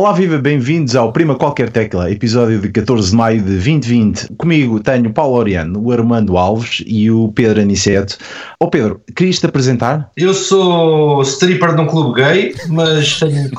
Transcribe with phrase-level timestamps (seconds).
[0.00, 4.28] Olá, viva, bem-vindos ao Prima Qualquer Tecla, episódio de 14 de maio de 2020.
[4.38, 8.16] Comigo tenho o Paulo Oriano, o Armando Alves e o Pedro Aniceto.
[8.58, 10.10] Ó oh, Pedro, querias-te apresentar?
[10.16, 13.50] Eu sou stripper de um clube gay, mas tenho.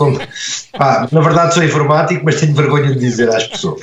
[0.76, 3.80] Pá, na verdade sou informático, mas tenho vergonha de dizer às pessoas.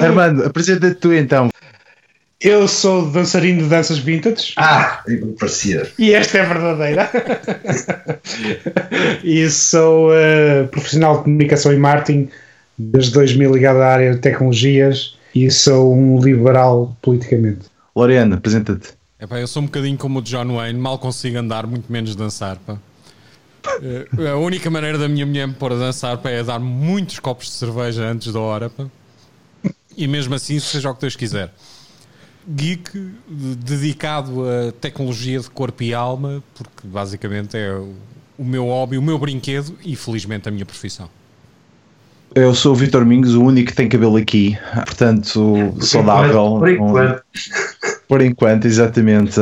[0.00, 1.48] Armando, apresenta-te tu então.
[2.44, 4.52] Eu sou dançarino de danças vintage.
[4.58, 5.02] Ah,
[5.40, 5.90] parecia.
[5.98, 7.10] E esta é verdadeira.
[9.24, 12.28] e sou uh, profissional de comunicação e marketing
[12.76, 17.60] desde 2000 ligado à área de tecnologias e sou um liberal politicamente.
[17.96, 18.90] Loriana, apresenta-te.
[19.18, 22.58] eu sou um bocadinho como o John Wayne, mal consigo andar, muito menos dançar.
[22.58, 22.76] Pá.
[23.64, 27.18] Uh, a única maneira da minha mulher me pôr a dançar pá, é dar muitos
[27.20, 28.68] copos de cerveja antes da hora.
[28.68, 28.84] Pá.
[29.96, 31.50] E mesmo assim, seja o que Deus quiser
[32.48, 32.90] geek
[33.28, 37.74] dedicado a tecnologia de corpo e alma, porque basicamente é
[38.38, 41.08] o meu hobby, o meu brinquedo e felizmente a minha profissão.
[42.34, 46.58] Eu sou o Vitor Mingos, o único que tem cabelo aqui, portanto, por saudável.
[46.58, 47.22] Por enquanto.
[48.14, 49.40] Por enquanto, exatamente.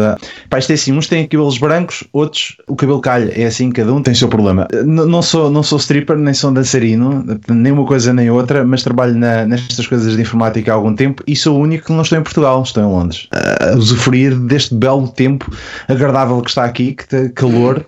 [0.49, 3.31] Pá, isto é assim, uns têm cabelos brancos, outros o cabelo calha.
[3.39, 4.67] É assim, cada um tem o seu problema.
[4.87, 9.15] Não sou, não sou stripper, nem sou dançarino, nem uma coisa nem outra, mas trabalho
[9.15, 12.17] na, nestas coisas de informática há algum tempo e sou o único que não estou
[12.17, 13.29] em Portugal, estou em Londres.
[13.31, 15.55] A usufruir deste belo tempo
[15.87, 17.85] agradável que está aqui, que calor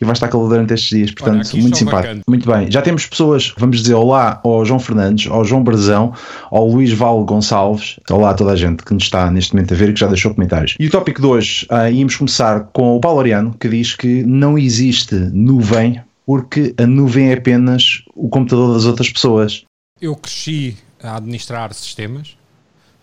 [0.00, 2.02] e vai estar calor durante estes dias, portanto, Olha, muito simpático.
[2.02, 2.22] Bacana.
[2.28, 6.12] Muito bem, já temos pessoas, vamos dizer olá ao João Fernandes, ao João Brazão,
[6.50, 9.76] ao Luís Val Gonçalves, olá a toda a gente que nos está neste momento a
[9.76, 10.74] ver e que já deixou comentários.
[10.78, 14.22] E o tópico de hoje, uh, íamos começar com o Paulo Ariano, que diz que
[14.22, 19.64] não existe nuvem porque a nuvem é apenas o computador das outras pessoas.
[20.00, 22.36] Eu cresci a administrar sistemas,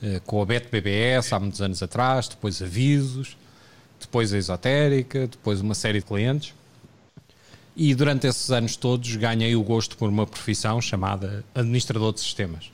[0.03, 3.35] uh, com a BET BBS há muitos anos atrás, depois avisos,
[3.99, 6.53] depois a esotérica, depois uma série de clientes
[7.75, 12.71] e durante esses anos todos ganhei o gosto por uma profissão chamada administrador de sistemas.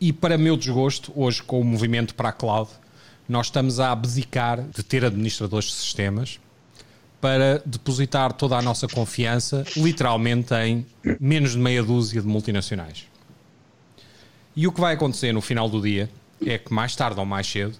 [0.00, 2.70] E para meu desgosto, hoje com o movimento para a cloud,
[3.28, 6.40] nós estamos a abdicar de ter administradores de sistemas
[7.20, 10.86] para depositar toda a nossa confiança, literalmente, em
[11.20, 13.06] menos de meia dúzia de multinacionais.
[14.54, 16.08] E o que vai acontecer no final do dia
[16.44, 17.74] é que mais tarde ou mais cedo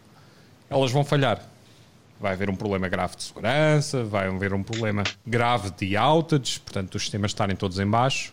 [0.68, 1.42] elas vão falhar
[2.20, 6.96] vai haver um problema grave de segurança, vai haver um problema grave de outage, portanto,
[6.96, 8.32] os sistemas estarem todos em baixo.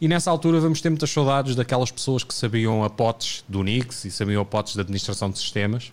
[0.00, 4.04] E nessa altura vamos ter muitas saudades daquelas pessoas que sabiam a potes do Unix
[4.04, 5.92] e sabiam a potes da administração de sistemas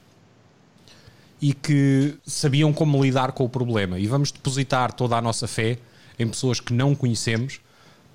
[1.41, 3.99] e que sabiam como lidar com o problema.
[3.99, 5.77] E vamos depositar toda a nossa fé
[6.17, 7.61] em pessoas que não conhecemos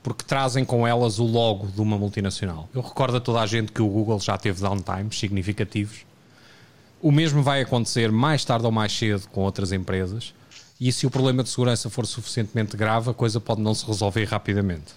[0.02, 2.68] porque trazem com elas o logo de uma multinacional.
[2.74, 6.04] Eu recordo a toda a gente que o Google já teve downtimes significativos
[7.04, 10.32] o mesmo vai acontecer mais tarde ou mais cedo com outras empresas.
[10.80, 14.24] E se o problema de segurança for suficientemente grave, a coisa pode não se resolver
[14.24, 14.94] rapidamente.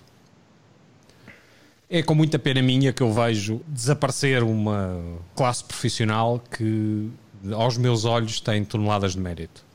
[1.89, 7.09] É com muita pena minha que eu vejo desaparecer uma classe profissional que,
[7.51, 9.65] aos meus olhos, tem toneladas de mérito.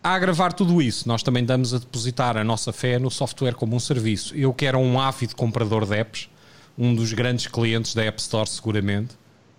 [0.00, 3.74] A agravar tudo isso, nós também damos a depositar a nossa fé no software como
[3.74, 4.32] um serviço.
[4.36, 6.30] Eu que era um ávido comprador de apps,
[6.78, 9.16] um dos grandes clientes da App Store, seguramente,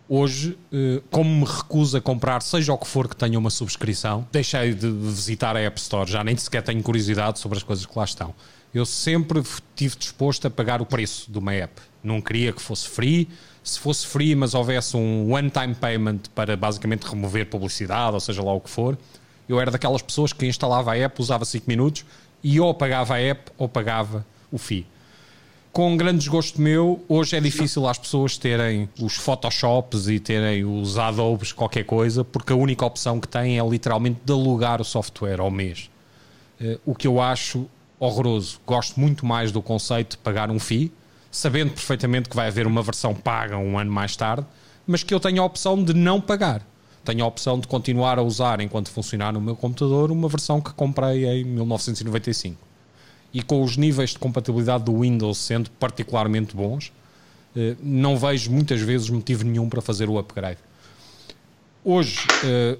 [0.07, 4.27] Hoje, eh, como me recuso a comprar, seja o que for que tenha uma subscrição,
[4.31, 7.97] deixei de visitar a App Store, já nem sequer tenho curiosidade sobre as coisas que
[7.97, 8.33] lá estão.
[8.71, 11.81] Eu sempre estive disposto a pagar o preço de uma app.
[12.03, 13.27] Não queria que fosse free.
[13.63, 18.53] Se fosse free, mas houvesse um one-time payment para basicamente remover publicidade, ou seja lá
[18.53, 18.95] o que for,
[19.49, 22.05] eu era daquelas pessoas que instalava a app, usava 5 minutos
[22.43, 24.85] e ou pagava a app ou pagava o FII
[25.75, 30.97] com grande desgosto meu, hoje é difícil as pessoas terem os Photoshops e terem os
[30.97, 35.41] Adobes, qualquer coisa, porque a única opção que têm é literalmente de alugar o software
[35.41, 35.89] ao mês.
[36.61, 37.65] Uh, o que eu acho
[37.99, 38.57] horroroso.
[38.65, 40.93] Gosto muito mais do conceito de pagar um FII,
[41.29, 44.47] sabendo perfeitamente que vai haver uma versão paga um ano mais tarde,
[44.87, 46.65] mas que eu tenho a opção de não pagar.
[47.03, 50.71] Tenho a opção de continuar a usar, enquanto funcionar no meu computador, uma versão que
[50.71, 52.64] comprei em 1995
[53.35, 56.93] e com os níveis de compatibilidade do Windows sendo particularmente bons,
[57.53, 60.57] eh, não vejo muitas vezes motivo nenhum para fazer o upgrade.
[61.83, 62.77] Hoje eh,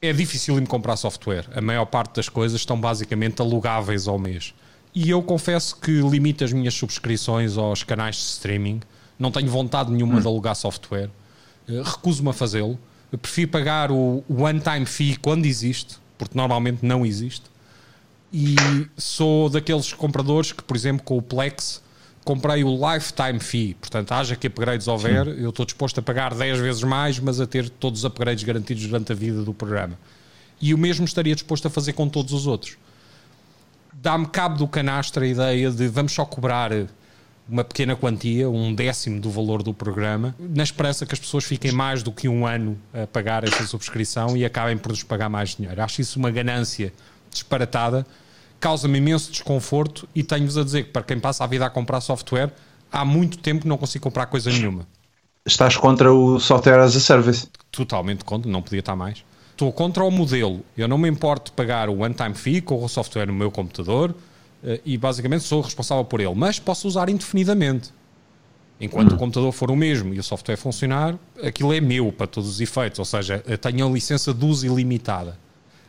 [0.00, 1.46] é difícil me comprar software.
[1.52, 4.54] A maior parte das coisas estão basicamente alugáveis ao mês.
[4.94, 8.82] E eu confesso que limito as minhas subscrições aos canais de streaming.
[9.18, 10.20] Não tenho vontade nenhuma hum.
[10.20, 11.10] de alugar software.
[11.68, 12.78] Eh, recuso-me a fazê-lo.
[13.20, 17.55] Prefiro pagar o one-time fee quando existe, porque normalmente não existe
[18.32, 18.56] e
[18.96, 21.82] sou daqueles compradores que, por exemplo, com o Plex
[22.24, 26.58] comprei o lifetime fee, portanto, haja que upgrades houver, eu estou disposto a pagar 10
[26.58, 29.96] vezes mais, mas a ter todos os upgrades garantidos durante a vida do programa.
[30.60, 32.76] E o mesmo estaria disposto a fazer com todos os outros.
[33.92, 36.70] dá-me cabo do canastro a ideia de vamos só cobrar
[37.48, 41.70] uma pequena quantia, um décimo do valor do programa, na esperança que as pessoas fiquem
[41.70, 45.54] mais do que um ano a pagar essa subscrição e acabem por nos pagar mais
[45.54, 45.80] dinheiro.
[45.80, 46.92] Acho isso uma ganância
[47.36, 48.06] disparatada,
[48.58, 52.00] causa-me imenso desconforto e tenho-vos a dizer que para quem passa a vida a comprar
[52.00, 52.52] software,
[52.90, 54.86] há muito tempo que não consigo comprar coisa nenhuma.
[55.44, 57.48] Estás contra o software as a service?
[57.70, 59.24] Totalmente contra, não podia estar mais.
[59.52, 60.62] Estou contra o modelo.
[60.76, 64.14] Eu não me importo de pagar o one-time fee, com o software no meu computador,
[64.62, 67.90] eh, e basicamente sou responsável por ele, mas posso usar indefinidamente.
[68.80, 69.14] Enquanto hum.
[69.14, 72.60] o computador for o mesmo e o software funcionar, aquilo é meu para todos os
[72.60, 75.38] efeitos, ou seja, tenho a licença de uso ilimitada.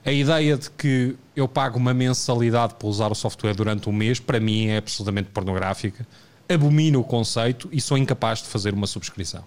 [0.06, 4.20] A ideia de que eu pago uma mensalidade para usar o software durante um mês,
[4.20, 6.06] para mim é absolutamente pornográfica.
[6.50, 9.44] Abomino o conceito e sou incapaz de fazer uma subscrição.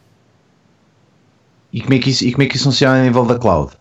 [1.72, 3.72] E como é que isso, e como é que isso funciona a nível da cloud?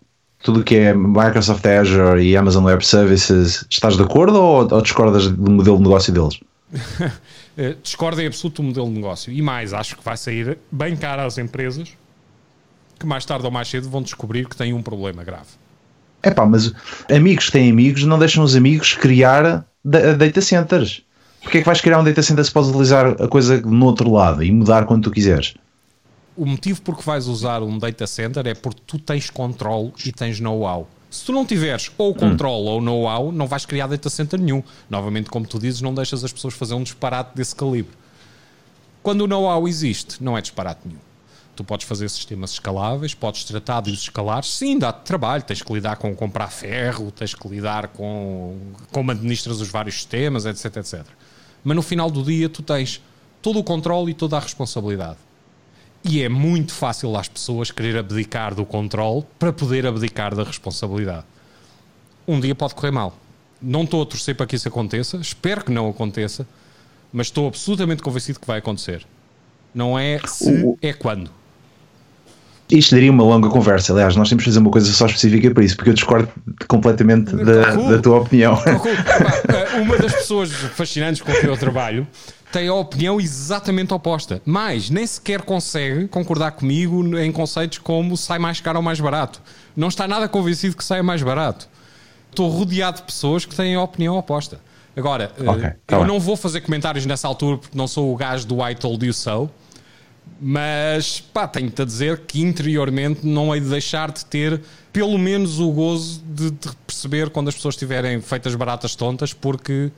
[0.42, 4.82] tudo o que é Microsoft Azure e Amazon Web Services, estás de acordo ou, ou
[4.82, 6.40] discordas do modelo de negócio deles?
[7.58, 9.34] Eh, discordo em absoluto do modelo de negócio.
[9.34, 11.92] E mais, acho que vai sair bem caro às empresas
[12.98, 15.50] que mais tarde ou mais cedo vão descobrir que têm um problema grave.
[16.22, 16.74] É pá, mas
[17.10, 21.02] amigos têm amigos não deixam os amigos criar data centers.
[21.42, 24.12] Porquê é que vais criar um data center se podes utilizar a coisa no outro
[24.12, 25.54] lado e mudar quando tu quiseres?
[26.40, 30.12] o motivo por que vais usar um data center é porque tu tens controle e
[30.12, 30.88] tens know-how.
[31.10, 32.72] Se tu não tiveres ou controle hum.
[32.72, 34.64] ou know-how, não vais criar data center nenhum.
[34.90, 37.92] Novamente, como tu dizes, não deixas as pessoas fazer um disparate desse calibre.
[39.04, 41.00] Quando o know-how existe, não é disparate nenhum.
[41.60, 45.74] Tu podes fazer sistemas escaláveis, podes tratar de os escalar, sim, dá-te trabalho, tens que
[45.74, 48.58] lidar com comprar ferro, tens que lidar com
[48.94, 51.04] como administras os vários sistemas, etc, etc.
[51.62, 53.04] Mas no final do dia tu tens
[53.42, 55.18] todo o controle e toda a responsabilidade.
[56.02, 61.26] E é muito fácil às pessoas querer abdicar do controle para poder abdicar da responsabilidade.
[62.26, 63.14] Um dia pode correr mal.
[63.62, 66.48] Não estou a torcer para que isso aconteça, espero que não aconteça,
[67.12, 69.06] mas estou absolutamente convencido que vai acontecer.
[69.76, 71.38] Não é se, é quando.
[72.72, 73.94] Isto daria uma longa conversa.
[73.94, 76.30] Aliás, nós temos que fazer uma coisa só específica para isso, porque eu discordo
[76.68, 78.58] completamente da, da tua opinião.
[79.82, 82.08] Uma das pessoas fascinantes com quem eu trabalho
[82.52, 84.42] tem a opinião exatamente oposta.
[84.46, 89.42] Mas nem sequer consegue concordar comigo em conceitos como sai mais caro ou mais barato.
[89.76, 91.68] Não está nada convencido que saia mais barato.
[92.30, 94.60] Estou rodeado de pessoas que têm a opinião oposta.
[94.96, 96.08] Agora, eh, okay, tá eu bem.
[96.08, 99.14] não vou fazer comentários nessa altura porque não sou o gajo do I told you
[99.14, 99.50] so.
[100.42, 104.62] Mas pá, tenho-te a dizer que interiormente não hei de deixar de ter
[104.94, 109.92] pelo menos o gozo de, de perceber quando as pessoas estiverem feitas baratas tontas, porque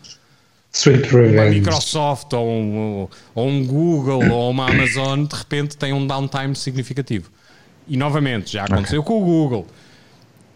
[0.74, 6.06] Sweet uma Microsoft ou um, ou um Google ou uma Amazon de repente tem um
[6.06, 7.30] downtime significativo.
[7.88, 9.14] E novamente, já aconteceu okay.
[9.14, 9.68] com o Google.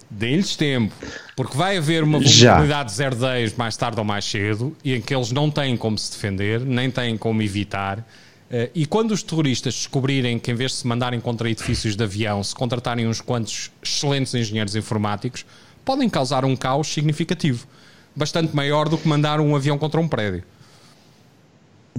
[0.10, 0.94] Deem-lhes tempo,
[1.36, 5.14] porque vai haver uma vulnerabilidade de 010 mais tarde ou mais cedo e em que
[5.14, 8.06] eles não têm como se defender, nem têm como evitar.
[8.50, 12.04] Uh, e quando os terroristas descobrirem que, em vez de se mandarem contra edifícios de
[12.04, 15.46] avião, se contratarem uns quantos excelentes engenheiros informáticos,
[15.84, 17.68] podem causar um caos significativo
[18.16, 20.44] bastante maior do que mandar um avião contra um prédio.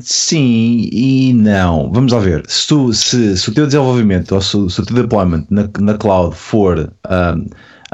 [0.01, 1.91] Sim e não.
[1.91, 2.45] Vamos lá ver.
[2.49, 5.97] Se, tu, se, se o teu desenvolvimento ou se, se o teu deployment na, na
[5.97, 7.47] cloud for um,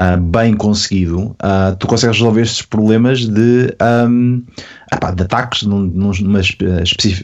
[0.03, 3.75] uh, bem conseguido, uh, tu consegues resolver estes problemas de,
[4.09, 4.43] um,
[4.91, 6.11] epá, de ataques num, numa,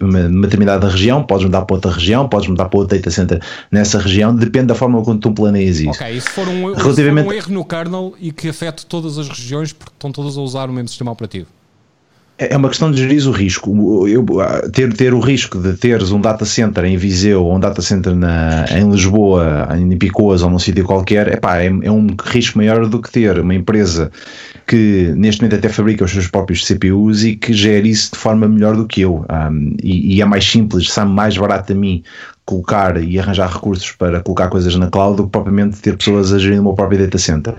[0.02, 3.42] uma, uma determinada região, podes mudar para outra região, podes mudar para outra data center
[3.72, 5.90] nessa região, depende da forma como tu planeias isso.
[5.90, 7.26] Ok, se for um, Relativamente...
[7.26, 10.38] se for um erro no kernel e que afete todas as regiões porque estão todas
[10.38, 11.59] a usar o mesmo sistema operativo?
[12.40, 14.08] É, é uma questão de gerir o risco.
[14.08, 14.26] Eu,
[14.72, 18.16] ter, ter o risco de teres um data center em Viseu ou um data center
[18.16, 22.88] na, em Lisboa, em Picoas ou num sítio qualquer, epá, é, é um risco maior
[22.88, 24.10] do que ter uma empresa
[24.66, 28.48] que neste momento até fabrica os seus próprios CPUs e que gere isso de forma
[28.48, 29.26] melhor do que eu.
[29.30, 32.04] Um, e, e, é mais simples, sabe mais barato a mim
[32.50, 36.40] colocar e arranjar recursos para colocar coisas na cloud do que propriamente ter pessoas a
[36.40, 37.54] gerir o meu próprio data center.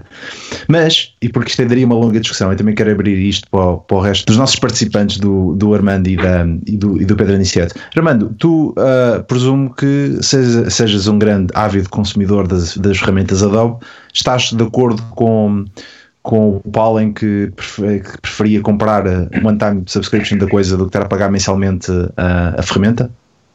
[0.66, 3.78] Mas, e porque isto daria uma longa discussão, eu também quero abrir isto para o,
[3.78, 7.14] para o resto dos nossos participantes do, do Armando e, da, e, do, e do
[7.14, 7.78] Pedro Aniceto.
[7.96, 13.84] Armando, tu uh, presumo que sejas, sejas um grande ávido consumidor das, das ferramentas Adobe,
[14.12, 15.66] estás de acordo com
[16.22, 17.50] com o Paulo em que,
[18.20, 19.04] preferia comprar
[19.42, 23.10] one-time subscription da coisa do que estar a pagar mensalmente a, a ferramenta?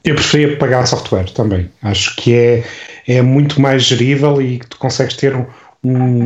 [0.06, 1.70] Eu preferia pagar software também.
[1.82, 2.64] Acho que é,
[3.08, 5.46] é muito mais gerível e tu consegues ter um,
[5.84, 6.24] um,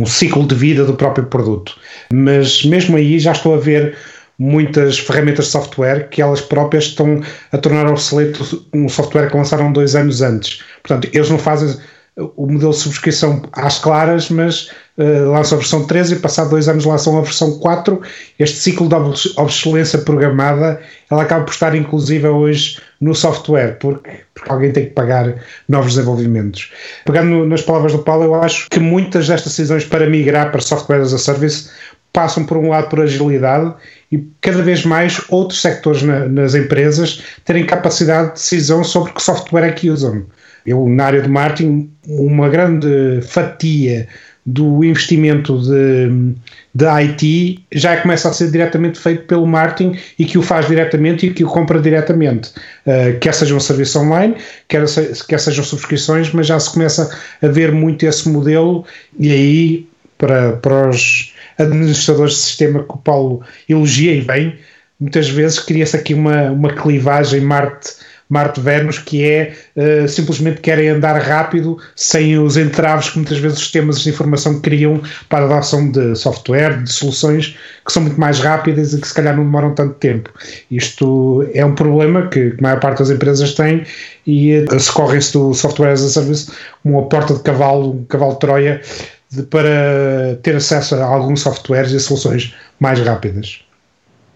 [0.00, 1.76] um ciclo de vida do próprio produto.
[2.10, 3.94] Mas mesmo aí já estou a ver
[4.38, 7.20] muitas ferramentas de software que elas próprias estão
[7.52, 10.62] a tornar obsoleto um software que lançaram dois anos antes.
[10.82, 11.76] Portanto, eles não fazem
[12.16, 16.68] o modelo de subscrição às claras, mas uh, lançam a versão 13 e passado dois
[16.68, 18.00] anos lançam a versão 4.
[18.38, 18.94] Este ciclo de
[19.36, 24.90] obsolescência programada, ela acaba por estar inclusiva hoje no software, porque, porque alguém tem que
[24.90, 25.34] pagar
[25.68, 26.70] novos desenvolvimentos.
[27.04, 31.00] Pegando nas palavras do Paulo, eu acho que muitas destas decisões para migrar para software
[31.00, 31.70] as a service
[32.12, 33.72] passam por um lado por agilidade
[34.10, 39.22] e cada vez mais outros sectores na, nas empresas terem capacidade de decisão sobre que
[39.22, 40.26] software é que usam.
[40.66, 44.06] Eu, na área de marketing, uma grande fatia
[44.44, 46.34] do investimento de,
[46.74, 51.26] de IT já começa a ser diretamente feito pelo marketing e que o faz diretamente
[51.26, 52.50] e que o compra diretamente.
[52.86, 54.84] Uh, quer seja um serviço online, quer,
[55.28, 57.10] quer sejam subscrições, mas já se começa
[57.42, 58.84] a ver muito esse modelo
[59.18, 64.58] e aí para, para os administradores de sistema que o Paulo elogia e bem,
[64.98, 67.99] muitas vezes cria-se aqui uma, uma clivagem Marte
[68.30, 73.58] Marte Vênus, que é uh, simplesmente querem andar rápido sem os entraves que muitas vezes
[73.58, 78.18] os sistemas de informação criam para a adoção de software, de soluções que são muito
[78.18, 80.30] mais rápidas e que se calhar não demoram tanto tempo.
[80.70, 83.84] Isto é um problema que, que a maior parte das empresas tem
[84.24, 88.04] e uh, se correm-se do software as a service como uma porta de cavalo, um
[88.04, 88.80] cavalo de Troia,
[89.28, 93.64] de, para ter acesso a alguns softwares e soluções mais rápidas.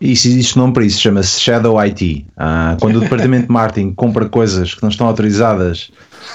[0.05, 2.27] Isso existe nome para isso, chama-se Shadow IT.
[2.37, 5.91] Ah, quando o departamento de marketing compra coisas que não estão autorizadas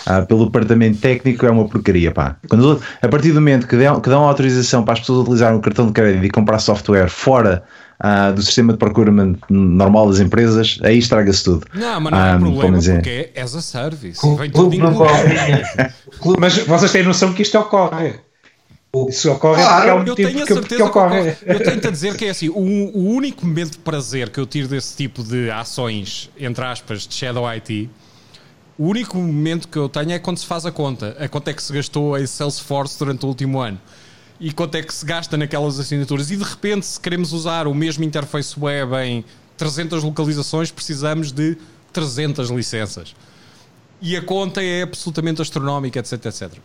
[0.08, 2.12] ah, pelo departamento técnico, é uma porcaria.
[2.12, 2.36] Pá.
[2.50, 5.62] Quando, a partir do momento que dão, que dão autorização para as pessoas utilizarem o
[5.62, 7.64] cartão de crédito e comprar software fora
[8.00, 11.68] ah, do sistema de procurement normal das empresas, aí estraga-se tudo.
[11.72, 14.20] Não, mas não é um problema porque é as a service.
[14.36, 14.76] Vem tudo
[16.40, 18.16] Mas vocês têm noção que isto ocorre.
[19.08, 21.36] Isso ocorre claro, porque é um eu tenho a certeza ocorre.
[21.36, 24.40] Que eu tenho a dizer que é assim, o, o, único momento de prazer que
[24.40, 27.88] eu tiro desse tipo de ações, entre aspas, de Shadow IT,
[28.80, 31.16] o único momento que eu tenho é quando se faz a conta.
[31.20, 33.80] A conta é que se gastou em Salesforce durante o último ano.
[34.40, 36.32] E quanto é que se gasta naquelas assinaturas.
[36.32, 39.24] E de repente, se queremos usar o mesmo interface web em
[39.56, 41.58] 300 localizações, precisamos de
[41.94, 43.14] 300 licenças.
[44.02, 46.60] E a conta é absolutamente astronómica, etc, etc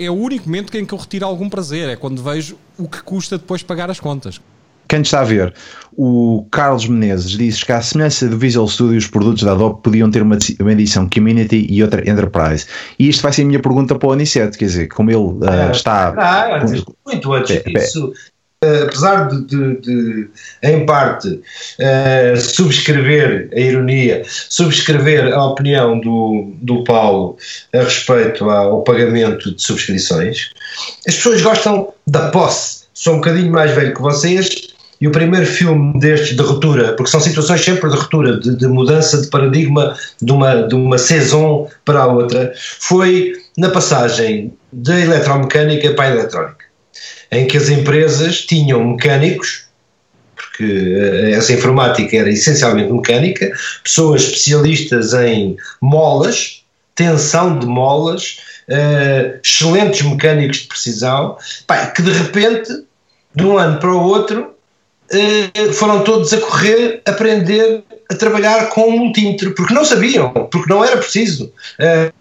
[0.00, 3.02] é o único momento em que eu retiro algum prazer, é quando vejo o que
[3.02, 4.40] custa depois pagar as contas.
[4.88, 5.54] Quem está a ver,
[5.96, 10.10] o Carlos Menezes diz que, à semelhança do Visual Studio, os produtos da Adobe podiam
[10.10, 12.66] ter uma, uma edição Community e outra Enterprise.
[12.98, 15.70] E isto vai ser a minha pergunta para o Aniceto, quer dizer, como ele uh,
[15.70, 16.08] está.
[16.16, 16.64] Ah,
[17.06, 18.12] muito antes disso,
[18.62, 20.28] apesar de, de, de,
[20.62, 27.38] em parte, uh, subscrever a ironia, subscrever a opinião do, do Paulo
[27.74, 30.50] a respeito ao pagamento de subscrições,
[31.08, 32.80] as pessoas gostam da posse.
[32.92, 34.68] Sou um bocadinho mais velho que vocês
[35.00, 38.66] e o primeiro filme destes de ruptura, porque são situações sempre de ruptura, de, de
[38.66, 45.00] mudança de paradigma de uma, de uma saison para a outra, foi na passagem da
[45.00, 46.69] eletromecânica para a eletrónica
[47.30, 49.64] em que as empresas tinham mecânicos,
[50.34, 59.40] porque eh, essa informática era essencialmente mecânica, pessoas especialistas em molas, tensão de molas, uh,
[59.42, 62.84] excelentes mecânicos de precisão, pá, que de repente,
[63.34, 64.54] de um ano para o outro,
[65.12, 70.70] uh, foram todos a correr, aprender a trabalhar com um multímetro, porque não sabiam, porque
[70.70, 71.52] não era preciso.
[71.78, 72.12] Uh,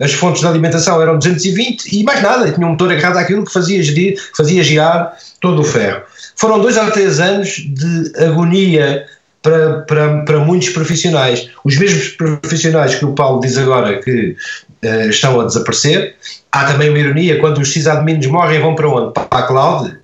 [0.00, 3.52] as fontes de alimentação eram 220 e mais nada, tinha um motor agarrado àquilo que
[3.52, 6.02] fazia, gerir, fazia girar todo o ferro.
[6.36, 9.06] Foram dois a três anos de agonia
[9.42, 11.48] para, para, para muitos profissionais.
[11.64, 14.36] Os mesmos profissionais que o Paulo diz agora que
[14.84, 16.16] uh, estão a desaparecer.
[16.52, 19.12] Há também uma ironia, quando os sysadmins morrem vão para onde?
[19.12, 19.97] Para a cloud?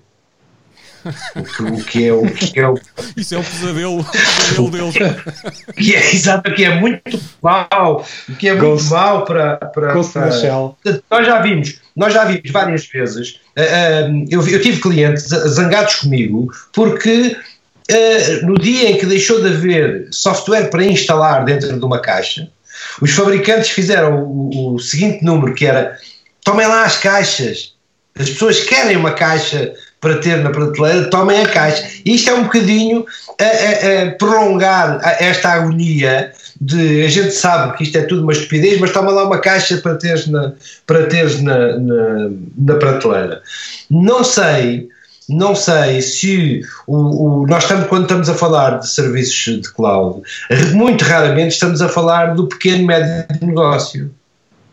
[1.36, 2.74] O que, é o que é o.
[3.16, 4.94] Isso é o pesadelo, o pesadelo deles.
[5.76, 8.06] que é, exato, que é muito mau,
[8.38, 9.56] que é muito mau para.
[9.56, 9.94] para, para
[11.10, 13.40] nós já vimos, nós já vimos várias vezes.
[13.56, 17.36] Uh, uh, eu, eu tive clientes zangados comigo porque
[17.90, 22.48] uh, no dia em que deixou de haver software para instalar dentro de uma caixa,
[23.00, 25.96] os fabricantes fizeram o, o seguinte número que era
[26.44, 27.74] tomem lá as caixas.
[28.16, 31.88] As pessoas querem uma caixa para ter na prateleira, tomem a caixa.
[32.04, 33.06] Isto é um bocadinho
[33.40, 36.30] a, a, a prolongar esta agonia
[36.60, 39.78] de a gente sabe que isto é tudo uma estupidez, mas toma lá uma caixa
[39.78, 40.52] para teres na,
[40.86, 43.42] para teres na, na, na prateleira.
[43.90, 44.88] Não sei.
[45.26, 50.20] Não sei se o, o, nós estamos, quando estamos a falar de serviços de cloud,
[50.74, 54.10] muito raramente estamos a falar do pequeno médio negócio.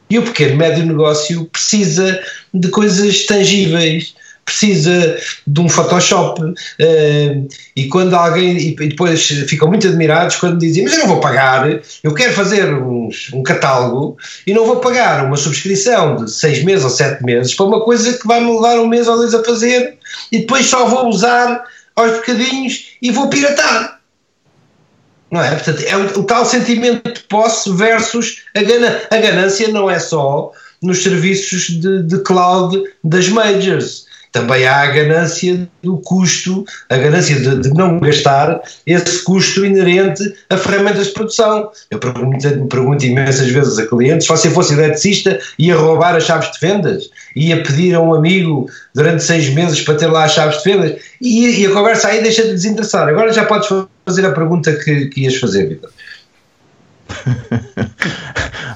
[0.10, 2.20] E o pequeno médio negócio precisa
[2.54, 4.14] de coisas tangíveis
[4.46, 10.84] precisa de um Photoshop uh, e quando alguém e depois ficam muito admirados quando dizem
[10.84, 11.68] mas eu não vou pagar
[12.04, 16.84] eu quero fazer uns, um catálogo e não vou pagar uma subscrição de seis meses
[16.84, 19.44] ou sete meses para uma coisa que vai me levar um mês ou dois a
[19.44, 19.98] fazer
[20.32, 21.64] e depois só vou usar
[21.96, 24.00] aos bocadinhos e vou piratar
[25.32, 25.52] não é?
[25.52, 29.98] Portanto, é o, o tal sentimento de posse versus a, gana, a ganância não é
[29.98, 36.98] só nos serviços de, de cloud das majors também há a ganância do custo, a
[36.98, 41.70] ganância de, de, não gastar esse custo inerente a ferramentas de produção.
[41.90, 46.52] Eu pergunto, pergunto imensas vezes a clientes: se você fosse eletricista, ia roubar as chaves
[46.52, 47.10] de vendas?
[47.36, 51.02] Ia pedir a um amigo durante seis meses para ter lá as chaves de vendas?
[51.20, 53.08] E, e a conversa aí deixa de desinteressar.
[53.08, 53.68] Agora já podes
[54.06, 55.90] fazer a pergunta que, que ias fazer, Vitor.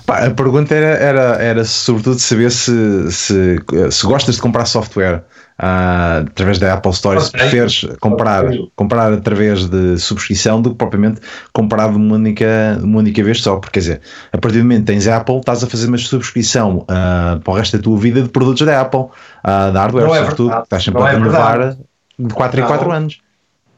[0.08, 3.58] A pergunta era, era, era sobretudo saber se, se,
[3.92, 5.24] se gostas de comprar software
[5.60, 7.28] uh, através da Apple Store, okay.
[7.28, 8.72] se preferes comprar, okay.
[8.76, 11.22] comprar através de subscrição do que propriamente
[11.54, 14.02] comprar de uma única, uma única vez só, porque quer dizer,
[14.32, 17.56] a partir do momento que tens Apple, estás a fazer uma subscrição uh, para o
[17.56, 19.10] resto da tua vida de produtos da Apple, uh,
[19.44, 20.64] da hardware, não é sobretudo, verdade.
[20.66, 21.78] estás sempre não a é renovar
[22.18, 23.20] de 4 em 4 anos.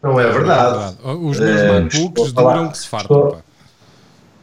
[0.01, 0.95] Não é verdade.
[1.03, 3.37] Os meus uh, MacBooks duram que se fartam.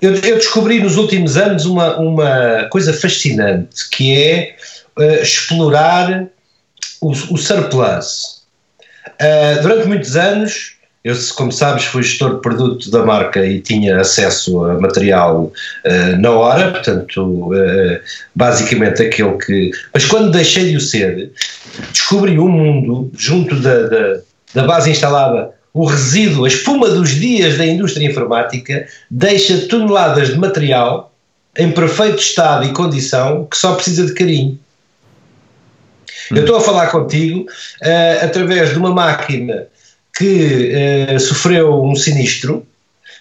[0.04, 4.54] Eu, eu, descobri nos últimos anos uma, uma coisa fascinante que é
[4.98, 6.26] uh, explorar
[7.00, 8.42] o, o surplus.
[9.08, 13.98] Uh, durante muitos anos, eu, como sabes, fui gestor de produto da marca e tinha
[13.98, 15.50] acesso a material
[15.86, 17.98] uh, na hora, portanto, uh,
[18.34, 19.70] basicamente aquele que.
[19.94, 21.32] Mas quando deixei de o ser,
[21.90, 24.20] descobri um mundo junto da, da,
[24.52, 30.38] da base instalada o resíduo, a espuma dos dias da indústria informática deixa toneladas de
[30.38, 31.12] material
[31.58, 34.58] em perfeito estado e condição que só precisa de carinho.
[36.30, 39.66] Eu estou a falar contigo uh, através de uma máquina
[40.16, 40.72] que
[41.12, 42.64] uh, sofreu um sinistro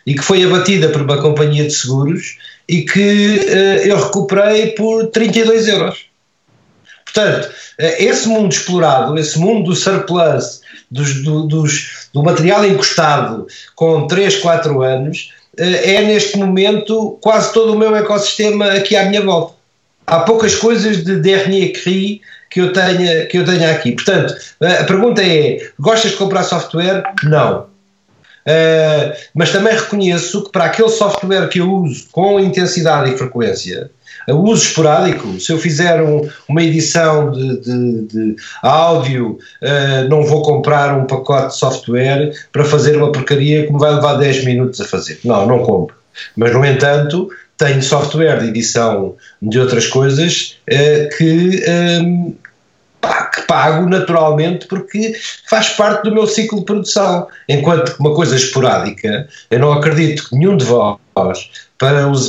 [0.06, 2.38] e que foi abatida por uma companhia de seguros
[2.70, 6.06] e que uh, eu recuperei por 32 euros.
[7.04, 14.08] Portanto, esse mundo explorado, esse mundo do surplus, dos, do, dos, do material encostado com
[14.08, 19.56] 3, 4 anos, é neste momento quase todo o meu ecossistema aqui à minha volta.
[20.06, 23.94] Há poucas coisas de dernier cri que eu tenha, que eu tenha aqui.
[23.94, 27.04] Portanto, a pergunta é: gostas de comprar software?
[27.24, 27.62] Não.
[28.46, 33.90] Uh, mas também reconheço que para aquele software que eu uso com intensidade e frequência,
[34.32, 40.42] uso esporádico, se eu fizer um, uma edição de, de, de áudio, uh, não vou
[40.42, 44.80] comprar um pacote de software para fazer uma porcaria que me vai levar 10 minutos
[44.80, 45.20] a fazer.
[45.24, 45.96] Não, não compro.
[46.36, 52.43] Mas, no entanto, tenho software de edição de outras coisas uh, que, pá,
[53.34, 55.14] que pago naturalmente porque
[55.50, 57.28] faz parte do meu ciclo de produção.
[57.50, 61.34] Enquanto que uma coisa esporádica, eu não acredito que nenhum de vós, para,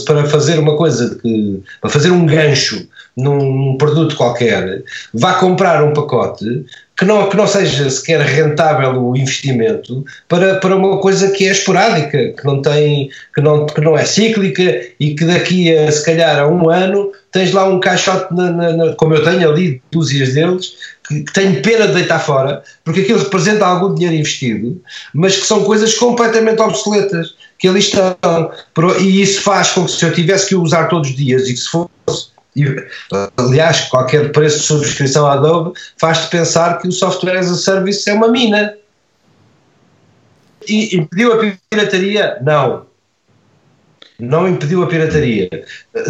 [0.07, 5.93] para fazer uma coisa, que, para fazer um gancho num produto qualquer, vá comprar um
[5.93, 6.65] pacote
[6.97, 11.51] que não, que não seja sequer rentável o investimento para, para uma coisa que é
[11.51, 16.05] esporádica, que não, tem, que, não, que não é cíclica e que daqui a se
[16.05, 19.83] calhar a um ano tens lá um caixote, na, na, na, como eu tenho ali,
[19.91, 20.75] dúzias deles,
[21.09, 24.81] que, que tenho pena de deitar fora, porque aquilo representa algum dinheiro investido,
[25.13, 28.17] mas que são coisas completamente obsoletas, que ali estão.
[29.01, 31.59] E isso faz com que se eu tivesse que usar todos os dias e que
[31.59, 31.71] se
[32.55, 37.55] fosse aliás, qualquer preço de subscrição à Adobe faz-te pensar que o software as a
[37.55, 38.75] service é uma mina.
[40.67, 42.39] E impediu a pirataria?
[42.43, 42.87] Não.
[44.19, 45.51] Não impediu a pirataria.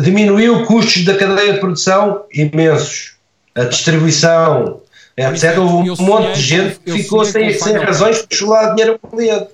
[0.01, 2.25] Diminuiu custos da cadeia de produção?
[2.33, 3.15] Imensos.
[3.55, 4.83] A distribuição,
[5.17, 5.59] etc.
[5.59, 9.49] Houve um monte de gente que ficou sem, sem razões para chular dinheiro ao cliente.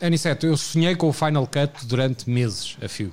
[0.00, 3.12] Aniceto, eu sonhei com o Final Cut durante meses a fio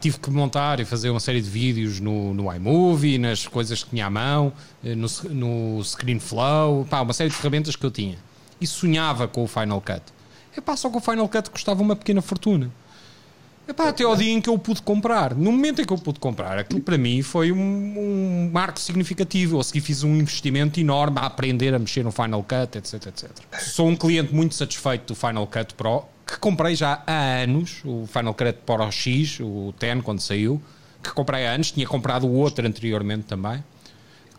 [0.00, 3.90] tive que montar e fazer uma série de vídeos no, no iMovie, nas coisas que
[3.90, 4.52] tinha à mão,
[4.84, 8.18] eh, no, no ScreenFlow, pá, uma série de ferramentas que eu tinha.
[8.60, 10.02] E sonhava com o Final Cut.
[10.56, 12.70] Epá, só que o Final Cut custava uma pequena fortuna.
[13.68, 15.34] Epá, até ao dia em que eu pude comprar.
[15.34, 19.58] No momento em que eu pude comprar, aquilo para mim foi um, um marco significativo.
[19.58, 23.30] Eu segui fiz um investimento enorme a aprender a mexer no Final Cut, etc, etc.
[23.58, 28.06] Sou um cliente muito satisfeito do Final Cut Pro que comprei já há anos, o
[28.06, 30.60] Final Cut Pro X, o 10, quando saiu,
[31.02, 33.62] que comprei há anos, tinha comprado o outro anteriormente também.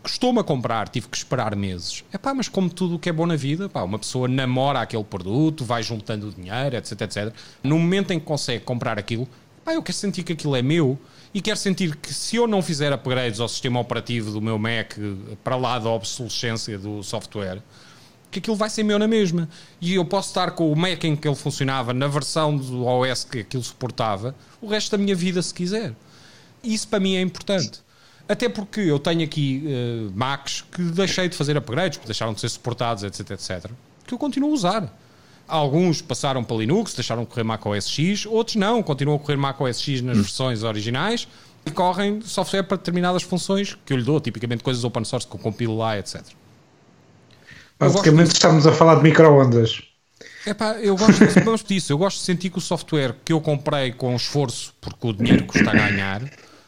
[0.03, 2.03] Custou-me a comprar, tive que esperar meses.
[2.11, 4.81] É pá, mas como tudo o que é bom na vida, pá, uma pessoa namora
[4.81, 7.33] aquele produto, vai juntando dinheiro, etc, etc.
[7.63, 9.27] No momento em que consegue comprar aquilo,
[9.67, 10.97] Pá, eu quero sentir que aquilo é meu
[11.33, 14.93] e quero sentir que se eu não fizer upgrades ao sistema operativo do meu Mac
[15.43, 17.61] para lá da obsolescência do software,
[18.29, 19.47] que aquilo vai ser meu na mesma.
[19.79, 23.23] E eu posso estar com o Mac em que ele funcionava na versão do OS
[23.23, 25.93] que aquilo suportava o resto da minha vida se quiser.
[26.63, 27.81] Isso para mim é importante.
[28.27, 32.49] Até porque eu tenho aqui uh, Macs que deixei de fazer upgrades, deixaram de ser
[32.49, 33.71] suportados, etc, etc,
[34.05, 34.99] que eu continuo a usar.
[35.47, 39.37] Alguns passaram para Linux, deixaram de correr Mac OS X, outros não, continuam a correr
[39.37, 40.21] Mac OS X nas hum.
[40.21, 41.25] versões originais
[41.65, 45.33] e correm software para determinadas funções que eu lhe dou, tipicamente coisas open source que
[45.33, 46.21] eu compilo lá, etc.
[47.79, 49.81] Basicamente estamos a falar de microondas.
[50.45, 53.91] É pá, eu gosto disso, eu gosto de sentir que o software que eu comprei
[53.91, 56.21] com esforço, porque o dinheiro custa a ganhar,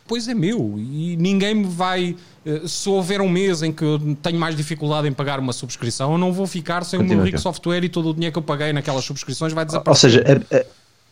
[0.06, 2.16] pois é meu e ninguém me vai.
[2.46, 6.12] Eh, se houver um mês em que eu tenho mais dificuldade em pagar uma subscrição,
[6.12, 8.40] eu não vou ficar sem Continua o meu rico software e todo o dinheiro que
[8.40, 10.10] eu paguei naquelas subscrições vai desaparecer.
[10.10, 10.66] Ou seja,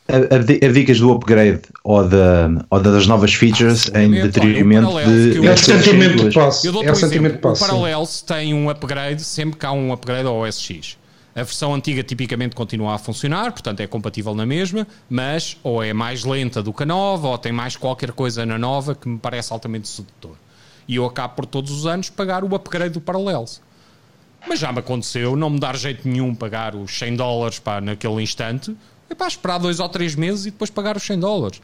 [0.07, 5.45] abdicas do upgrade ou, da, ou das novas features ah, em detrimento de.
[5.45, 7.63] É o sentimento de dou é o sentimento de posse.
[7.63, 10.97] O Parallels tem um upgrade sempre que há um upgrade ao OS X.
[11.35, 15.93] A versão antiga tipicamente continua a funcionar, portanto é compatível na mesma, mas ou é
[15.93, 19.19] mais lenta do que a nova, ou tem mais qualquer coisa na nova que me
[19.19, 20.35] parece altamente sedutor.
[20.87, 23.61] E eu acabo por todos os anos pagar o upgrade do Parallels.
[24.47, 28.21] Mas já me aconteceu não me dar jeito nenhum pagar os 100 dólares pá, naquele
[28.23, 28.75] instante,
[29.09, 31.61] é para esperar dois ou três meses e depois pagar os 100 dólares.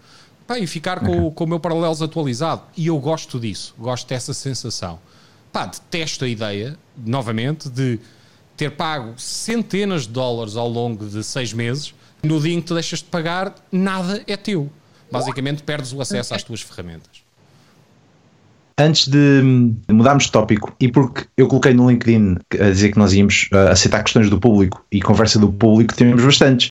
[0.59, 1.09] E ficar okay.
[1.09, 2.63] com, com o meu Parallels atualizado.
[2.77, 4.99] E eu gosto disso, gosto dessa sensação.
[5.51, 7.99] Pá, detesto a ideia, novamente, de
[8.55, 12.73] ter pago centenas de dólares ao longo de seis meses, no dia em que tu
[12.73, 14.69] deixas de pagar, nada é teu.
[15.11, 17.23] Basicamente, perdes o acesso às tuas ferramentas.
[18.77, 19.43] Antes de
[19.91, 23.69] mudarmos de tópico, e porque eu coloquei no LinkedIn a dizer que nós íamos uh,
[23.69, 26.69] aceitar questões do público e conversa do público, temos bastantes.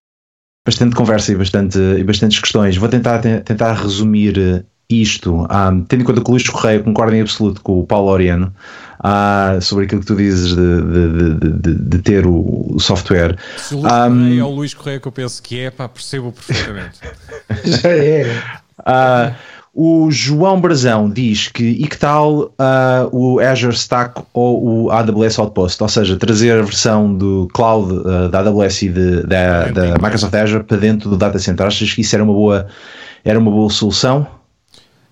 [0.65, 2.77] Bastante conversa e, bastante, e bastantes questões.
[2.77, 6.81] Vou tentar, tentar resumir uh, isto, um, ah, tendo em conta que o Luís Correia
[6.81, 8.55] concorda em absoluto com o Paulo Oriano
[9.01, 13.37] uh, sobre aquilo que tu dizes de, de, de, de ter o, software.
[13.57, 15.89] Se o Luís um, Correia é o Luís Correia que eu penso que é, pá,
[15.89, 17.01] percebo perfeitamente.
[17.65, 18.43] Já é.
[18.81, 19.35] Uh,
[19.75, 22.53] o João Brazão diz que e que tal uh,
[23.11, 28.29] o Azure Stack ou o AWS Outpost, ou seja, trazer a versão do cloud uh,
[28.29, 31.67] da AWS e de, da, da Microsoft Azure para dentro do data center.
[31.67, 32.67] Achas que isso era uma boa,
[33.25, 34.27] era uma boa solução?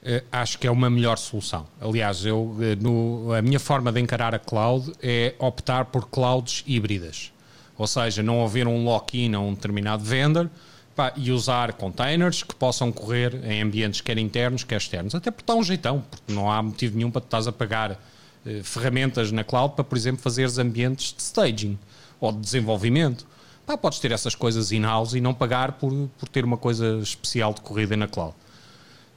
[0.03, 1.67] Uh, acho que é uma melhor solução.
[1.81, 6.65] Aliás, eu, eh, no, a minha forma de encarar a cloud é optar por clouds
[6.67, 7.33] híbridas.
[7.79, 10.51] Ou seja, não haver um lock-in a um determinado vendor
[11.01, 15.15] pá, e usar containers que possam correr em ambientes quer internos, quer externos.
[15.15, 17.93] Até porque dá um jeitão, porque não há motivo nenhum para tu estás a pagar
[17.93, 21.79] uh, ferramentas na cloud para, por exemplo, fazeres ambientes de staging
[22.21, 23.27] ou de desenvolvimento.
[23.65, 27.55] Pá, podes ter essas coisas in-house e não pagar por, por ter uma coisa especial
[27.55, 28.35] de corrida na cloud.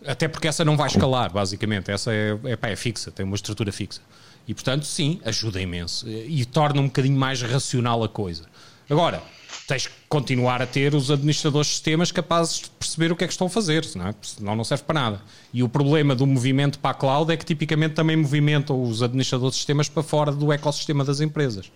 [0.08, 1.92] Até porque essa não vai escalar, basicamente.
[1.92, 4.00] Essa é, é, pá, é fixa, tem uma estrutura fixa.
[4.48, 6.08] E portanto, sim, ajuda imenso.
[6.08, 8.46] E torna um bocadinho mais racional a coisa.
[8.90, 9.22] Agora,
[9.68, 13.28] tens que continuar a ter os administradores de sistemas capazes de perceber o que é
[13.28, 14.16] que estão a fazer, não é?
[14.22, 15.22] senão não serve para nada.
[15.54, 19.56] E o problema do movimento para a cloud é que tipicamente também movimentam os administradores
[19.56, 21.72] de sistemas para fora do ecossistema das empresas.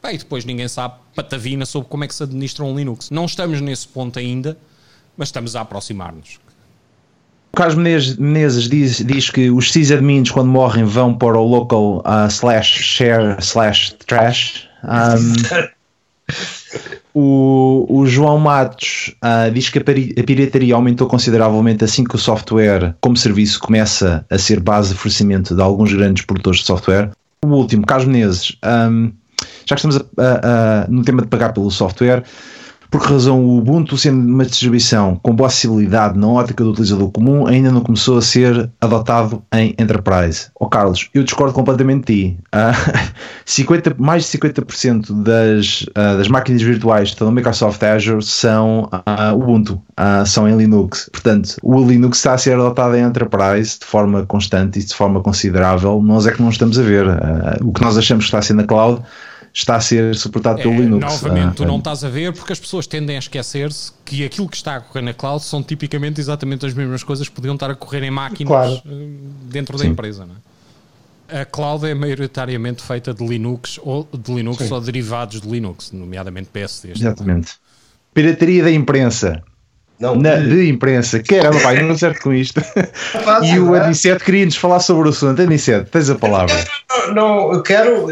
[0.00, 3.10] Pá, e depois ninguém sabe patavina sobre como é que se administra um Linux.
[3.10, 4.56] Não estamos nesse ponto ainda,
[5.16, 6.38] mas estamos a aproximar-nos.
[7.54, 12.82] Carlos Menezes diz, diz que os sysadmins quando morrem vão para o local uh, slash
[12.82, 14.68] share slash trash.
[14.80, 15.34] Um,
[17.20, 22.18] o, o, João Matos uh, diz que a, a, pirataria aumentou consideravelmente assim que o
[22.18, 27.10] software como serviço começa a ser base de fornecimento de alguns grandes produtores de software.
[27.44, 29.10] O último, Carlos Menezes, um,
[29.66, 32.22] já que estamos a, a, no tema de pagar pelo software,
[32.90, 37.10] por que razão o Ubuntu, sendo uma distribuição com boa acessibilidade na ótica do utilizador
[37.10, 40.48] comum, ainda não começou a ser adotado em Enterprise?
[40.58, 42.38] Oh, Carlos, eu discordo completamente de ti.
[42.58, 43.08] Uh,
[43.44, 49.80] 50, mais de 50% das, uh, das máquinas virtuais da Microsoft Azure são uh, Ubuntu,
[50.26, 51.08] são em Linux.
[51.12, 55.22] Portanto, o Linux está a ser adotado em Enterprise de forma constante e de forma
[55.22, 56.02] considerável.
[56.02, 57.06] Nós é que não estamos a ver.
[57.62, 59.02] o que nós achamos que está a ser na cloud
[59.60, 61.04] está a ser suportado pelo é, Linux.
[61.04, 64.48] Novamente, ah, tu não estás a ver porque as pessoas tendem a esquecer-se que aquilo
[64.48, 67.70] que está a correr na cloud são tipicamente exatamente as mesmas coisas que podiam estar
[67.70, 68.82] a correr em máquinas claro.
[68.86, 69.06] Eh,
[69.44, 69.84] dentro Sim.
[69.84, 70.26] da empresa.
[70.26, 71.40] Não é?
[71.40, 76.48] A cloud é maioritariamente feita de Linux ou de Linux ou derivados de Linux, nomeadamente
[76.48, 77.00] PSDs.
[77.00, 77.54] Exatamente.
[78.14, 79.42] Pirataria da imprensa.
[80.00, 81.20] Não, na, de imprensa.
[81.20, 82.62] Caramba, pai, não certo com isto.
[83.42, 85.40] e o Aniceto queria-nos falar sobre o assunto.
[85.42, 86.54] Aniceto, tens a palavra.
[87.08, 88.06] Não, não eu quero,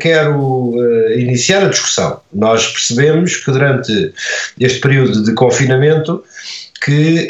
[0.00, 2.20] quero uh, iniciar a discussão.
[2.32, 4.12] Nós percebemos que durante
[4.60, 6.22] este período de confinamento
[6.80, 7.28] que que,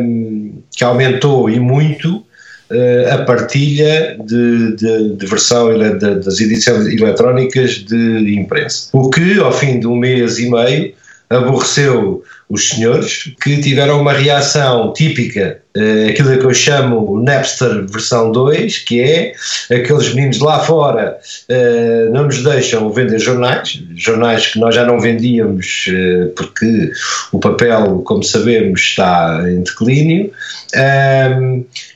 [0.00, 6.86] um, que aumentou e muito uh, a partilha de, de, de versão de, das edições
[6.86, 8.88] eletrónicas de imprensa.
[8.92, 10.92] O que, ao fim de um mês e meio,
[11.30, 18.32] aborreceu os senhores, que tiveram uma reação típica, uh, aquilo que eu chamo Napster versão
[18.32, 19.32] 2, que é
[19.70, 21.18] aqueles meninos lá fora
[21.50, 26.90] uh, não nos deixam vender jornais, jornais que nós já não vendíamos uh, porque
[27.32, 30.30] o papel, como sabemos, está em declínio,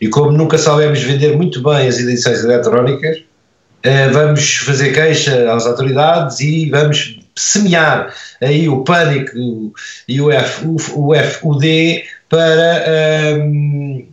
[0.01, 3.19] e como nunca soubemos vender muito bem as edições eletrónicas,
[4.13, 9.73] vamos fazer queixa às autoridades e vamos semear aí o pânico
[10.07, 14.07] e o, F, o, o, F, o D para um,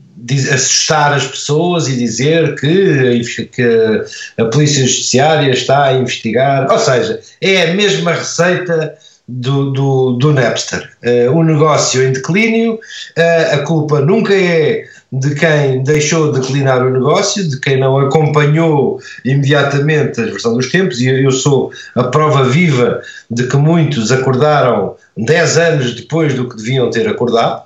[0.54, 4.04] assustar as pessoas e dizer que, que
[4.38, 8.98] a Polícia Judiciária está a investigar, ou seja, é a mesma receita
[9.30, 10.90] do, do, do Napster.
[11.04, 16.86] Uh, um negócio em declínio, uh, a culpa nunca é de quem deixou de declinar
[16.86, 22.04] o negócio, de quem não acompanhou imediatamente a versão dos tempos, e eu sou a
[22.04, 27.64] prova viva de que muitos acordaram 10 anos depois do que deviam ter acordado.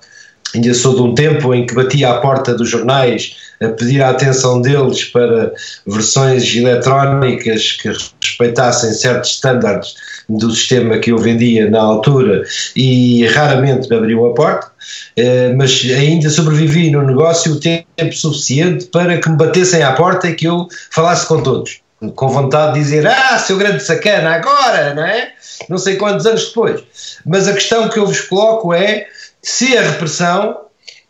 [0.55, 4.09] Ainda sou de um tempo em que batia à porta dos jornais a pedir a
[4.09, 5.51] atenção deles para
[5.87, 9.95] versões eletrónicas que respeitassem certos estándares
[10.29, 12.43] do sistema que eu vendia na altura
[12.75, 14.71] e raramente me abriu a porta,
[15.15, 20.29] eh, mas ainda sobrevivi no negócio o tempo suficiente para que me batessem à porta
[20.29, 21.81] e que eu falasse com todos,
[22.15, 25.31] com vontade de dizer: Ah, seu grande sacana, agora, não é?
[25.69, 26.83] Não sei quantos anos depois.
[27.25, 29.07] Mas a questão que eu vos coloco é
[29.41, 30.57] se a repressão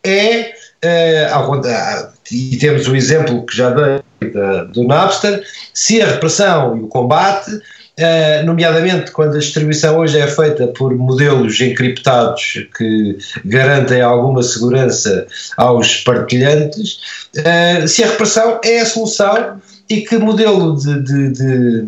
[0.02, 0.54] é.
[0.84, 6.80] Uh, e temos o exemplo que já dei da, do Napster, se a repressão e
[6.80, 7.50] o combate
[7.96, 15.28] Uh, nomeadamente quando a distribuição hoje é feita por modelos encriptados que garantem alguma segurança
[15.56, 16.98] aos partilhantes,
[17.36, 21.86] uh, se a repressão é a solução e que modelo de, de, de,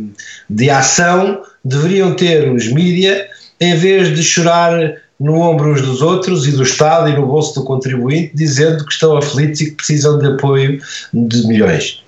[0.49, 3.29] de ação deveriam ter os mídia
[3.61, 4.79] em vez de chorar
[5.19, 8.93] no ombro uns dos outros e do Estado e no bolso do contribuinte, dizendo que
[8.93, 10.81] estão aflitos e que precisam de apoio
[11.13, 12.05] de milhões.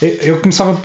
[0.00, 0.80] Eu começava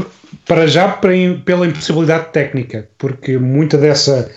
[0.50, 4.32] para já pela impossibilidade técnica, porque muita dessa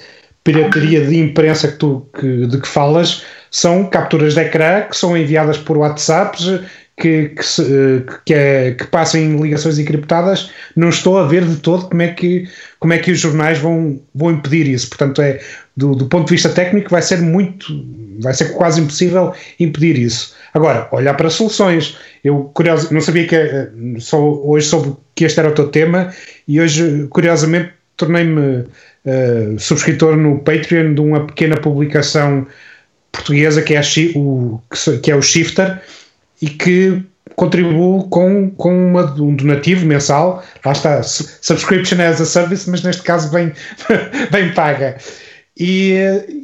[0.45, 5.17] pirataria de imprensa que tu, que, de que falas são capturas de ecrã que são
[5.17, 6.61] enviadas por WhatsApps
[6.99, 11.89] que, que, se, que, é, que passem ligações encriptadas, não estou a ver de todo
[11.89, 12.47] como é que,
[12.79, 14.91] como é que os jornais vão, vão impedir isso.
[14.91, 15.41] Portanto, é
[15.75, 17.67] do, do ponto de vista técnico vai ser muito,
[18.21, 20.35] vai ser quase impossível impedir isso.
[20.55, 21.97] Agora, olhar para soluções.
[22.23, 26.13] Eu curioso, não sabia que eh, só hoje soube que este era o teu tema
[26.47, 28.65] e hoje, curiosamente, tornei-me
[29.05, 32.47] uh, subscritor no Patreon de uma pequena publicação
[33.13, 33.81] portuguesa que é,
[34.17, 34.61] o,
[35.03, 35.81] que é o Shifter
[36.41, 37.03] e que
[37.37, 40.43] contribuo com, com uma, um donativo mensal.
[40.65, 43.53] Lá está, subscription as a service, mas neste caso bem,
[44.31, 44.97] bem paga.
[45.59, 45.93] E,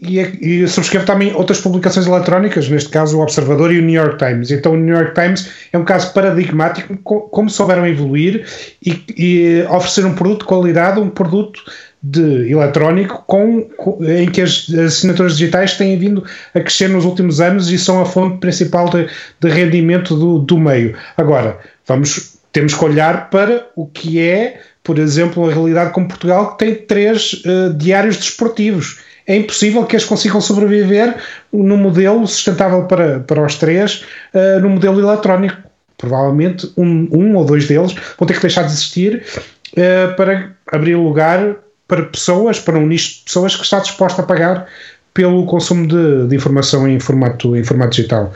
[0.02, 4.18] e, e subscrevo também outras publicações eletrónicas, neste caso o Observador e o New York
[4.18, 4.50] Times.
[4.50, 8.46] Então o New York Times é um caso paradigmático, como souberam evoluir
[8.84, 11.62] e, e oferecer um produto de qualidade, um produto
[12.02, 16.22] de eletrónico com, com, em que as, assinaturas digitais têm vindo
[16.54, 19.08] a crescer nos últimos anos e são a fonte principal de,
[19.40, 20.94] de rendimento do, do meio.
[21.16, 26.52] Agora, vamos, temos que olhar para o que é por exemplo, uma realidade como Portugal
[26.52, 29.00] que tem três uh, diários desportivos.
[29.26, 31.14] É impossível que eles consigam sobreviver
[31.52, 35.58] no modelo sustentável para, para os três, uh, modelo eletrónico.
[35.98, 39.26] Provavelmente um, um ou dois deles vão ter que deixar de existir
[39.74, 41.56] uh, para abrir lugar
[41.86, 44.68] para pessoas, para um nicho de pessoas que está disposta a pagar
[45.12, 48.32] pelo consumo de, de informação em formato, em formato digital.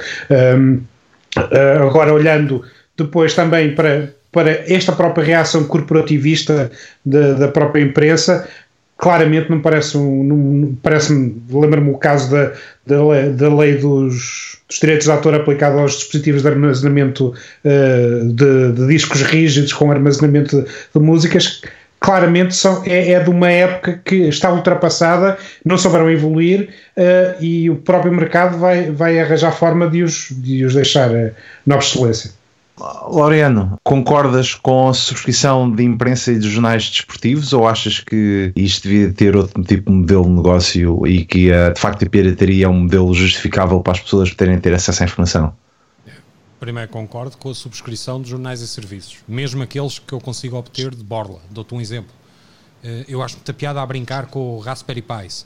[1.81, 2.63] Agora, olhando
[2.97, 6.71] depois também para, para esta própria reação corporativista
[7.05, 8.49] da, da própria imprensa,
[9.03, 10.77] claramente não parece um.
[10.81, 12.53] Parece-me, lembra-me o caso da,
[12.87, 12.97] da,
[13.37, 18.87] da lei dos, dos, direitos de autor aplicado aos dispositivos de armazenamento uh, de, de,
[18.87, 21.63] discos rígidos com armazenamento de, de músicas.
[21.99, 27.71] Claramente são, é, é, de uma época que está ultrapassada, não souberam evoluir uh, e
[27.71, 31.31] o próprio mercado vai, vai arranjar forma de os, de os deixar uh,
[31.67, 32.42] na obsolescência.
[32.79, 38.89] Laureano, concordas com a subscrição de imprensa e de jornais desportivos ou achas que isto
[38.89, 42.69] devia ter outro tipo de modelo de negócio e que de facto a pirataria é
[42.69, 45.55] um modelo justificável para as pessoas poderem ter acesso à informação?
[46.59, 50.95] Primeiro concordo com a subscrição de jornais e serviços, mesmo aqueles que eu consigo obter
[50.95, 51.41] de borla.
[51.51, 52.13] Dou-te um exemplo.
[52.85, 55.45] Eh, eu acho muita piada a brincar com o Raspberry Pis.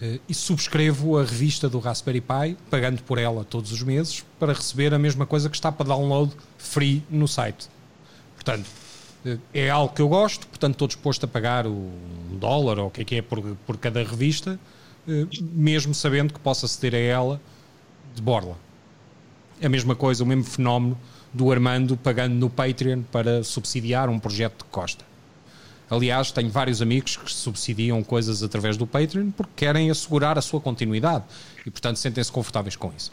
[0.00, 4.52] Uh, e subscrevo a revista do Raspberry Pi, pagando por ela todos os meses, para
[4.52, 7.66] receber a mesma coisa que está para download free no site.
[8.34, 8.66] Portanto,
[9.24, 11.90] uh, é algo que eu gosto, portanto estou disposto a pagar um
[12.32, 14.60] dólar ou o que é que é por, por cada revista,
[15.08, 17.40] uh, mesmo sabendo que posso aceder a ela
[18.14, 18.58] de borla.
[19.62, 20.98] A mesma coisa, o mesmo fenómeno
[21.32, 25.04] do Armando pagando no Patreon para subsidiar um projeto de Costa.
[25.88, 30.60] Aliás, tenho vários amigos que subsidiam coisas através do Patreon porque querem assegurar a sua
[30.60, 31.24] continuidade
[31.64, 33.12] e, portanto, sentem-se confortáveis com isso.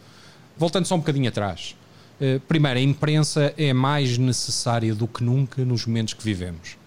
[0.57, 1.75] Voltando só um bocadinho atrás.
[2.19, 6.77] Eh, primeiro, a imprensa é mais necessária do que nunca nos momentos que vivemos.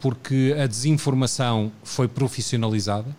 [0.00, 3.14] Porque a desinformação foi profissionalizada.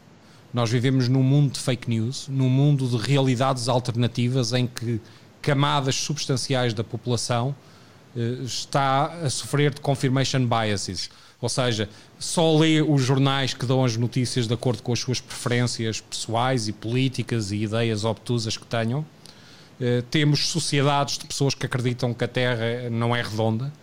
[0.54, 5.00] Nós vivemos num mundo de fake news, num mundo de realidades alternativas em que
[5.42, 7.56] camadas substanciais da população
[8.18, 11.10] eh, está a sofrer de confirmation biases
[11.42, 15.20] ou seja, só lê os jornais que dão as notícias de acordo com as suas
[15.20, 19.00] preferências pessoais e políticas e ideias obtusas que tenham.
[19.80, 23.74] Uh, temos sociedades de pessoas que acreditam que a Terra não é redonda.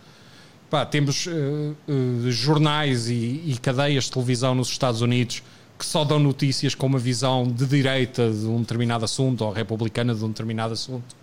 [0.69, 5.43] Pá, temos uh, uh, jornais e, e, cadeias de televisão nos Estados Unidos
[5.77, 10.13] que só dão notícias com uma visão de direita de um determinado assunto ou republicana
[10.13, 11.15] de um determinado assunto.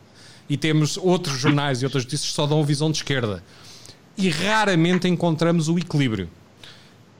[0.49, 3.43] E temos outros jornais e outras notícias que só dão a visão de esquerda
[4.17, 6.29] e raramente encontramos o equilíbrio.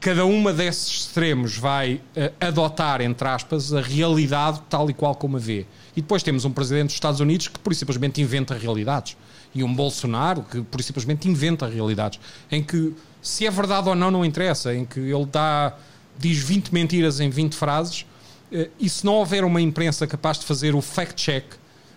[0.01, 5.37] Cada uma desses extremos vai uh, adotar, entre aspas, a realidade tal e qual como
[5.37, 5.67] a vê.
[5.97, 9.17] E depois temos um presidente dos Estados Unidos que, por simplesmente, inventa realidades.
[9.55, 12.21] E um Bolsonaro que, por simplesmente, inventa realidades.
[12.51, 14.75] Em que, se é verdade ou não, não interessa.
[14.75, 15.75] Em que ele dá,
[16.19, 18.07] diz 20 mentiras em 20 frases.
[18.53, 21.45] Uh, e se não houver uma imprensa capaz de fazer o fact-check,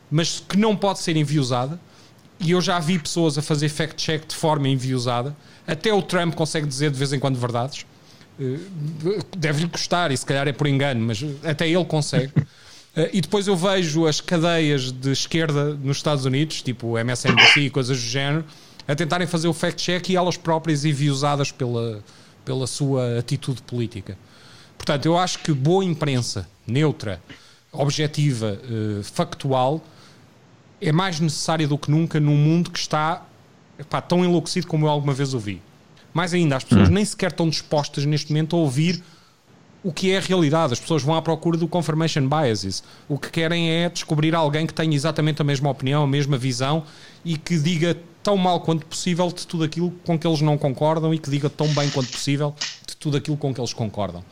[0.10, 1.80] mas que não pode ser enviosada,
[2.39, 5.36] e eu já vi pessoas a fazer fact-check de forma enviosada.
[5.67, 7.86] Até o Trump consegue dizer de vez em quando verdades.
[8.39, 8.60] Eh,
[9.38, 12.32] deve-lhe custar, e se calhar é por engano, mas até ele consegue.
[12.95, 17.69] Eh, e depois eu vejo as cadeias de esquerda nos Estados Unidos, tipo MSNBC e
[17.69, 18.43] coisas do género,
[18.88, 22.04] a tentarem fazer o fact-check e elas próprias enviosadas pela,
[22.43, 24.17] pela sua atitude política.
[24.75, 27.21] Portanto, eu acho que boa imprensa, neutra,
[27.71, 29.84] objetiva, eh, factual,
[30.82, 33.26] é mais necessária do que nunca num mundo que está
[33.78, 35.62] epá, tão enlouquecido como eu alguma vez ouvi.
[36.13, 36.94] Mais ainda, as pessoas hum.
[36.94, 39.04] nem sequer estão dispostas neste momento a ouvir
[39.84, 40.74] o que é a realidade.
[40.74, 42.84] As pessoas vão à procura do confirmation biases.
[43.08, 46.84] O que querem é descobrir alguém que tenha exatamente a mesma opinião, a mesma visão
[47.24, 51.13] e que diga tão mal quanto possível de tudo aquilo com que eles não concordam
[51.13, 52.54] e que diga tão bem quanto possível
[52.86, 54.24] de tudo aquilo com que eles concordam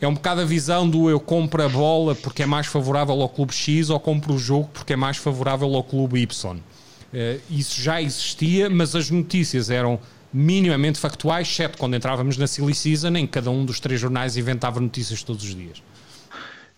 [0.00, 3.28] é um bocado a visão do eu compro a bola porque é mais favorável ao
[3.28, 6.56] clube X ou compro o jogo porque é mais favorável ao clube Y.
[6.56, 9.98] Uh, isso já existia, mas as notícias eram
[10.32, 14.36] minimamente factuais, exceto quando entrávamos na Silly Season, em que cada um dos três jornais
[14.36, 15.82] inventava notícias todos os dias.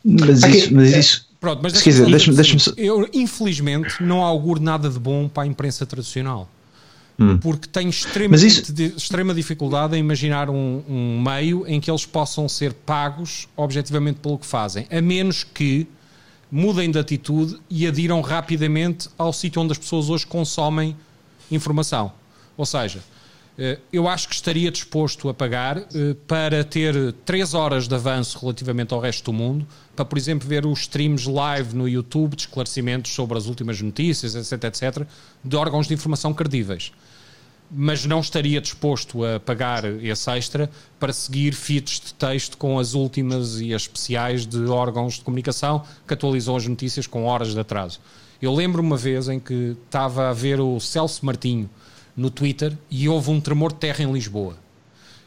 [0.03, 4.97] Mas isso, mas isso Pronto, mas deixa-me deixa deixa Eu, infelizmente, não auguro nada de
[4.97, 6.49] bom para a imprensa tradicional.
[7.19, 7.39] Hum.
[7.39, 8.73] Porque tenho isso...
[8.73, 14.19] de, extrema dificuldade em imaginar um, um, meio em que eles possam ser pagos objetivamente
[14.21, 15.87] pelo que fazem, a menos que
[16.51, 20.97] mudem de atitude e adiram rapidamente ao sítio onde as pessoas hoje consomem
[21.51, 22.13] informação.
[22.57, 23.01] Ou seja,
[23.93, 28.93] eu acho que estaria disposto a pagar eh, para ter 3 horas de avanço relativamente
[28.93, 33.13] ao resto do mundo, para, por exemplo, ver os streams live no YouTube de esclarecimentos
[33.13, 35.07] sobre as últimas notícias, etc, etc,
[35.45, 36.93] de órgãos de informação credíveis.
[37.71, 42.95] Mas não estaria disposto a pagar esse extra para seguir feeds de texto com as
[42.95, 47.61] últimas e as especiais de órgãos de comunicação que atualizam as notícias com horas de
[47.61, 48.01] atraso.
[48.43, 51.71] Eu lembro uma vez em que estava a ver o Celso Martinho
[52.17, 54.57] no Twitter e houve um tremor de terra em Lisboa.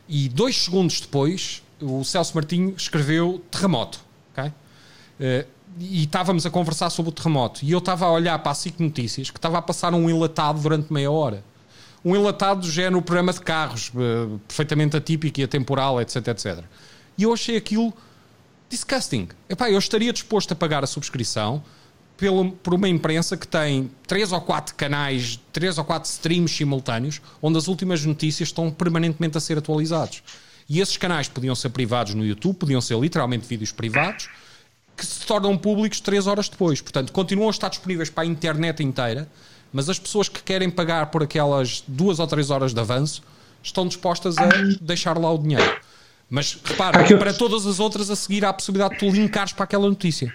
[0.08, 4.00] E dois segundos depois, o Celso Martinho escreveu terremoto.
[4.32, 4.50] Okay?
[4.50, 5.48] Uh,
[5.80, 7.63] e estávamos a conversar sobre o terremoto.
[7.63, 10.62] E eu estava a olhar para a SIC Notícias, que estava a passar um enlatado
[10.62, 11.43] durante meia hora.
[12.04, 16.63] Um enlatado já no programa de carros, uh, perfeitamente atípico e atemporal, etc, etc.
[17.17, 17.93] E eu achei aquilo
[18.69, 19.30] disgusting.
[19.50, 21.63] Epá, eu estaria disposto a pagar a subscrição
[22.17, 27.21] pelo, por uma imprensa que tem três ou quatro canais, três ou quatro streams simultâneos,
[27.41, 30.23] onde as últimas notícias estão permanentemente a ser atualizados.
[30.67, 34.30] E esses canais podiam ser privados no YouTube, podiam ser literalmente vídeos privados,
[34.97, 36.82] que se tornam públicos três horas depois.
[36.82, 39.28] Portanto, continuam a estar disponíveis para a internet inteira,
[39.71, 43.21] mas as pessoas que querem pagar por aquelas duas ou três horas de avanço
[43.62, 44.47] estão dispostas a
[44.82, 45.80] deixar lá o dinheiro.
[46.30, 49.66] Mas repara, para todas as outras a seguir há a possibilidade de tu linkares para
[49.66, 50.34] aquela notícia.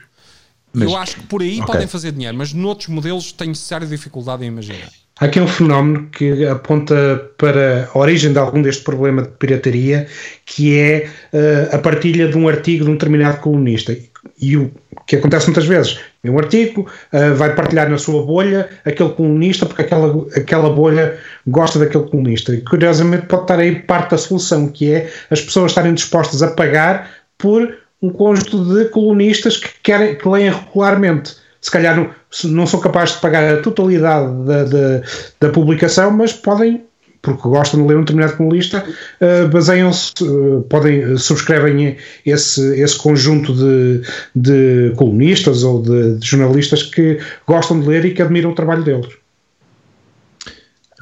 [0.73, 1.67] Mas, eu acho que por aí okay.
[1.67, 4.89] podem fazer dinheiro, mas noutros modelos tenho séria dificuldade em imaginar.
[5.21, 10.07] Há aqui um fenómeno que aponta para a origem de algum deste problema de pirataria,
[10.47, 13.95] que é uh, a partilha de um artigo de um determinado colunista.
[14.41, 14.71] e o
[15.07, 19.67] que acontece muitas vezes, é um artigo, uh, vai partilhar na sua bolha aquele colunista,
[19.67, 22.55] porque aquela, aquela bolha gosta daquele colunista.
[22.55, 26.53] E curiosamente pode estar aí parte da solução, que é as pessoas estarem dispostas a
[26.53, 31.37] pagar por um conjunto de colunistas que, querem, que leem regularmente.
[31.61, 32.11] Se calhar não,
[32.45, 35.03] não são capazes de pagar a totalidade da, da,
[35.41, 36.83] da publicação, mas podem
[37.23, 43.53] porque gostam de ler um determinado colunista, uh, baseiam-se, uh, podem, subscrevem esse, esse conjunto
[43.53, 44.01] de,
[44.35, 48.83] de colunistas ou de, de, jornalistas que gostam de ler e que admiram o trabalho
[48.83, 49.20] deles.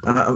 [0.05, 0.33] Ah,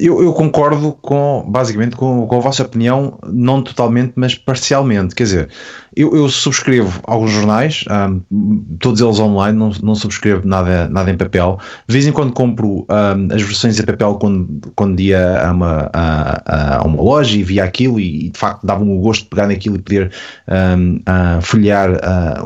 [0.00, 5.14] eu, eu, concordo com basicamente com, com, a vossa opinião, não totalmente, mas parcialmente.
[5.16, 5.48] Quer dizer,
[5.96, 11.16] eu, eu subscrevo alguns jornais, um, todos eles online, não, não subscrevo nada, nada em
[11.16, 11.58] papel.
[11.88, 15.90] De vez em quando compro um, as versões em papel quando, quando ia a uma,
[15.92, 19.48] a, a uma loja e via aquilo e, de facto dava-me o gosto de pegar
[19.48, 20.12] naquilo e poder
[20.48, 21.00] um,
[21.40, 22.44] folhear a,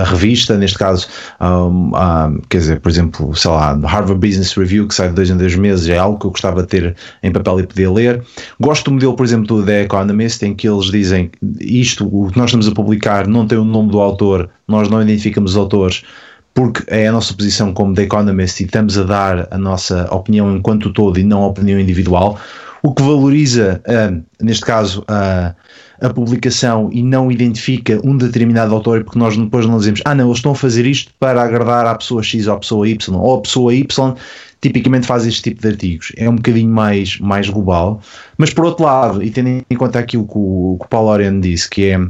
[0.00, 1.08] a, revista, neste caso,
[2.48, 5.56] quer dizer, por exemplo, sei lá, Harvard Business Review, que sai de dois em dois
[5.56, 8.22] meses, é algo que eu gostava de ter em papel e poder ler.
[8.60, 11.30] Gosto do modelo, por exemplo, do The Economist, em que eles dizem
[11.60, 15.02] isto, o que nós estamos a publicar não tem o nome do autor, nós não
[15.02, 16.02] identificamos os autores,
[16.54, 20.54] porque é a nossa posição como The Economist e estamos a dar a nossa opinião
[20.56, 22.38] enquanto todo e não a opinião individual,
[22.82, 25.54] o que valoriza, uh, neste caso, uh,
[26.00, 30.26] a publicação e não identifica um determinado autor, porque nós depois não dizemos, ah não,
[30.26, 33.36] eles estão a fazer isto para agradar à pessoa X ou à pessoa Y, ou
[33.36, 34.14] a pessoa Y
[34.60, 36.12] tipicamente faz este tipo de artigos.
[36.16, 38.00] É um bocadinho mais, mais global,
[38.36, 41.40] mas por outro lado, e tendo em conta aquilo que o, que o Paulo Oriano
[41.40, 42.00] disse, que é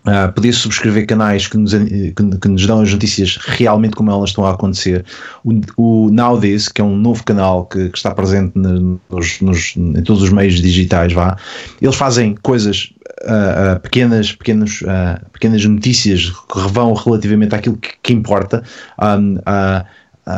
[0.00, 4.30] Uh, poder subscrever canais que nos, que, que, nos dão as notícias realmente como elas
[4.30, 5.04] estão a acontecer.
[5.44, 10.02] O, o Nowdays, que é um novo canal que, que está presente nos, nos, em
[10.02, 11.36] todos os meios digitais, vá,
[11.82, 12.94] eles fazem coisas
[13.24, 14.82] uh, uh, pequenas, pequenos,
[15.34, 18.62] pequenas notícias que vão relativamente àquilo que, que importa.
[18.98, 19.36] Um,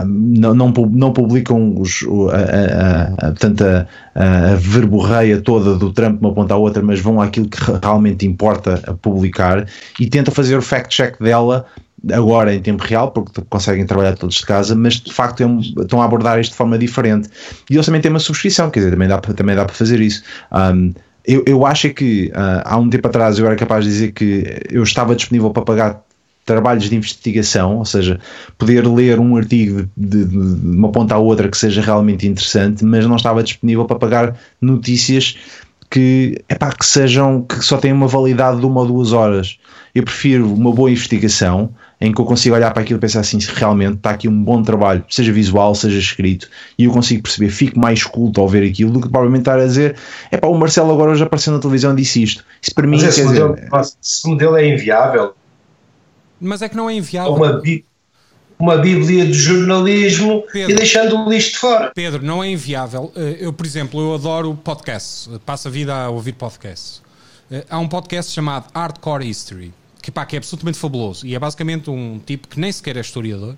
[0.06, 6.34] não, não, não, publicam os, a, a, a, a, verborreia toda do Trump de uma
[6.34, 9.66] ponta à outra, mas vão àquilo que realmente importa a publicar
[9.98, 11.66] e tenta fazer o fact-check dela
[12.10, 16.02] agora em tempo real, porque conseguem trabalhar todos de casa, mas de facto é estão
[16.02, 17.28] a abordar isto de forma diferente.
[17.70, 20.22] E eles também têm uma subscrição, quer dizer, também dá, também dá para fazer isso.
[20.50, 20.92] Um,
[21.24, 24.60] eu, eu acho que uh, há um tempo atrás eu era capaz de dizer que
[24.70, 26.02] eu estava disponível para pagar
[26.44, 28.18] trabalhos de investigação, ou seja,
[28.58, 32.84] poder ler um artigo de, de, de, uma ponta à outra que seja realmente interessante,
[32.84, 35.36] mas não estava disponível para pagar notícias
[35.92, 39.58] que, epá, que sejam que só têm uma validade de uma ou duas horas.
[39.94, 41.68] Eu prefiro uma boa investigação
[42.00, 44.42] em que eu consigo olhar para aquilo e pensar assim, se realmente está aqui um
[44.42, 48.66] bom trabalho, seja visual, seja escrito, e eu consigo perceber, fico mais culto ao ver
[48.66, 49.94] aquilo do que provavelmente estar a dizer,
[50.30, 52.42] é pá, o Marcelo agora hoje apareceu na televisão e disse isto.
[52.60, 53.70] Isso para mim, Mas esse, modelo, dizer,
[54.02, 55.34] esse modelo é inviável
[56.42, 57.34] mas é que não é enviável.
[57.34, 57.62] Uma,
[58.58, 61.92] uma bíblia de jornalismo Pedro, e deixando o lixo de fora.
[61.94, 63.12] Pedro, não é inviável.
[63.16, 65.28] Eh, eu, por exemplo, eu adoro podcasts.
[65.44, 67.02] Passo a vida a ouvir podcasts.
[67.50, 71.26] Eh, há um podcast chamado Hardcore History, que, pá, que é absolutamente fabuloso.
[71.26, 73.56] E é basicamente um tipo que nem sequer é historiador,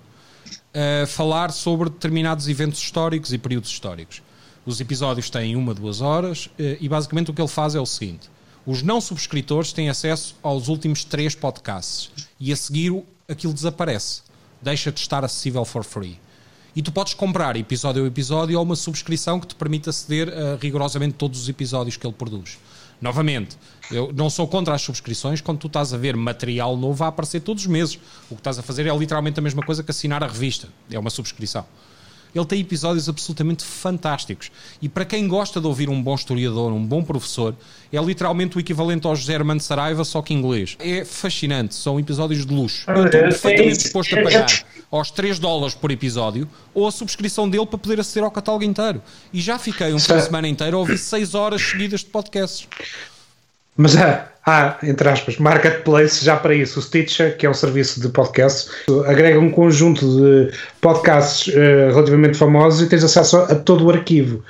[0.73, 4.21] a falar sobre determinados eventos históricos e períodos históricos.
[4.65, 7.85] Os episódios têm uma, duas horas eh, e basicamente o que ele faz é o
[7.85, 8.29] seguinte
[8.65, 12.09] os não subscritores têm acesso aos últimos três podcasts
[12.39, 14.21] e a seguir aquilo desaparece.
[14.61, 16.19] Deixa de estar acessível for free.
[16.75, 20.57] E tu podes comprar episódio a episódio ou uma subscrição que te permite aceder a
[20.61, 22.57] rigorosamente todos os episódios que ele produz.
[23.01, 23.57] Novamente,
[23.91, 27.41] eu não sou contra as subscrições quando tu estás a ver material novo a aparecer
[27.41, 27.99] todos os meses.
[28.29, 30.67] O que estás a fazer é literalmente a mesma coisa que assinar a revista.
[30.89, 31.65] É uma subscrição.
[32.35, 34.51] Ele tem episódios absolutamente fantásticos.
[34.81, 37.55] E para quem gosta de ouvir um bom historiador, um bom professor,
[37.93, 40.75] é literalmente o equivalente ao José Armando Saraiva, só que inglês.
[40.79, 42.83] É fascinante, são episódios de luxo.
[42.89, 47.65] Eu estou perfeitamente disposto a pagar aos 3 dólares por episódio ou a subscrição dele
[47.65, 49.01] para poder aceder ao catálogo inteiro.
[49.31, 52.67] E já fiquei um fim de semana inteiro a ouvir 6 horas seguidas de podcasts.
[53.77, 56.79] Mas há, há, entre aspas, marketplace já para isso.
[56.79, 58.69] O Stitcher, que é um serviço de podcast,
[59.05, 64.43] agrega um conjunto de podcasts uh, relativamente famosos e tens acesso a, todo o arquivo.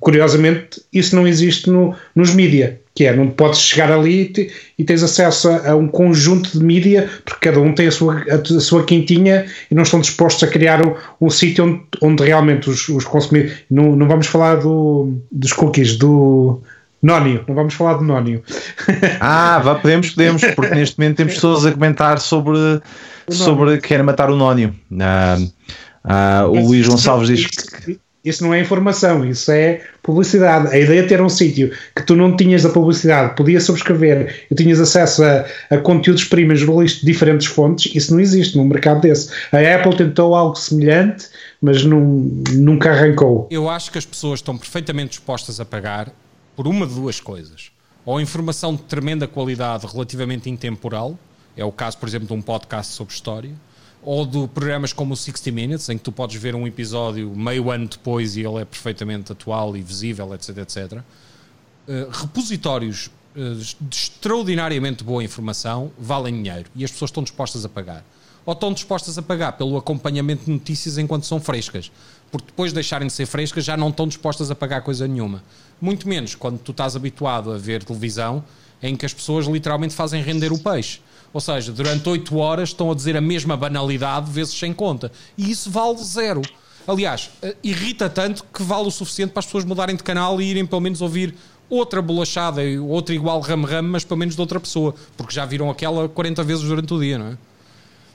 [0.00, 4.50] Curiosamente, isso não existe no, nos mídia, que é, não podes chegar ali e, te,
[4.78, 8.24] e tens acesso a, a, um conjunto de mídia, porque cada um tem a sua,
[8.30, 12.24] a, a sua quintinha e não estão dispostos a criar um, um sítio onde, onde
[12.24, 13.58] realmente os, os consumidores.
[13.70, 16.62] Não, não vamos falar do, dos cookies, do
[17.02, 18.42] Nónio, não vamos falar de Nónio.
[19.20, 22.80] Ah, vá, podemos, podemos, porque neste momento temos pessoas a comentar sobre,
[23.28, 24.74] sobre que querem matar o Nónio.
[25.00, 25.38] Ah,
[26.04, 27.98] ah, o Luís Gonçalves diz que.
[28.24, 30.68] isso não é informação, isso é publicidade.
[30.74, 34.54] A ideia de ter um sítio que tu não tinhas a publicidade, podias subscrever e
[34.54, 39.00] tinhas acesso a, a conteúdos primos jornalistas de diferentes fontes, isso não existe num mercado
[39.00, 39.30] desse.
[39.52, 41.26] A Apple tentou algo semelhante,
[41.60, 43.48] mas não, nunca arrancou.
[43.50, 46.12] Eu acho que as pessoas estão perfeitamente dispostas a pagar
[46.56, 47.70] por uma de duas coisas.
[48.04, 51.18] Ou informação de tremenda qualidade relativamente intemporal,
[51.56, 53.54] é o caso, por exemplo, de um podcast sobre história,
[54.02, 57.70] ou de programas como o 60 Minutes, em que tu podes ver um episódio meio
[57.70, 60.92] ano depois e ele é perfeitamente atual e visível, etc, etc.
[60.92, 67.68] Uh, repositórios uh, de extraordinariamente boa informação valem dinheiro e as pessoas estão dispostas a
[67.68, 68.04] pagar.
[68.44, 71.92] Ou estão dispostas a pagar pelo acompanhamento de notícias enquanto são frescas,
[72.32, 75.44] porque depois de deixarem de ser frescas já não estão dispostas a pagar coisa nenhuma.
[75.80, 78.42] Muito menos quando tu estás habituado a ver televisão
[78.82, 80.98] em que as pessoas literalmente fazem render o peixe
[81.32, 85.10] ou seja, durante 8 horas estão a dizer a mesma banalidade vezes sem conta.
[85.36, 86.42] E isso vale zero.
[86.86, 90.44] Aliás, eh, irrita tanto que vale o suficiente para as pessoas mudarem de canal e
[90.44, 91.34] irem pelo menos ouvir
[91.70, 96.06] outra bolachada, outra igual ram-ram, mas pelo menos de outra pessoa, porque já viram aquela
[96.08, 97.38] 40 vezes durante o dia, não é?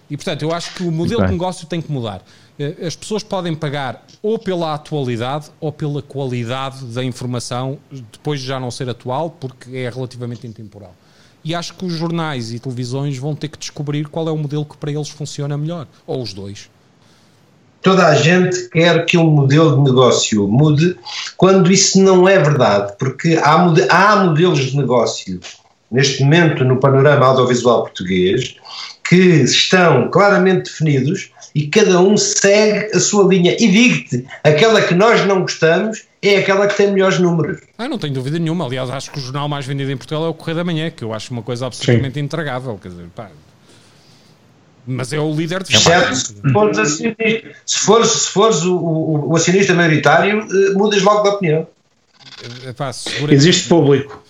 [0.10, 2.24] E portanto, eu acho que o modelo de negócio tem que mudar.
[2.60, 7.78] Eh, as pessoas podem pagar ou pela atualidade ou pela qualidade da informação,
[8.12, 10.94] depois de já não ser atual, porque é relativamente intemporal.
[11.44, 14.66] E acho que os jornais e televisões vão ter que descobrir qual é o modelo
[14.66, 16.70] que para eles funciona melhor, ou os dois.
[17.82, 20.98] Toda a gente quer que um modelo de negócio mude,
[21.38, 23.54] quando isso não é verdade, porque há,
[23.90, 25.40] há modelos de negócio
[25.90, 28.58] neste momento no panorama audiovisual português
[29.08, 33.56] que estão claramente definidos e cada um segue a sua linha.
[33.60, 37.62] E digo-te, aquela que nós não gostamos é aquela que tem melhores números.
[37.78, 38.66] Ah, não tenho dúvida nenhuma.
[38.66, 41.04] Aliás, acho que o jornal mais vendido em Portugal é o Correio da Manhã, que
[41.04, 42.22] eu acho uma coisa absolutamente Sim.
[42.22, 42.78] intragável.
[42.82, 43.30] Quer dizer, pá,
[44.86, 49.30] mas é o líder de Exceto se fores, acionista, se fores, se fores o, o,
[49.32, 51.68] o, acionista maioritário, uh, mudas logo de opinião.
[52.66, 52.92] Epá,
[53.30, 54.24] existe público.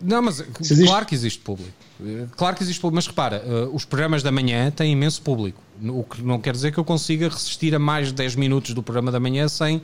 [0.00, 0.86] Não, mas existe...
[0.86, 1.83] claro que existe público.
[2.36, 5.60] Claro que existe público, mas repara, uh, os programas da manhã têm imenso público.
[5.82, 8.82] O que não quer dizer que eu consiga resistir a mais de 10 minutos do
[8.82, 9.80] programa da manhã sem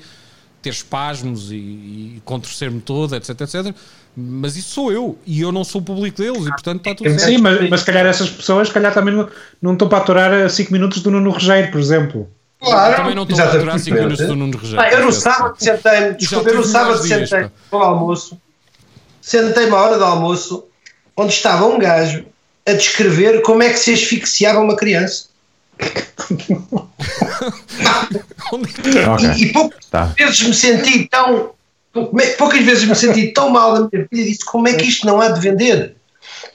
[0.61, 3.75] ter espasmos e, e contorcer-me todo, etc, etc.
[4.17, 7.09] Mas isso sou eu e eu não sou o público deles e portanto está tudo
[7.11, 7.25] certo.
[7.25, 9.29] Sim, mas, mas se calhar essas pessoas, se calhar também não,
[9.63, 12.29] não estão para aturar 5 minutos do Nuno Rogério, por exemplo.
[12.61, 14.81] Claro, também não estou a aturar 5 minutos do Nuno Rogério.
[14.81, 18.39] Ah, eu no sábado sentei-me, desculpa, eu no sábado sentei para o almoço,
[19.21, 20.65] sentei-me à hora do almoço,
[21.17, 22.25] onde estava um gajo
[22.67, 25.29] a descrever como é que se asfixiava uma criança.
[28.53, 29.31] okay.
[29.37, 30.05] E, e poucas tá.
[30.17, 31.51] vezes me senti tão.
[32.39, 35.07] Poucas vezes me senti tão mal da minha vida e disse: como é que isto
[35.07, 35.97] não há de vender?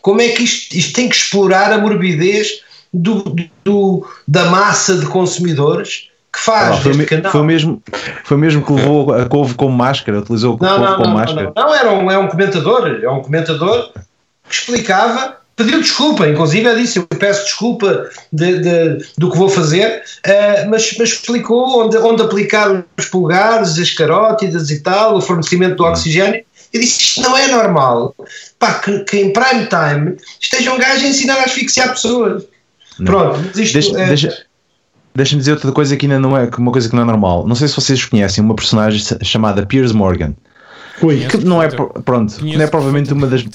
[0.02, 2.62] Como é que isto, isto tem que explorar a morbidez
[2.94, 7.32] do, do, da massa de consumidores que faz foi, me, canal.
[7.32, 7.82] Foi mesmo,
[8.24, 11.14] foi mesmo que levou a couve como máscara, utilizou a couve não, não, como não,
[11.14, 11.54] máscara.
[11.56, 13.92] Não, não, era um, é um comentador, é um comentador
[14.48, 20.04] que explicava pediu desculpa, inclusive disse, eu peço desculpa de, de, do que vou fazer,
[20.26, 25.78] uh, mas, mas, explicou onde, onde aplicar os pulgares, as carótidas e tal, o fornecimento
[25.78, 25.88] do hum.
[25.88, 26.44] oxigênio.
[26.74, 28.14] Eu disse, isto não é normal,
[28.60, 32.44] pá, que, que em prime time esteja um gajo a ensinar a asfixiar pessoas.
[33.00, 33.06] Não.
[33.06, 34.08] Pronto, mas isto deixa, é...
[34.08, 34.46] deixa,
[35.16, 37.48] Deixa-me dizer outra coisa que ainda não é uma coisa que não é normal.
[37.48, 40.36] Não sei se vocês conhecem uma personagem chamada Piers Morgan.
[41.02, 43.46] Ui, que não é pronto, não é provavelmente uma das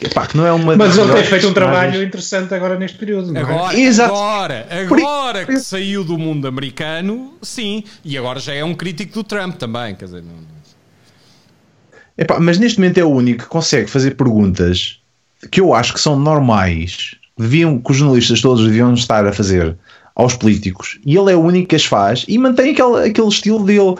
[0.00, 3.32] Epá, que não é uma Mas ele tem feito um trabalho interessante agora neste período.
[3.32, 3.44] Não é?
[3.44, 4.82] agora, é?
[4.82, 7.84] agora, agora que saiu do mundo americano, sim.
[8.02, 9.94] E agora já é um crítico do Trump também.
[9.94, 10.50] Quer dizer, não...
[12.16, 15.00] Epá, mas neste momento é o único que consegue fazer perguntas
[15.50, 19.76] que eu acho que são normais, deviam, que os jornalistas todos deviam estar a fazer
[20.14, 20.98] aos políticos.
[21.04, 23.96] E ele é o único que as faz e mantém aquele, aquele estilo dele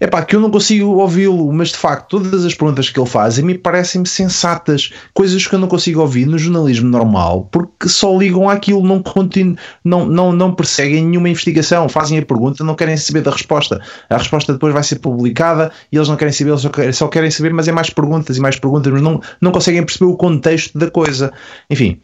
[0.00, 3.08] é pá, que eu não consigo ouvi-lo, mas de facto todas as perguntas que ele
[3.08, 8.16] faz mim parecem-me sensatas, coisas que eu não consigo ouvir no jornalismo normal, porque só
[8.16, 12.96] ligam àquilo, não, continu, não, não, não perseguem nenhuma investigação, fazem a pergunta, não querem
[12.96, 13.80] saber da resposta.
[14.08, 17.08] A resposta depois vai ser publicada e eles não querem saber, eles só querem, só
[17.08, 20.16] querem saber, mas é mais perguntas e mais perguntas, mas não, não conseguem perceber o
[20.16, 21.32] contexto da coisa.
[21.68, 22.00] Enfim.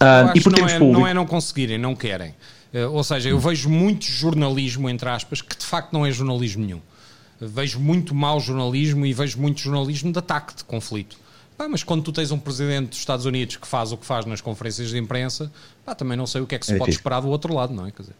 [0.00, 2.34] Uh, e por não, é, não é não conseguirem, não querem.
[2.72, 6.64] Uh, ou seja, eu vejo muito jornalismo, entre aspas, que de facto não é jornalismo
[6.64, 6.80] nenhum
[7.40, 11.16] vejo muito mau jornalismo e vejo muito jornalismo de ataque, de conflito.
[11.56, 14.24] Pá, mas quando tu tens um presidente dos Estados Unidos que faz o que faz
[14.24, 15.50] nas conferências de imprensa,
[15.84, 17.00] pá, também não sei o que é que se é pode tipo.
[17.00, 17.90] esperar do outro lado, não é?
[17.90, 18.14] Quer dizer,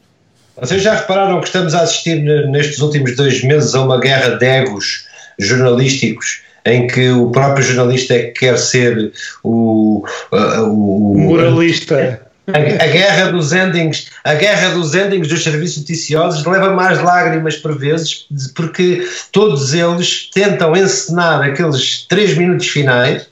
[0.60, 4.44] vocês já repararam que estamos a assistir nestes últimos dois meses a uma guerra de
[4.44, 5.06] egos
[5.38, 9.12] jornalísticos em que o próprio jornalista é que quer ser
[9.42, 15.78] o, o, o moralista A, a, guerra dos endings, a guerra dos endings dos serviços
[15.78, 23.22] noticiosos leva mais lágrimas por vezes, porque todos eles tentam encenar aqueles três minutos finais.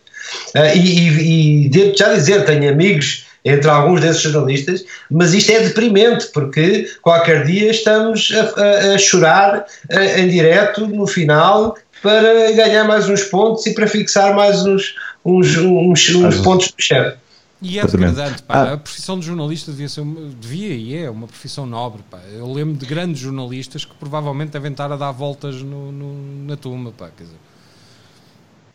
[0.55, 5.51] Uh, e, e, e devo já dizer, tenho amigos entre alguns desses jornalistas, mas isto
[5.53, 11.77] é deprimente, porque qualquer dia estamos a, a, a chorar a, em direto no final
[12.03, 14.95] para ganhar mais uns pontos e para fixar mais uns,
[15.25, 17.16] uns, uns, uns pontos do chefe.
[17.61, 18.55] E é degradante, pá.
[18.55, 18.73] Ah.
[18.75, 20.05] A profissão de jornalista devia ser,
[20.41, 22.19] devia e é uma profissão nobre, pá.
[22.33, 26.57] Eu lembro de grandes jornalistas que provavelmente devem estar a dar voltas no, no na
[26.57, 27.11] tumba, pá.
[27.17, 27.39] Quer dizer.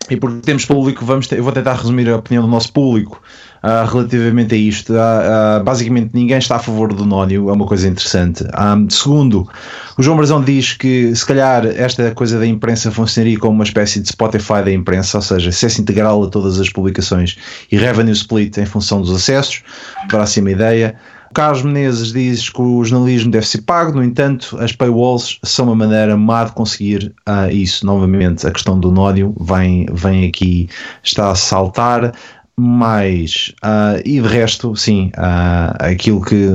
[0.09, 3.21] E porque temos público, vamos ter, eu vou tentar resumir a opinião do nosso público
[3.63, 4.93] uh, relativamente a isto.
[4.93, 8.43] Uh, basicamente, ninguém está a favor do nónio, é uma coisa interessante.
[8.43, 9.47] Um, segundo,
[9.97, 13.99] o João Brazão diz que se calhar esta coisa da imprensa funcionaria como uma espécie
[13.99, 17.37] de Spotify da imprensa, ou seja, acesso integral a todas as publicações
[17.71, 19.63] e revenue split em função dos acessos.
[20.09, 20.95] Próxima ideia.
[21.33, 25.75] Carlos Menezes diz que o jornalismo deve ser pago, no entanto, as paywalls são uma
[25.75, 27.83] maneira má de conseguir uh, isso.
[27.87, 30.69] Novamente, a questão do nódio vem, vem aqui,
[31.01, 32.13] está a saltar
[32.57, 36.47] mais uh, e de resto, sim, uh, aquilo que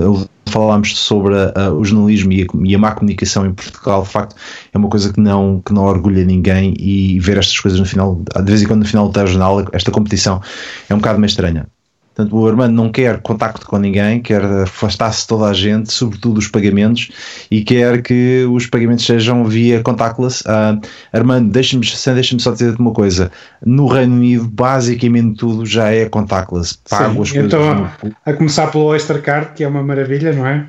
[0.48, 4.36] falámos sobre uh, o jornalismo e a, e a, má comunicação em Portugal, de facto,
[4.72, 8.14] é uma coisa que não, que não orgulha ninguém e ver estas coisas no final,
[8.16, 10.40] de vez em quando no final do telejornal, esta competição
[10.88, 11.66] é um bocado mais estranha.
[12.18, 16.48] Portanto, o Armando não quer contacto com ninguém, quer afastar-se toda a gente, sobretudo os
[16.48, 17.12] pagamentos,
[17.48, 20.42] e quer que os pagamentos sejam via contactless.
[20.42, 20.80] Uh,
[21.12, 23.30] Armando, deixa-me deixa só dizer-te uma coisa:
[23.64, 26.76] no Reino Unido, basicamente tudo já é contactless.
[26.90, 27.46] Pago Sim, as coisas.
[27.46, 27.90] Então,
[28.26, 30.66] a começar pelo Oyster Card, que é uma maravilha, não é?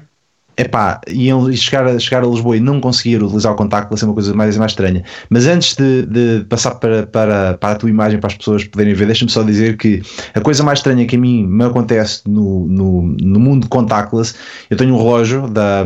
[0.59, 4.33] Epá, e chegar chegar a Lisboa e não conseguir utilizar o contactless é uma coisa
[4.33, 5.03] mais, mais estranha.
[5.29, 8.93] Mas antes de, de passar para, para, para a tua imagem, para as pessoas poderem
[8.93, 10.01] ver, deixa-me só dizer que
[10.33, 14.35] a coisa mais estranha que a mim me acontece no, no, no mundo contactless,
[14.69, 15.85] eu tenho um relógio da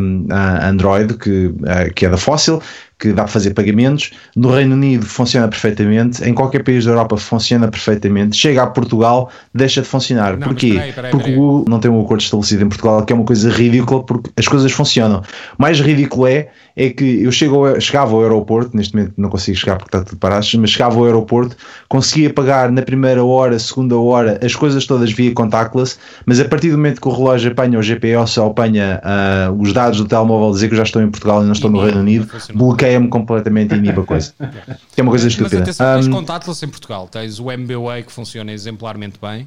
[0.68, 1.54] Android que,
[1.96, 2.60] que é da Fossil,
[3.04, 4.12] que dá para fazer pagamentos.
[4.34, 8.38] No Reino Unido funciona perfeitamente, em qualquer país da Europa funciona perfeitamente.
[8.38, 10.38] Chega a Portugal, deixa de funcionar.
[10.38, 10.76] Não, Porquê?
[10.76, 13.26] Peraí, peraí, porque o Google não tem um acordo estabelecido em Portugal, que é uma
[13.26, 15.22] coisa ridícula, porque as coisas funcionam.
[15.58, 19.78] Mais ridículo é é que eu chego, chegava ao aeroporto, neste momento não consigo chegar
[19.78, 21.56] porque está tudo parado, mas chegava ao aeroporto,
[21.88, 26.72] conseguia pagar na primeira hora, segunda hora, as coisas todas via contactless, mas a partir
[26.72, 30.52] do momento que o relógio apanha o GPS ou apanha uh, os dados do telemóvel
[30.52, 33.76] dizer que eu já estou em Portugal e não estou no Reino Unido, bloqueia-me completamente
[33.76, 34.34] e inibe a coisa.
[34.98, 35.60] é uma coisa estúpida.
[35.60, 39.44] Mas atenção, tens um, contactless em Portugal, tens o MBWay que funciona exemplarmente bem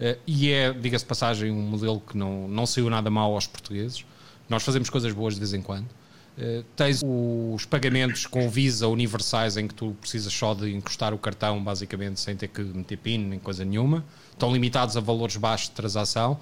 [0.00, 4.04] uh, e é, diga-se passagem, um modelo que não, não saiu nada mal aos portugueses.
[4.48, 5.97] Nós fazemos coisas boas de vez em quando.
[6.38, 11.18] Uh, tens os pagamentos com Visa universais em que tu precisas só de encostar o
[11.18, 14.04] cartão basicamente sem ter que meter PIN nem coisa nenhuma.
[14.30, 16.38] Estão limitados a valores baixos de transação,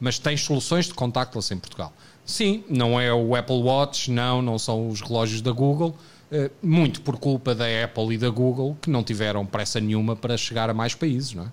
[0.00, 1.92] mas tens soluções de contactless em Portugal.
[2.24, 5.96] Sim, não é o Apple Watch, não, não são os relógios da Google,
[6.32, 10.36] uh, muito por culpa da Apple e da Google que não tiveram pressa nenhuma para
[10.36, 11.48] chegar a mais países, não é?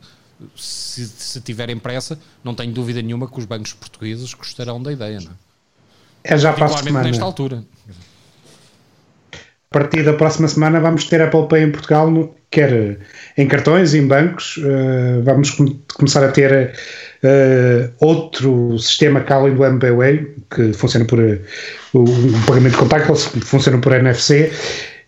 [0.56, 5.22] Se, se tiverem pressa, não tenho dúvida nenhuma que os bancos portugueses gostarão da ideia,
[5.22, 5.36] não é?
[6.24, 7.04] É já para a semana.
[7.04, 7.64] nesta altura.
[9.74, 13.00] A partir da próxima semana vamos ter Apple Pay em Portugal, no, quer
[13.36, 14.58] em cartões, em bancos.
[14.58, 15.66] Uh, vamos com,
[15.96, 16.76] começar a ter
[17.24, 21.40] uh, outro sistema além do MBWay, que funciona por uh,
[21.92, 22.06] o
[22.46, 24.52] pagamento contactless, que funciona por NFC.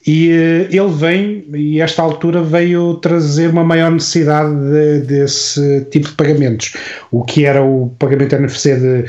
[0.08, 0.30] E
[0.72, 6.74] ele vem, e esta altura veio trazer uma maior necessidade de, desse tipo de pagamentos.
[7.12, 9.06] O que era o pagamento NFC de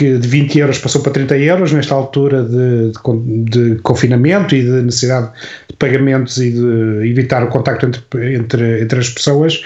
[0.00, 4.62] que de 20 euros passou para 30 euros nesta altura de, de, de, confinamento e
[4.62, 5.28] de necessidade
[5.68, 9.62] de pagamentos e de evitar o contacto entre, entre, entre as pessoas,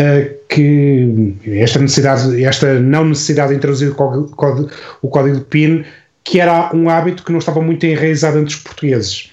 [0.00, 4.70] uh, que esta necessidade, esta não necessidade de introduzir o código,
[5.02, 5.84] o código PIN,
[6.24, 9.30] que era um hábito que não estava muito enraizado entre os portugueses.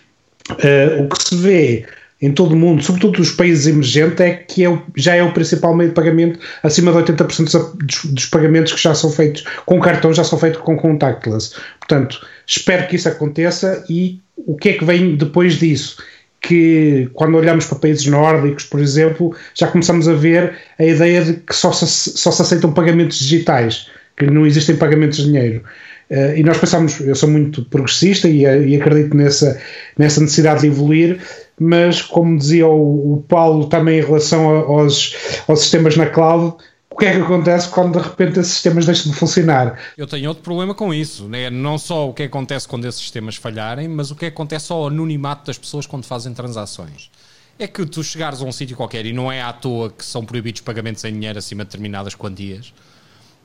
[0.52, 1.86] Uh, o que se vê
[2.24, 5.76] em todo o mundo, sobretudo nos países emergentes, é que é, já é o principal
[5.76, 10.14] meio de pagamento, acima de 80% dos, dos, pagamentos que já são feitos com cartão
[10.14, 11.54] já são feitos com contactless.
[11.80, 15.98] Portanto, espero que isso aconteça e o que é que vem depois disso?
[16.40, 21.34] Que quando olhamos para países nórdicos, por exemplo, já começamos a ver a ideia de
[21.34, 25.62] que só se, só se aceitam pagamentos digitais, que não existem pagamentos de dinheiro.
[26.10, 29.60] Uh, e nós pensamos, eu sou muito progressista e, e acredito nessa,
[29.98, 31.20] nessa necessidade de evoluir,
[31.60, 35.16] mas como dizia o, o Paulo também em relação aos,
[35.48, 36.56] aos sistemas na cloud,
[36.94, 39.80] o que é que acontece quando de repente esses sistemas deixam de funcionar?
[39.98, 41.50] Eu tenho outro problema com isso, né?
[41.50, 45.48] não só o que acontece quando esses sistemas falharem, mas o que acontece ao anonimato
[45.48, 47.10] das pessoas quando fazem transações.
[47.58, 50.24] É que tu chegares a um sítio qualquer e não é à toa que são
[50.24, 52.72] proibidos pagamentos em dinheiro acima de determinadas quantias.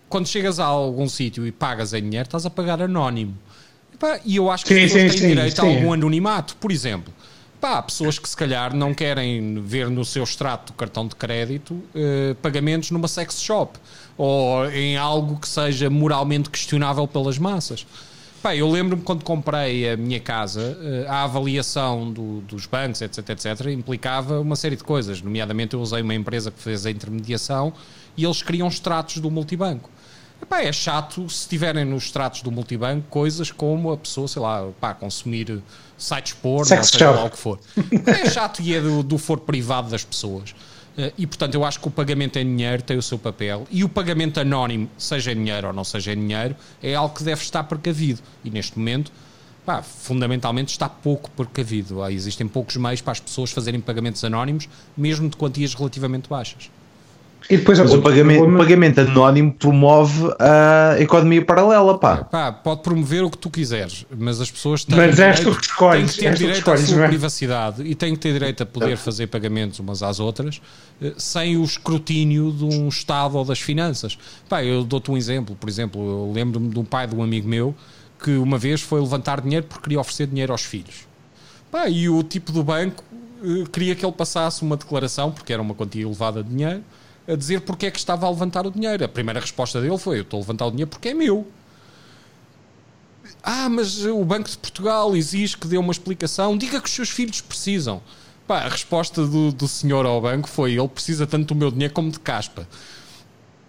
[0.08, 3.36] Quando chegas a algum sítio e pagas em dinheiro, estás a pagar anónimo.
[4.24, 6.56] E eu acho que sim, as pessoas sim, têm sim, direito a algum anonimato.
[6.56, 7.12] Por exemplo,
[7.60, 11.82] pá, pessoas que se calhar não querem ver no seu extrato do cartão de crédito
[11.94, 13.78] eh, pagamentos numa sex shop
[14.16, 17.86] ou em algo que seja moralmente questionável pelas massas.
[18.40, 23.30] Pá, eu lembro-me quando comprei a minha casa, eh, a avaliação do, dos bancos, etc,
[23.30, 25.20] etc, implicava uma série de coisas.
[25.20, 27.72] Nomeadamente, eu usei uma empresa que fez a intermediação
[28.16, 29.90] e eles criam extratos do multibanco.
[30.40, 34.68] Epá, é chato se tiverem nos extratos do multibanco coisas como a pessoa, sei lá,
[34.80, 35.60] pá, consumir
[35.96, 37.58] sites porno, ou seja lá o que for.
[38.06, 40.54] É chato e é do, do foro privado das pessoas.
[40.96, 43.84] Eh, e portanto, eu acho que o pagamento em dinheiro tem o seu papel e
[43.84, 47.42] o pagamento anónimo, seja em dinheiro ou não seja em dinheiro, é algo que deve
[47.42, 48.20] estar precavido.
[48.44, 49.12] E neste momento,
[49.64, 52.04] pá, fundamentalmente, está pouco precavido.
[52.08, 56.70] Existem poucos meios para as pessoas fazerem pagamentos anónimos, mesmo de quantias relativamente baixas.
[57.50, 62.18] E depois Mas o pagamento, o pagamento anónimo promove a economia paralela, pá.
[62.18, 62.52] pá.
[62.52, 66.16] Pode promover o que tu quiseres, mas as pessoas têm, mas direito, tu que escolhes,
[66.16, 67.08] têm que ter direito escolhes, à sua é?
[67.08, 70.60] privacidade e têm que ter direito a poder fazer pagamentos umas às outras
[71.00, 74.18] eh, sem o escrutínio de um Estado ou das finanças.
[74.46, 75.56] Pá, eu dou-te um exemplo.
[75.56, 77.74] Por exemplo, eu lembro-me de um pai de um amigo meu
[78.22, 81.06] que uma vez foi levantar dinheiro porque queria oferecer dinheiro aos filhos.
[81.70, 83.02] Pá, e o tipo do banco
[83.42, 86.82] eh, queria que ele passasse uma declaração, porque era uma quantia elevada de dinheiro,
[87.28, 89.04] a dizer porque é que estava a levantar o dinheiro.
[89.04, 91.46] A primeira resposta dele foi: Eu estou a levantar o dinheiro porque é meu.
[93.42, 96.56] Ah, mas o Banco de Portugal exige que dê uma explicação.
[96.56, 98.02] Diga que os seus filhos precisam.
[98.46, 101.92] Pá, a resposta do, do senhor ao banco foi: Ele precisa tanto do meu dinheiro
[101.92, 102.66] como de caspa.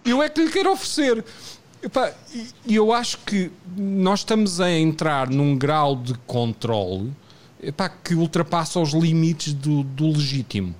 [0.04, 1.22] Eu é que lhe quero oferecer.
[2.66, 7.12] E eu acho que nós estamos a entrar num grau de controle
[7.62, 10.74] epá, que ultrapassa os limites do, do legítimo.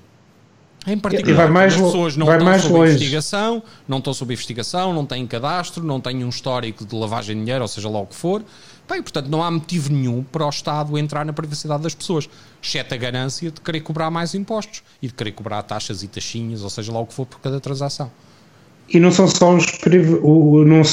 [0.86, 2.92] Em particular, mais, as pessoas não estão sob longe.
[2.92, 7.42] investigação, não estão sob investigação, não têm cadastro, não têm um histórico de lavagem de
[7.42, 8.42] dinheiro, ou seja lá o que for.
[8.88, 12.28] Bem, portanto, não há motivo nenhum para o Estado entrar na privacidade das pessoas,
[12.62, 16.62] exceto a ganância de querer cobrar mais impostos e de querer cobrar taxas e taxinhas,
[16.62, 18.10] ou seja lá o que for, por cada transação.
[18.92, 19.66] E não são só os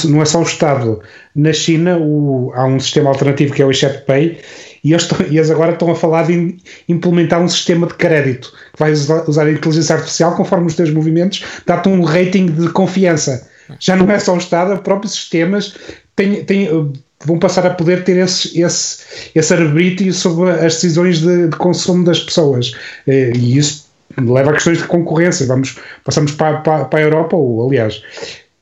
[0.04, 1.02] não é só o Estado.
[1.34, 4.40] Na China o, há um sistema alternativo que é o WeChat Pay
[4.82, 6.56] e eles, estão, eles agora estão a falar de
[6.88, 11.44] implementar um sistema de crédito que vai usar a inteligência artificial conforme os teus movimentos,
[11.66, 13.48] dá-te um rating de confiança.
[13.78, 15.76] Já não é só o Estado, os próprios sistemas
[16.16, 16.92] têm, têm,
[17.24, 22.04] vão passar a poder ter esse, esse, esse arbítrio sobre as decisões de, de consumo
[22.04, 22.72] das pessoas.
[23.06, 25.46] Eh, e isso leva a questões de concorrência.
[25.46, 28.02] Vamos, passamos para, para, para a Europa, ou aliás,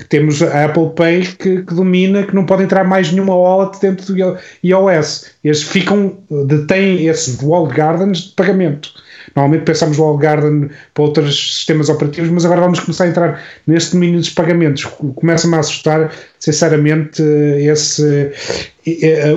[0.05, 4.13] temos a Apple Pay que, que, domina, que não pode entrar mais nenhuma wallet dentro
[4.13, 5.31] do iOS.
[5.43, 8.91] Eles ficam, detêm esses walled gardens de pagamento.
[9.35, 13.93] Normalmente pensamos walled garden para outros sistemas operativos, mas agora vamos começar a entrar neste
[13.93, 14.85] domínio dos pagamentos.
[14.85, 18.33] Começa-me a assustar, sinceramente, esse,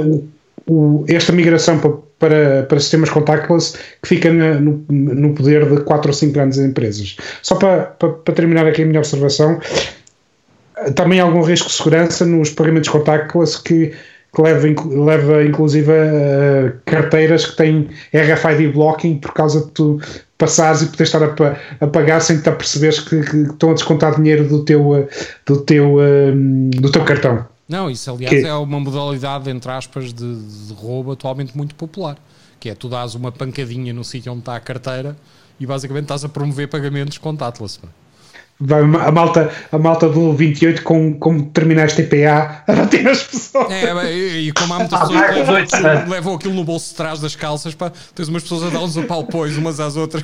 [0.04, 0.28] o,
[0.68, 6.10] o, esta migração para, para, para sistemas contactless que fica no, no poder de 4
[6.10, 7.18] ou 5 grandes empresas.
[7.42, 9.60] Só para, para, para terminar aqui a minha observação,
[10.96, 13.94] também há algum risco de segurança nos pagamentos contactless que,
[14.34, 20.00] que leva, leva inclusive a carteiras que têm RFID blocking por causa de tu
[20.38, 21.36] passares e poder estar a,
[21.82, 25.08] a pagar sem te aperceberes que, que, estão a descontar dinheiro do teu,
[25.46, 27.46] do teu, um, do teu cartão.
[27.68, 28.48] Não, isso aliás que...
[28.48, 32.18] é uma modalidade, entre aspas, de, de roubo atualmente muito popular.
[32.60, 35.16] Que é tu dás uma pancadinha no sítio onde está a carteira
[35.60, 37.80] e basicamente estás a promover pagamentos contactless.
[38.62, 43.72] Vai a malta, a malta do 28 com, com terminais TPA a bater as pessoas.
[43.72, 47.38] É, e, como há muitas pessoas que levam, levam aquilo no bolso de trás das
[47.38, 50.24] calças, pá, tens umas pessoas a dar uns apalpões umas às outras.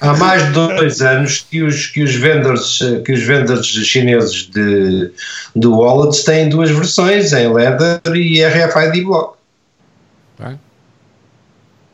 [0.00, 5.12] Há mais de dois anos que os, que os vendors, que os vendors chineses de,
[5.54, 9.36] de wallets têm duas versões, em Leather e RFID Block.
[10.40, 10.54] É.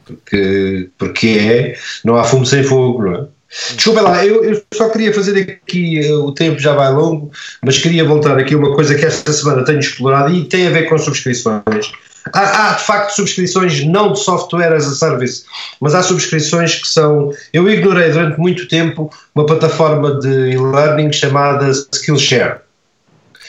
[0.06, 3.37] Porque, porque é, não há fumo sem fogo, não é?
[3.74, 7.30] Desculpa lá, eu, eu, só queria fazer aqui, eh, o tempo já vai longo,
[7.62, 10.70] mas queria voltar aqui a uma coisa que esta semana tenho explorado e tem a
[10.70, 11.90] ver com subscrições.
[12.34, 15.44] Há, há, de facto subscrições não de software as a service,
[15.80, 17.32] mas há subscrições que são.
[17.52, 22.67] Eu ignorei durante muito tempo uma plataforma de e-learning chamada Skillshare.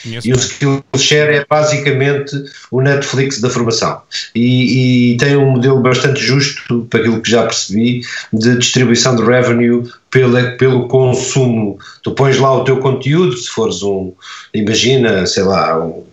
[0.04, 4.00] E o Skillshare é basicamente o Netflix da formação.
[4.34, 9.22] E, e, tem um modelo bastante justo, para aquilo que já percebi, de distribuição de
[9.22, 11.78] revenue pela, pelo consumo.
[12.02, 14.12] Tu pões lá o teu conteúdo, se fores um,
[14.54, 16.04] imagina, sei lá, um,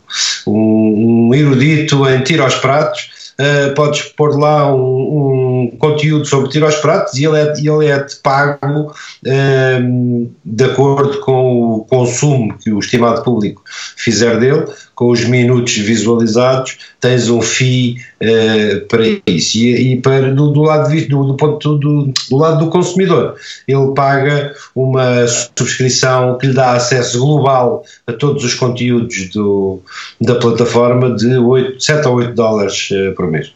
[0.46, 3.10] um erudito em tiro aos pratos,
[3.40, 7.86] uh, podes pôr lá um, um, conteúdo sobre tiro aos pratos e ele é, ele
[7.86, 13.62] é pago uh, de acordo com o consumo que o estimado público
[13.96, 14.66] fizer dele,
[14.96, 19.57] com os minutos visualizados, tens um FII uh, para isso.
[19.57, 23.36] E, e para, do, do lado, de, do, do, ponto, do, do lado do consumidor,
[23.68, 29.82] ele paga uma subscrição que lhe dá acesso global a todos os conteúdos do,
[30.22, 33.53] da plataforma de 8, 7 a 8 dólares uh, por mês.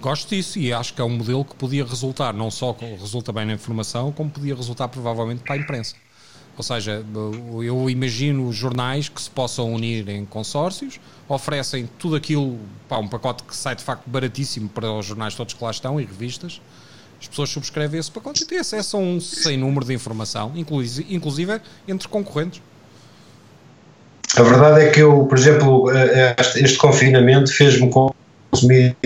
[0.00, 3.46] Gosto disso e acho que é um modelo que podia resultar, não só resulta bem
[3.46, 5.94] na informação, como podia resultar provavelmente para a imprensa.
[6.56, 7.04] Ou seja,
[7.64, 13.42] eu imagino jornais que se possam unir em consórcios, oferecem tudo aquilo, pá, um pacote
[13.42, 16.60] que sai de facto baratíssimo para os jornais todos que lá estão e revistas.
[17.20, 21.60] As pessoas subscrevem esse pacote e têm acesso a um sem número de informação, inclusive
[21.88, 22.62] entre concorrentes.
[24.36, 28.96] A verdade é que eu, por exemplo, eh, este, este confinamento fez-me consumir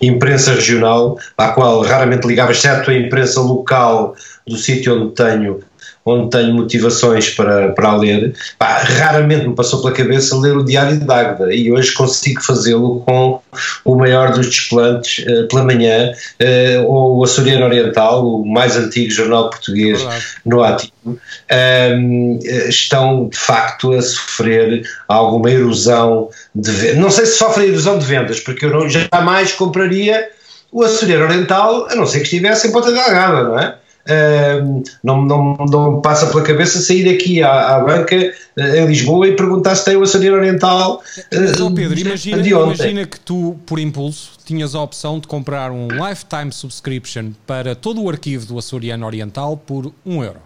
[0.00, 4.14] imprensa regional, à qual raramente ligava, exceto a imprensa local
[4.46, 5.60] do sítio onde tenho
[6.06, 11.00] onde tenho motivações para, para ler, pá, raramente me passou pela cabeça ler o Diário
[11.00, 13.40] de Águeda e hoje consigo fazê-lo com
[13.84, 19.10] o maior dos desplantes uh, pela manhã, uh, ou o Açoriano Oriental, o mais antigo
[19.10, 22.38] jornal português é no ativo, um,
[22.68, 26.98] estão de facto a sofrer alguma erosão de vendas.
[26.98, 30.28] Não sei se sofrem erosão de vendas, porque eu não, jamais compraria
[30.70, 33.76] o Açoriano Oriental, a não ser que estivesse em Ponta Delgada, não é?
[34.06, 39.26] Uh, não, não, não passa pela cabeça sair aqui à, à banca uh, em Lisboa
[39.26, 41.02] e perguntar se tem o açadeiro oriental.
[41.32, 45.88] Mas, oh Pedro, imagina, imagina que tu, por impulso, tinhas a opção de comprar um
[45.88, 50.40] lifetime subscription para todo o arquivo do açoriano oriental por 1 euro.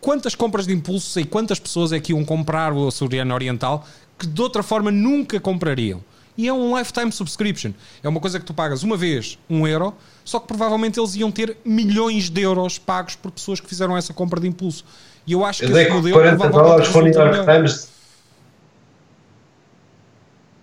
[0.00, 3.86] Quantas compras de impulso e quantas pessoas é que iam comprar o açoriano oriental
[4.18, 6.00] que de outra forma nunca comprariam?
[6.38, 7.72] E é um lifetime subscription.
[8.00, 9.92] É uma coisa que tu pagas uma vez, um euro,
[10.24, 14.14] só que provavelmente eles iam ter milhões de euros pagos por pessoas que fizeram essa
[14.14, 14.84] compra de impulso.
[15.26, 17.88] E eu acho que eu esse modelo 40 dólares para o New York Times.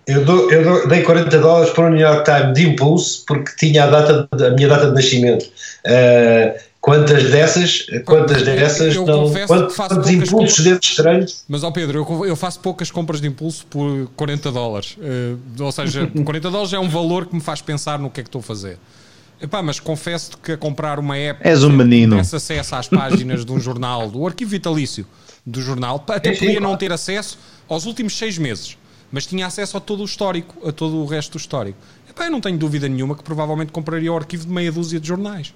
[0.06, 3.52] Eu, dou, eu dou, dei 40 dólares para o New York Times de impulso porque
[3.56, 5.44] tinha a, data, a minha data de nascimento.
[5.44, 11.42] Uh, Quantas dessas, quantas dessas eu não, quantos, quantos impulsos desses estranhos?
[11.48, 14.96] Mas ó Pedro, eu, eu, faço poucas compras de impulso por 40 dólares.
[14.96, 18.22] Uh, ou seja, 40 dólares é um valor que me faz pensar no que é
[18.22, 18.78] que estou a fazer.
[19.42, 22.12] Epá, mas confesso que a comprar uma app És um menino.
[22.12, 25.04] tivesse acesso às páginas de um jornal, do arquivo vitalício
[25.44, 27.36] do jornal, até podia não ter acesso
[27.68, 28.78] aos últimos seis meses,
[29.10, 31.78] mas tinha acesso a todo o histórico, a todo o resto do histórico.
[32.08, 35.08] Epá, eu não tenho dúvida nenhuma que provavelmente compraria o arquivo de meia dúzia de
[35.08, 35.52] jornais.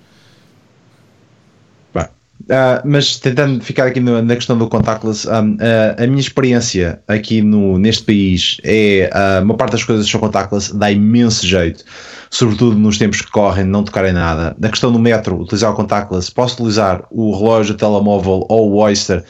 [2.50, 7.00] Uh, mas tentando ficar aqui no, na questão do contactless, um, uh, a minha experiência
[7.06, 11.84] aqui no, neste país é uh, uma parte das coisas são contactless, dá imenso jeito,
[12.30, 14.56] sobretudo nos tempos que correm, não tocar em nada.
[14.58, 18.76] Na questão do metro, utilizar o contactless, posso utilizar o relógio, o telemóvel ou o
[18.78, 19.22] Oyster,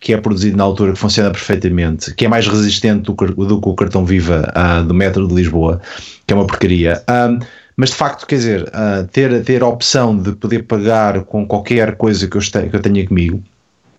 [0.00, 3.68] que é produzido na altura, que funciona perfeitamente, que é mais resistente do, do que
[3.68, 4.52] o cartão Viva
[4.86, 5.80] do metro de Lisboa,
[6.26, 7.02] que é uma porcaria.
[7.08, 7.38] Um,
[7.76, 11.96] mas de facto, quer dizer, uh, ter, ter a opção de poder pagar com qualquer
[11.96, 13.42] coisa que eu, este, que eu tenha comigo.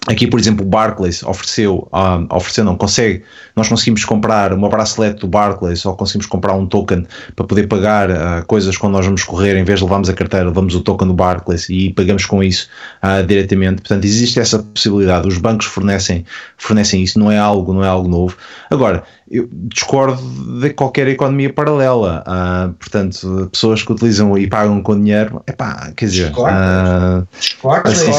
[0.07, 3.23] Aqui, por exemplo, o Barclays ofereceu, uh, ofereceu não, consegue,
[3.55, 8.11] nós conseguimos comprar uma bracelete do Barclays ou conseguimos comprar um token para poder pagar
[8.11, 11.07] uh, coisas quando nós vamos correr, em vez de levarmos a carteira, levamos o token
[11.07, 12.69] do Barclays e pagamos com isso
[13.03, 13.81] uh, diretamente.
[13.81, 16.23] Portanto, existe essa possibilidade, os bancos fornecem,
[16.57, 18.37] fornecem isso, não é algo, não é algo novo.
[18.69, 20.21] Agora, eu discordo
[20.59, 22.23] de qualquer economia paralela.
[22.27, 26.31] Uh, portanto, pessoas que utilizam e pagam com dinheiro, é pá, quer dizer.
[26.31, 28.11] Uh, discordo, assim,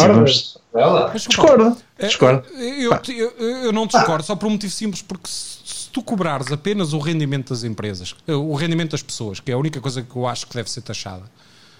[0.77, 1.77] vamos, discordo.
[1.99, 2.49] Discordo.
[2.55, 3.31] Eu, eu,
[3.65, 6.99] eu, não discordo, só por um motivo simples, porque se, se, tu cobrares apenas o
[6.99, 10.47] rendimento das empresas, o rendimento das pessoas, que é a única coisa que eu acho
[10.47, 11.25] que deve ser taxada,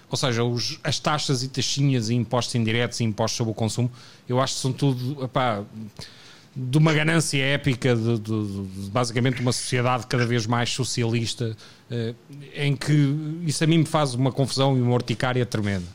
[0.09, 3.91] ou seja, os, as taxas e taxinhas e impostos indiretos e impostos sobre o consumo,
[4.27, 5.23] eu acho que são tudo.
[5.23, 5.63] Epá,
[6.59, 11.55] de uma ganância épica de, de, de, basicamente uma sociedade cada vez mais socialista
[11.91, 12.15] eh,
[12.55, 15.85] em que isso a mim me faz uma confusão e uma horticária tremenda.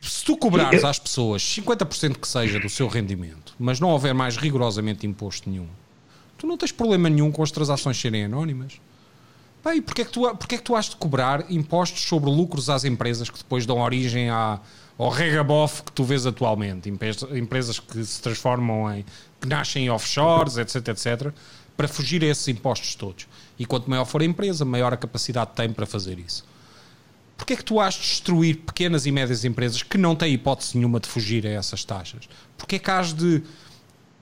[0.00, 4.36] Se tu cobrares às pessoas 50% que seja do seu rendimento, mas não houver mais
[4.36, 5.68] rigorosamente imposto nenhum,
[6.38, 8.80] tu não tens problema nenhum com as transações serem anónimas.
[9.74, 12.70] E porquê é, que tu, porquê é que tu has de cobrar impostos sobre lucros
[12.70, 14.58] às empresas que depois dão origem à,
[14.96, 16.88] ao regabof que tu vês atualmente?
[16.88, 19.04] Empresas que se transformam em
[19.38, 21.32] que nascem em offshores, etc, etc,
[21.76, 23.28] para fugir a esses impostos todos.
[23.58, 26.42] E quanto maior for a empresa, maior a capacidade tem para fazer isso.
[27.40, 30.76] Porquê é que tu has de destruir pequenas e médias empresas que não têm hipótese
[30.76, 32.28] nenhuma de fugir a essas taxas?
[32.58, 33.42] Porquê é que has de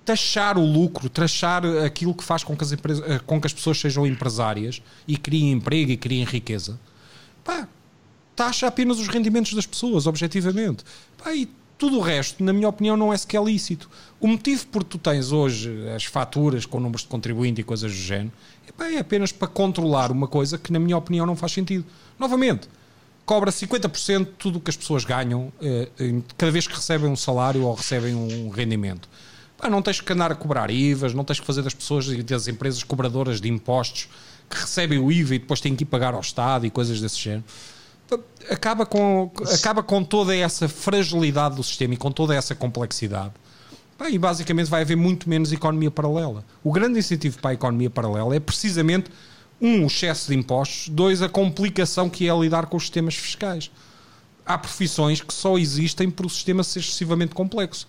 [0.05, 3.53] taxar o lucro, taxar aquilo que faz com que as, empresas, eh, com que as
[3.53, 6.79] pessoas sejam empresárias e criem emprego e criem riqueza,
[7.43, 7.67] pá,
[8.37, 10.85] taxa apenas os rendimentos das pessoas, objetivamente.
[11.17, 13.91] Pá, e tudo o resto, na minha opinião, não é sequer lícito.
[14.21, 17.99] O motivo por tu tens hoje as faturas com números de contribuinte e coisas do
[17.99, 18.31] género
[18.69, 21.85] epá, é apenas para controlar uma coisa que, na minha opinião, não faz sentido.
[22.17, 22.69] Novamente,
[23.29, 25.91] cobra 50% de tudo o que as pessoas ganham eh,
[26.39, 29.07] cada vez que recebem um salário ou recebem um rendimento.
[29.71, 32.49] Não tens que andar a cobrar IVAs, não tens que fazer das pessoas e das
[32.49, 34.09] empresas cobradoras de impostos
[34.49, 37.19] que recebem o IVA e depois têm que ir pagar ao Estado e coisas desse
[37.19, 37.45] género.
[38.49, 43.33] Acaba com, acaba com toda essa fragilidade do sistema e com toda essa complexidade.
[44.09, 46.47] E basicamente vai haver muito menos economia paralela.
[46.65, 49.11] O grande incentivo para a economia paralela é precisamente
[49.61, 53.71] um, o excesso de impostos, dois, a complicação que é lidar com os sistemas fiscais.
[54.47, 57.87] Há profissões que só existem por o sistema ser excessivamente complexo.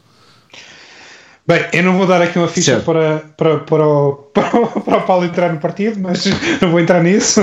[1.47, 4.97] Bem, eu não vou dar aqui uma ficha para, para, para, o, para, o, para
[4.97, 6.26] o Paulo entrar no partido, mas
[6.61, 7.41] não vou entrar nisso.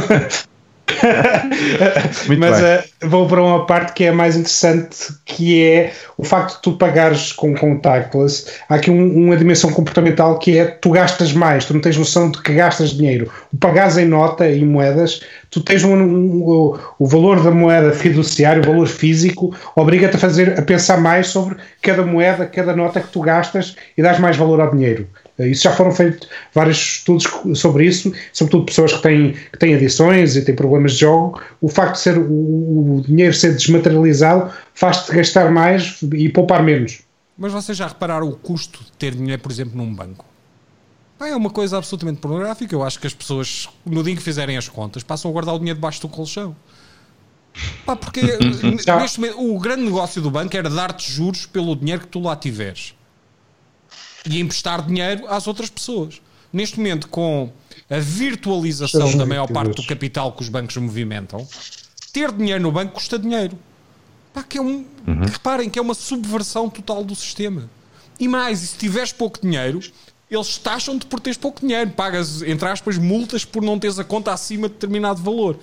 [2.38, 6.62] Mas uh, vou para uma parte que é mais interessante, que é o facto de
[6.62, 8.46] tu pagares com contactless.
[8.68, 12.30] Há aqui um, uma dimensão comportamental que é tu gastas mais, tu não tens noção
[12.30, 13.30] de que gastas dinheiro.
[13.52, 18.62] O pagares em nota e moedas, tu tens um, um, o, valor da moeda fiduciário,
[18.62, 23.08] o valor físico, obriga-te a fazer a pensar mais sobre cada moeda, cada nota que
[23.08, 25.06] tu gastas e dás mais valor ao dinheiro.
[25.38, 27.26] Isso já foram feitos vários estudos
[27.58, 31.42] sobre isso, sobretudo pessoas que têm, que têm adições e têm problemas de jogo.
[31.60, 37.00] O facto de ser o, o dinheiro ser desmaterializado faz-te gastar mais e poupar menos.
[37.36, 40.24] Mas vocês já repararam o custo de ter dinheiro, por exemplo, num banco?
[41.20, 42.74] é uma coisa absolutamente pornográfica.
[42.74, 45.58] Eu acho que as pessoas, no dia que fizerem as contas, passam a guardar o
[45.58, 46.54] dinheiro debaixo do colchão.
[47.86, 48.20] Pá, porque
[49.00, 52.36] neste momento, o grande negócio do banco era dar-te juros pelo dinheiro que tu lá
[52.36, 52.95] tiveres
[54.26, 56.20] e emprestar dinheiro às outras pessoas.
[56.52, 57.50] Neste momento, com
[57.90, 61.46] a virtualização da maior parte do capital que os bancos movimentam,
[62.12, 63.58] ter dinheiro no banco custa dinheiro.
[64.32, 65.20] Pá, que é um, uhum.
[65.30, 67.70] Reparem que é uma subversão total do sistema.
[68.18, 69.80] E mais, e se tiveres pouco dinheiro,
[70.30, 71.90] eles taxam-te por teres pouco dinheiro.
[71.90, 75.58] Pagas, entre aspas, multas por não teres a conta acima de determinado valor.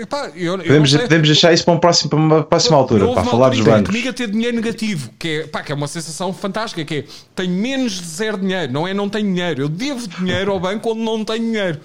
[0.00, 3.24] Epá, eu, eu podemos, podemos deixar isso para, um próximo, para uma próxima altura, para
[3.24, 3.88] falar dos bancos.
[3.88, 7.04] Comigo a ter dinheiro negativo, que é, pá, que é uma sensação fantástica, que é
[7.34, 10.90] tenho menos de zero dinheiro, não é não tenho dinheiro, eu devo dinheiro ao banco
[10.90, 11.80] onde não tenho dinheiro.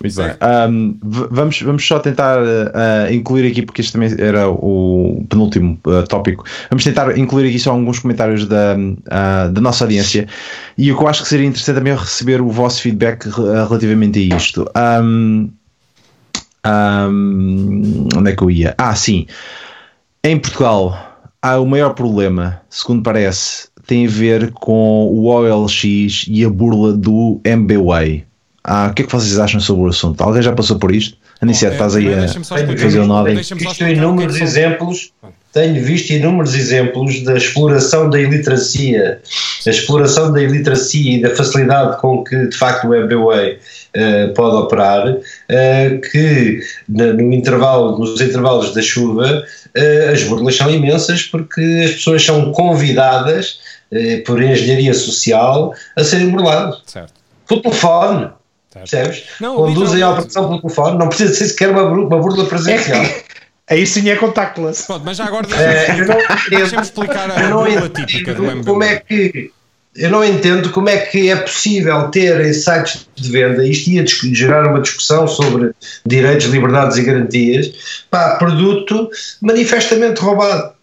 [0.00, 0.30] Muito bem.
[0.70, 6.06] Um, vamos, vamos só tentar uh, incluir aqui, porque este também era o penúltimo uh,
[6.06, 6.44] tópico.
[6.70, 10.28] Vamos tentar incluir aqui só alguns comentários da, uh, da nossa audiência.
[10.76, 14.18] E o que eu acho que seria interessante também é receber o vosso feedback relativamente
[14.18, 14.70] a isto.
[15.02, 15.50] Um,
[16.66, 18.74] um, onde é que eu ia?
[18.78, 19.26] Ah, sim.
[20.22, 20.98] Em Portugal,
[21.40, 26.92] há o maior problema, segundo parece, tem a ver com o OLX e a burla
[26.92, 28.24] do MBWay.
[28.64, 30.20] Ah, o que é que vocês acham sobre o assunto?
[30.20, 31.16] Alguém já passou por isto?
[31.40, 32.28] Aniceto, estás aí a
[32.78, 33.22] fazer o nó.
[33.22, 35.12] Visto inúmeros exemplos,
[35.52, 39.20] tenho visto inúmeros exemplos da exploração da iliteracia,
[39.66, 43.58] a exploração da iliteracia e da facilidade com que de facto o MBWay
[43.96, 49.44] uh, pode operar, uh, que no intervalo, nos intervalos da chuva
[49.76, 53.64] uh, as burlas são imensas porque as pessoas são convidadas
[54.26, 56.82] por engenharia social a serem burladas.
[56.86, 57.12] Certo.
[57.46, 58.30] Pelo telefone.
[58.74, 59.24] Percebes?
[59.40, 63.02] Não, Conduzem a operação pelo telefone, não precisa ser sequer uma, uma burla presencial.
[63.68, 64.86] Aí sim é contactless.
[64.86, 65.46] Pronto, mas já agora
[66.50, 68.64] deixa-me explicar a burla típica do MBWay.
[68.64, 69.52] Como é que
[69.96, 74.04] eu não entendo como é que é possível ter em sites de venda, isto ia
[74.06, 75.72] gerar uma discussão sobre
[76.04, 79.08] direitos, liberdades e garantias, para produto
[79.40, 80.76] manifestamente roubado.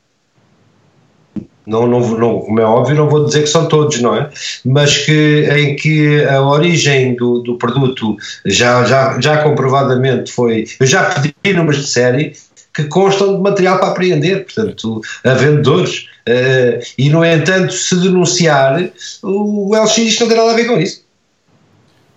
[1.65, 4.29] Não, não, não, como é óbvio, não vou dizer que são todos, não é?
[4.65, 10.65] Mas que, em que a origem do, do produto já, já, já comprovadamente foi.
[10.79, 12.33] Eu já pedi números de série
[12.73, 16.07] que constam de material para apreender, portanto, a vendedores.
[16.27, 21.03] Uh, e, no entanto, se denunciar, o LX não tem nada a ver com isso.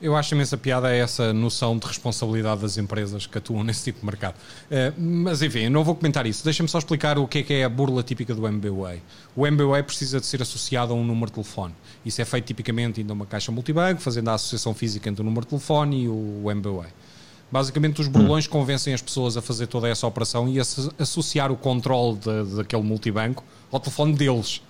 [0.01, 4.07] Eu acho imensa piada essa noção de responsabilidade das empresas que atuam nesse tipo de
[4.07, 4.35] mercado.
[4.71, 6.45] Uh, mas enfim, não vou comentar isso.
[6.45, 9.03] Deixa-me só explicar o que é, que é a burla típica do MBWay.
[9.35, 11.75] O MBWay precisa de ser associado a um número de telefone.
[12.05, 15.47] Isso é feito tipicamente a uma caixa multibanco, fazendo a associação física entre o número
[15.47, 16.91] de telefone e o MBWay.
[17.51, 20.65] Basicamente, os burlões convencem as pessoas a fazer toda essa operação e a
[20.99, 22.19] associar o controle
[22.57, 24.61] daquele multibanco ao telefone deles.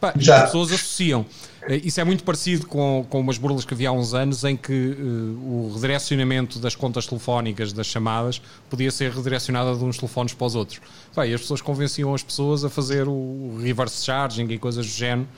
[0.00, 1.26] Pá, e as pessoas associam.
[1.62, 4.56] Eh, isso é muito parecido com, com umas burlas que havia há uns anos em
[4.56, 10.32] que uh, o redirecionamento das contas telefónicas das chamadas podia ser redirecionado de uns telefones
[10.32, 10.80] para os outros.
[11.14, 14.92] Pá, e as pessoas convenciam as pessoas a fazer o reverse charging e coisas do
[14.92, 15.28] género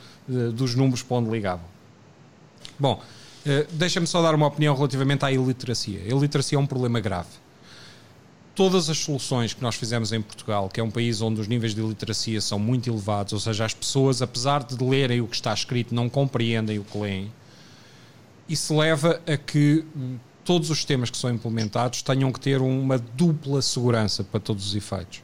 [0.54, 1.64] dos números para onde ligavam.
[2.78, 3.02] Bom,
[3.72, 6.00] deixa-me só dar uma opinião relativamente à iliteracia.
[6.04, 7.42] A iliteracia é um problema grave
[8.54, 11.74] todas as soluções que nós fizemos em Portugal, que é um país onde os níveis
[11.74, 15.52] de literacia são muito elevados, ou seja, as pessoas, apesar de lerem o que está
[15.52, 17.32] escrito, não compreendem o que leem,
[18.48, 22.98] isso leva a que hum, todos os sistemas que são implementados tenham que ter uma
[22.98, 25.22] dupla segurança para todos os efeitos.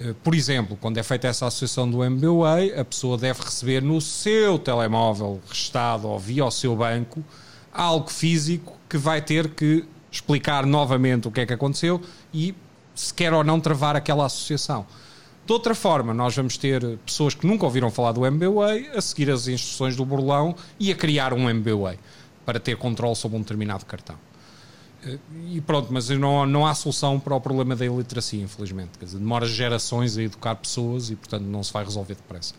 [0.00, 4.00] Eh, por exemplo, quando é feita essa associação do MBWay, a pessoa deve receber no
[4.00, 7.24] seu telemóvel restado ou via o seu banco
[7.72, 12.00] algo físico que vai ter que explicar novamente o que é que aconteceu
[12.32, 12.54] e
[12.94, 14.86] se quer ou não travar aquela associação.
[15.46, 19.30] De outra forma, nós vamos ter pessoas que nunca ouviram falar do MBWay a seguir
[19.30, 21.98] as instruções do burlão e a criar um MBWay
[22.44, 24.16] para ter controle sobre um determinado cartão.
[25.08, 25.18] Eh,
[25.54, 28.90] e pronto, mas não, não há solução para o problema da iliteracia, infelizmente.
[28.98, 32.54] Quer dizer, demora gerações a educar pessoas e, portanto, não se vai resolver depressa.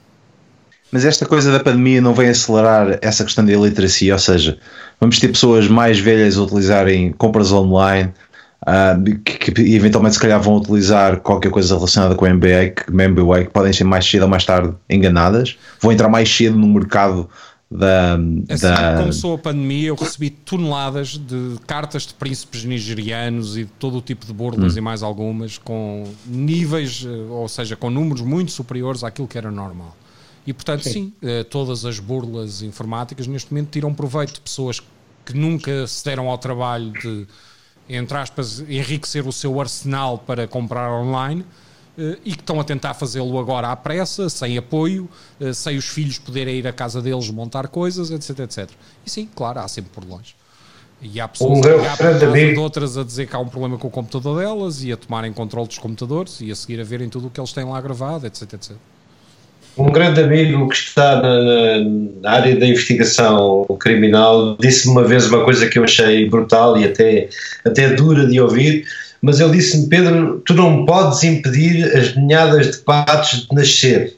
[0.91, 4.57] Mas esta coisa da pandemia não vem acelerar essa questão da iliteracia, ou seja,
[4.99, 8.11] vamos ter pessoas mais velhas a utilizarem compras online,
[8.63, 12.91] uh, que, que, eventualmente se calhar vão utilizar qualquer coisa relacionada com o MBA, que,
[12.91, 16.67] MBA, que podem ser mais cedo ou mais tarde enganadas, vão entrar mais cedo no
[16.67, 17.29] mercado
[17.71, 18.15] da,
[18.49, 18.93] assim da...
[18.93, 23.97] que começou a pandemia, eu recebi toneladas de cartas de príncipes nigerianos e de todo
[23.97, 24.77] o tipo de burlas hum.
[24.77, 29.51] e mais algumas com níveis, eh, ou seja, com números muito superiores àquilo que era
[29.51, 29.95] normal.
[30.47, 34.81] E portanto, sim, sim eh, todas as burlas informáticas neste momento tiram proveito de pessoas
[35.23, 37.27] que nunca se deram ao trabalho de,
[37.87, 41.45] entre aspas, enriquecer o seu arsenal para comprar online
[42.23, 46.17] e que estão a tentar fazê-lo agora à pressa, sem apoio, eh, sem os filhos
[46.17, 48.69] poderem ir à casa deles montar coisas, etc, etc.
[49.05, 50.35] E sim, claro, há sempre por longe.
[51.01, 53.87] E há pessoas um a ligar de outras a dizer que há um problema com
[53.87, 57.27] o computador delas e a tomarem controle dos computadores e a seguir a verem tudo
[57.27, 58.75] o que eles têm lá gravado, etc, etc
[59.79, 61.79] um grande amigo que está na,
[62.21, 66.83] na, área da investigação criminal disse-me uma vez uma coisa que eu achei brutal e
[66.85, 67.29] até,
[67.65, 68.85] até dura de ouvir,
[69.21, 74.17] mas ele disse-me, Pedro, tu não podes impedir as ninhadas de patos de nascer.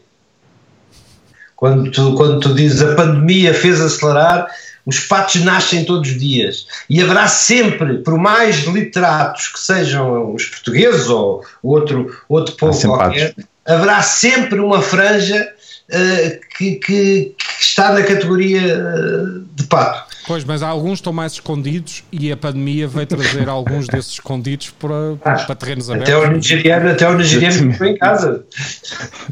[1.55, 4.47] Quando tu, quando tu dizes a pandemia fez acelerar,
[4.85, 10.45] os patos nascem todos os dias e haverá sempre, por mais literatos que sejam os
[10.45, 15.53] portugueses ou outro, outro povo qualquer, patos haverá sempre uma franja
[15.89, 20.10] uh, que, que, que, está na categoria uh, de pato.
[20.27, 24.93] Pois, mas alguns estão mais escondidos e a pandemia vai trazer alguns desses escondidos para,
[25.25, 26.13] ah, para terrenos abertos.
[26.13, 28.45] Até o nigeriano, até o nigeriano que em casa.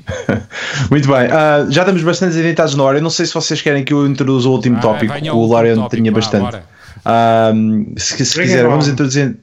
[0.90, 2.98] Muito bem, uh, já estamos bastante editados na hora.
[2.98, 5.88] Eu não sei se vocês querem que eu introduza o último ah, tópico, o Larian
[5.90, 6.58] tinha bastante.
[6.58, 9.38] Uh, se, se quiser, vamos introduzir.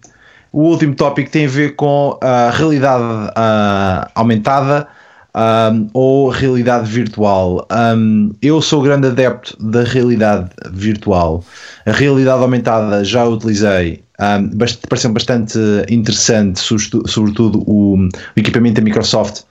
[0.53, 4.89] O último tópico tem a ver com a realidade uh, aumentada
[5.37, 7.67] um, ou realidade virtual.
[7.71, 11.45] Um, eu sou grande adepto da realidade virtual.
[11.85, 14.51] A realidade aumentada já utilizei, um,
[14.89, 15.59] pareceu bastante
[15.91, 16.61] interessante,
[17.07, 19.43] sobretudo o, o equipamento da Microsoft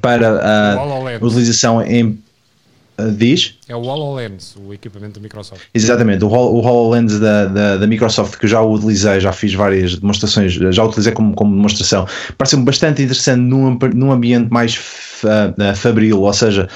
[0.00, 2.18] para a utilização em
[2.96, 3.58] Uh, diz?
[3.66, 5.62] É o HoloLens, o equipamento da Microsoft.
[5.72, 9.96] Exatamente, o, o HoloLens da, da, da, Microsoft que já o utilizei, já fiz várias
[9.96, 12.06] demonstrações, já utilizei como, como demonstração.
[12.36, 14.76] Parece-me bastante interessante num, num ambiente mais
[15.24, 16.68] uh, fabril, ou seja,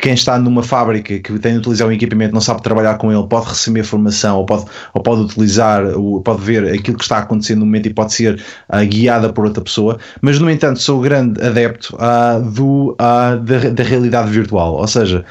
[0.00, 3.26] quem está numa fábrica que tem de utilizar um equipamento não sabe trabalhar com ele,
[3.28, 5.82] pode receber formação ou pode, ou pode utilizar,
[6.24, 9.62] pode ver aquilo que está acontecendo no momento e pode ser uh, guiada por outra
[9.62, 14.86] pessoa, mas no entanto sou grande adepto uh, do, uh, da, da, realidade virtual, ou
[14.86, 15.24] seja,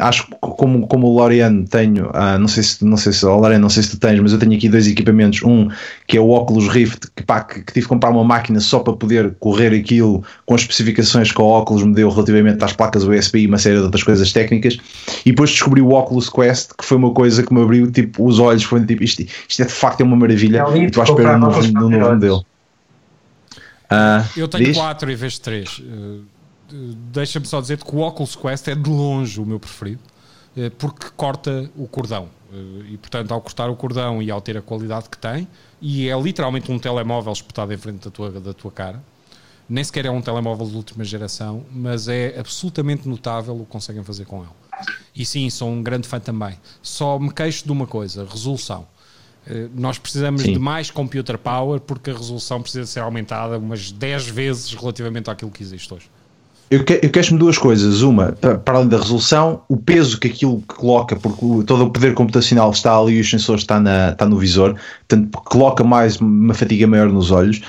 [0.00, 3.68] acho que como, como o Lorian tenho, não sei se não sei se Lorian, não
[3.68, 5.68] sei se tu tens, mas eu tenho aqui dois equipamentos, um
[6.06, 8.80] que é o Oculus Rift, que, pá, que, que tive que comprar uma máquina só
[8.80, 13.04] para poder correr aquilo com as especificações que o Oculus me deu relativamente às placas
[13.04, 14.78] USB e uma série de outras coisas técnicas,
[15.24, 18.38] e depois descobri o Oculus Quest, que foi uma coisa que me abriu tipo, os
[18.38, 21.04] olhos, foi tipo, isto, isto é de facto é uma maravilha, é e tu à
[21.04, 22.44] espera no novo, no novo modelo.
[23.90, 24.76] Uh, eu tenho diz?
[24.76, 25.78] quatro em vez de três.
[25.78, 26.22] Uh,
[26.70, 30.00] Deixa-me só dizer que o Oculus Quest é de longe o meu preferido,
[30.78, 32.28] porque corta o cordão.
[32.88, 35.46] e portanto, ao cortar o cordão e ao ter a qualidade que tem,
[35.80, 39.02] e é literalmente um telemóvel espetado em frente da tua, da tua cara,
[39.68, 44.02] nem sequer é um telemóvel de última geração, mas é absolutamente notável o que conseguem
[44.02, 44.52] fazer com ele.
[45.14, 46.58] E sim, sou um grande fã também.
[46.80, 48.86] Só me queixo de uma coisa: resolução.
[49.46, 50.52] Uh, nós precisamos sim.
[50.52, 55.50] de mais computer power porque a resolução precisa ser aumentada umas 10 vezes relativamente àquilo
[55.50, 56.10] que existe hoje.
[56.70, 58.02] Eu, que, eu queixo-me duas coisas.
[58.02, 62.70] Uma, para além da resolução, o peso que aquilo coloca, porque todo o poder computacional
[62.70, 64.76] está ali e os sensores está, na, está no visor,
[65.06, 67.60] portanto, coloca mais uma fadiga maior nos olhos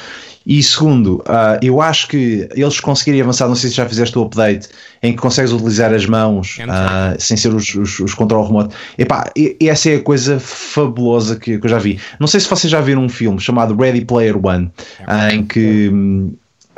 [0.45, 4.23] E segundo, uh, eu acho que eles conseguirem avançar, não sei se já fizeste o
[4.23, 4.67] update,
[5.01, 8.75] em que consegues utilizar as mãos uh, sem ser os, os, os controle remoto.
[8.97, 11.99] Epá, e, essa é a coisa fabulosa que, que, eu já vi.
[12.19, 14.71] Não sei se vocês já viram um filme chamado Ready Player One,
[15.01, 15.89] uh, em que.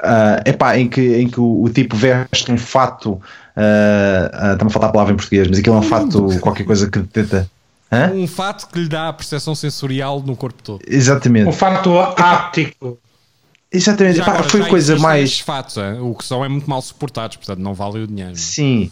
[0.01, 4.67] Uh, epá, em que, em que o, o tipo veste um fato, uh, uh, está-me
[4.67, 7.47] a faltar a palavra em português, mas aquilo é um fato, qualquer coisa que tenta.
[7.91, 8.11] Hã?
[8.11, 10.81] Um fato que lhe dá a percepção sensorial no corpo todo.
[10.87, 11.47] Exatamente.
[11.47, 12.97] Um fato áptico.
[13.71, 15.39] Exatamente, já, agora, foi coisa mais.
[15.39, 18.35] Fatos, o que são é muito mal suportados, portanto não vale o dinheiro.
[18.35, 18.91] Sim,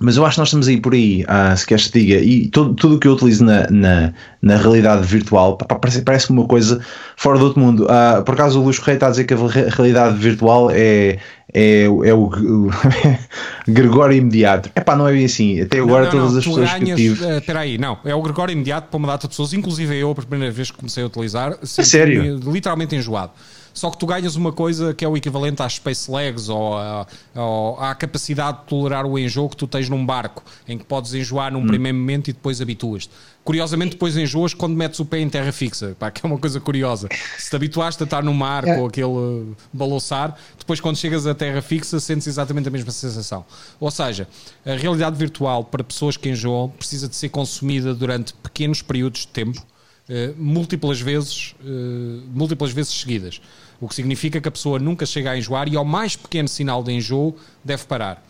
[0.00, 2.48] mas eu acho que nós estamos aí por aí, ah, se queres te diga, e
[2.48, 6.46] todo, tudo o que eu utilizo na, na, na realidade virtual pá, parece, parece uma
[6.46, 6.80] coisa
[7.16, 7.86] fora do outro mundo.
[7.88, 11.18] Ah, por acaso o Luís Correia está a dizer que a realidade virtual é,
[11.52, 12.30] é, é o,
[13.68, 14.70] Gregório imediato.
[14.74, 15.60] É pá, não é bem assim.
[15.60, 17.24] Até agora não, não, todas não, as pessoas ganhas, que tive.
[17.24, 19.94] Eh, espera uh, aí, não, é o Gregório imediato para uma data de pessoas, inclusive
[19.96, 22.40] eu, a primeira vez que comecei a utilizar, sério?
[22.50, 23.32] literalmente enjoado
[23.72, 27.06] só que tu ganhas uma coisa que é o equivalente às Space Legs ou, a,
[27.34, 31.14] ou à capacidade de tolerar o enjoo que tu tens num barco, em que podes
[31.14, 31.66] enjoar num hum.
[31.66, 33.10] primeiro momento e depois habituas-te.
[33.42, 36.60] Curiosamente, depois enjoas quando metes o pé em terra fixa, pá, que é uma coisa
[36.60, 37.08] curiosa.
[37.38, 38.76] Se te habituaste a estar no mar é.
[38.76, 43.44] com aquele balouçar, depois quando chegas a terra fixa sentes exatamente a mesma sensação.
[43.80, 44.28] Ou seja,
[44.64, 49.28] a realidade virtual para pessoas que enjoam precisa de ser consumida durante pequenos períodos de
[49.28, 49.69] tempo
[50.10, 53.40] Uh, múltiplas vezes, uh, múltiplas vezes seguidas.
[53.80, 56.82] O que significa que a pessoa nunca chega a enjoar e ao mais pequeno sinal
[56.82, 58.20] de enjoo deve parar.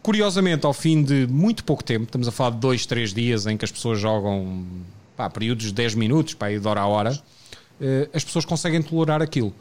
[0.00, 3.56] Curiosamente, ao fim de muito pouco tempo, estamos a falar de dois, três dias em
[3.56, 4.64] que as pessoas jogam
[5.16, 9.20] pá, períodos de 10 minutos, ir de hora a hora, uh, as pessoas conseguem tolerar
[9.20, 9.52] aquilo.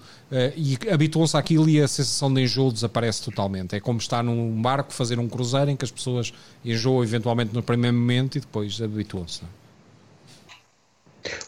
[0.55, 3.75] E habituam-se àquilo e a sensação de enjoo desaparece totalmente.
[3.75, 6.31] É como estar num barco, fazer um cruzeiro em que as pessoas
[6.63, 9.41] enjoam eventualmente no primeiro momento e depois habituam-se.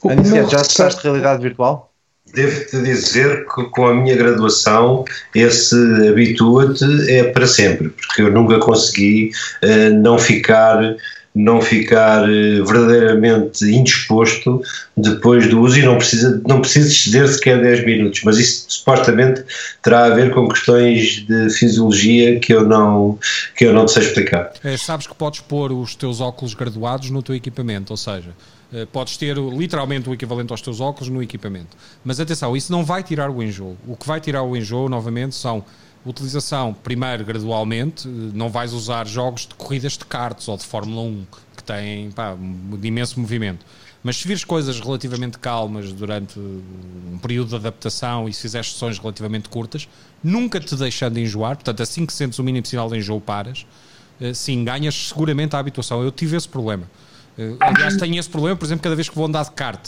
[0.06, 0.50] É?
[0.50, 1.90] Já testaste realidade virtual?
[2.34, 5.04] Devo-te dizer que com a minha graduação
[5.34, 5.76] esse
[6.08, 9.32] habitua-te é para sempre, porque eu nunca consegui
[9.64, 10.96] uh, não ficar
[11.34, 14.62] não ficar uh, verdadeiramente indisposto
[14.98, 19.44] depois do uso e não precisa, não precisa exceder sequer 10 minutos, mas isso supostamente
[19.82, 23.18] terá a ver com questões de fisiologia que eu não,
[23.56, 24.52] que eu não sei explicar.
[24.64, 28.30] É, sabes que podes pôr os teus óculos graduados no teu equipamento, ou seja,
[28.92, 31.76] podes ter literalmente o equivalente aos teus óculos no equipamento.
[32.04, 33.76] Mas atenção, isso não vai tirar o enjoo.
[33.88, 35.66] O que vai tirar o enjoo, novamente, são
[36.06, 38.08] utilização, primeiro, gradualmente.
[38.08, 41.26] Uh, não vais usar jogos de corridas de karts ou de Fórmula 1,
[41.58, 43.66] que têm pá, um imenso movimento.
[44.02, 48.98] Mas se vires coisas relativamente calmas durante um período de adaptação e se fizeres sessões
[48.98, 49.90] relativamente curtas,
[50.24, 53.66] nunca te deixando de enjoar, portanto, assim que sentes o mínimo sinal de enjoo, paras,
[54.22, 56.02] uh, sim, ganhas seguramente a habituação.
[56.02, 56.90] Eu tive esse problema.
[57.40, 59.80] Uh, aliás, tenho esse problema, por exemplo, cada vez que vou andar de kart.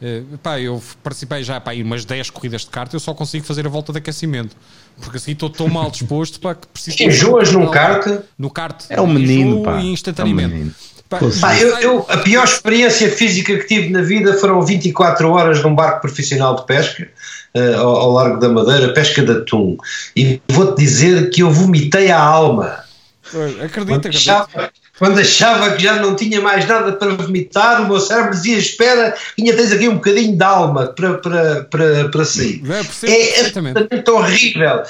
[0.00, 3.46] Uh, pá, eu participei já para ir umas 10 corridas de kart, eu só consigo
[3.46, 4.54] fazer a volta de aquecimento.
[5.00, 7.02] Porque assim estou tão mal disposto para que preciso.
[7.02, 8.06] Enjoas num kart?
[8.36, 8.84] No kart.
[8.90, 9.80] É um menino, pá.
[9.80, 10.44] Instantaneamente.
[10.44, 10.74] É um menino.
[11.08, 15.62] Pá, pá, eu, eu, a pior experiência física que tive na vida foram 24 horas
[15.62, 17.08] num barco profissional de pesca
[17.54, 19.78] uh, ao, ao, Largo da Madeira, pesca de atum.
[20.14, 22.84] E vou-te dizer que eu vomitei a alma.
[23.64, 28.32] Acredita, acredita quando achava que já não tinha mais nada para vomitar, o meu cérebro
[28.32, 32.60] dizia: Espera, ainda tens aqui um bocadinho de alma para, para, para, para sair.
[33.04, 34.82] É, absolutamente horrível.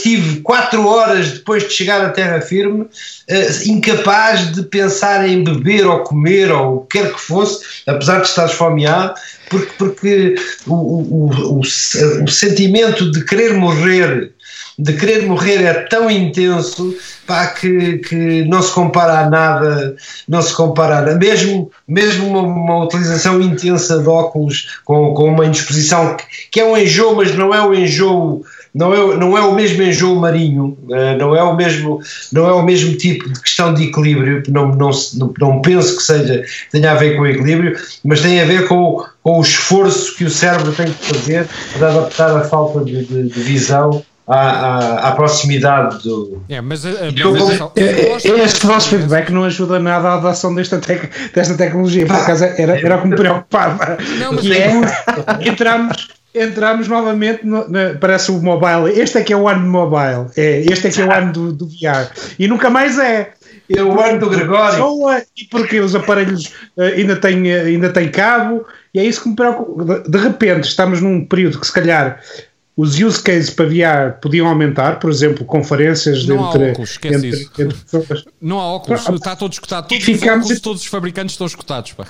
[0.00, 5.86] Tive quatro horas depois de chegar à terra firme, uh, incapaz de pensar em beber
[5.86, 9.14] ou comer ou o que quer que fosse, apesar de estar esfomeado,
[9.48, 10.34] porque, porque
[10.66, 14.32] o, o, o, o sentimento de querer morrer
[14.82, 16.94] de querer morrer é tão intenso
[17.26, 19.96] pá, que, que não se compara a nada,
[20.28, 21.18] não se compara a nada.
[21.18, 26.64] Mesmo, mesmo uma, uma utilização intensa de óculos com, com uma indisposição que, que é
[26.64, 28.44] um enjoo, mas não é o enjoo
[28.74, 32.00] não é, não é o mesmo enjoo marinho, eh, não é o mesmo,
[32.32, 34.90] não é o mesmo tipo de questão de equilíbrio, não, não,
[35.38, 39.04] não penso que seja, tenha a ver com o equilíbrio, mas tem a ver com,
[39.22, 41.46] com o esforço que o cérebro tem que fazer
[41.76, 44.02] para adaptar a falta de, de, de visão
[44.32, 46.42] à, à, à, proximidade do.
[46.48, 51.10] É, mas, a, a, mas este vosso feedback não ajuda nada à adoção desta, tec,
[51.34, 52.06] desta tecnologia.
[52.06, 53.98] Por acaso era, era o que me preocupava.
[54.18, 54.72] Não, que é,
[55.46, 58.98] entramos, entramos novamente, no, na, parece o mobile.
[58.98, 60.26] Este é que é o ano do mobile.
[60.36, 62.10] É, este é que é o ano do, do VR.
[62.38, 63.32] E nunca mais é.
[63.68, 64.84] É o ano do Gregório.
[65.36, 68.66] E porque os aparelhos uh, ainda, têm, uh, ainda têm cabo.
[68.94, 69.84] E é isso que me preocupa.
[69.84, 72.20] De, de repente, estamos num período que se calhar
[72.76, 77.50] os use cases para VR podiam aumentar, por exemplo, conferências não entre, há óculos, entre,
[77.58, 78.24] entre, pessoas.
[78.40, 79.88] Não há óculos, está todo escutado.
[79.88, 81.94] Todos, os óculos, todos os fabricantes estão escutados.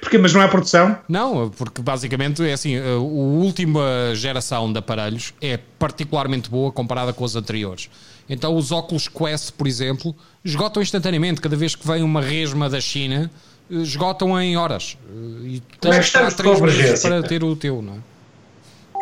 [0.00, 0.98] Porque, mas não é produção?
[1.08, 7.24] Não, porque basicamente é assim, a última geração de aparelhos é particularmente boa comparada com
[7.24, 7.90] as anteriores.
[8.28, 11.40] Então os óculos Quest, por exemplo, esgotam instantaneamente.
[11.40, 13.30] Cada vez que vem uma resma da China,
[13.70, 14.96] esgotam em horas.
[15.42, 17.98] E tens é que estar três meses para ter o teu, não é?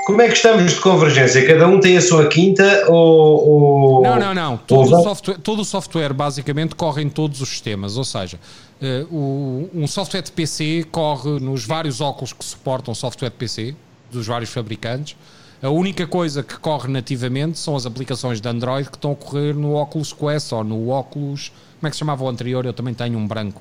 [0.07, 1.45] Como é que estamos de convergência?
[1.45, 3.49] Cada um tem a sua quinta ou.
[3.49, 4.57] ou não, não, não.
[4.57, 5.01] Todo, ou...
[5.01, 7.97] o software, todo o software basicamente corre em todos os sistemas.
[7.97, 8.39] Ou seja,
[8.81, 13.75] uh, o, um software de PC corre nos vários óculos que suportam software de PC,
[14.13, 15.17] dos vários fabricantes.
[15.61, 19.55] A única coisa que corre nativamente são as aplicações de Android que estão a correr
[19.55, 21.51] no Oculus Quest ou no Oculus.
[21.81, 22.65] Como é que se chamava o anterior?
[22.65, 23.61] Eu também tenho um branco.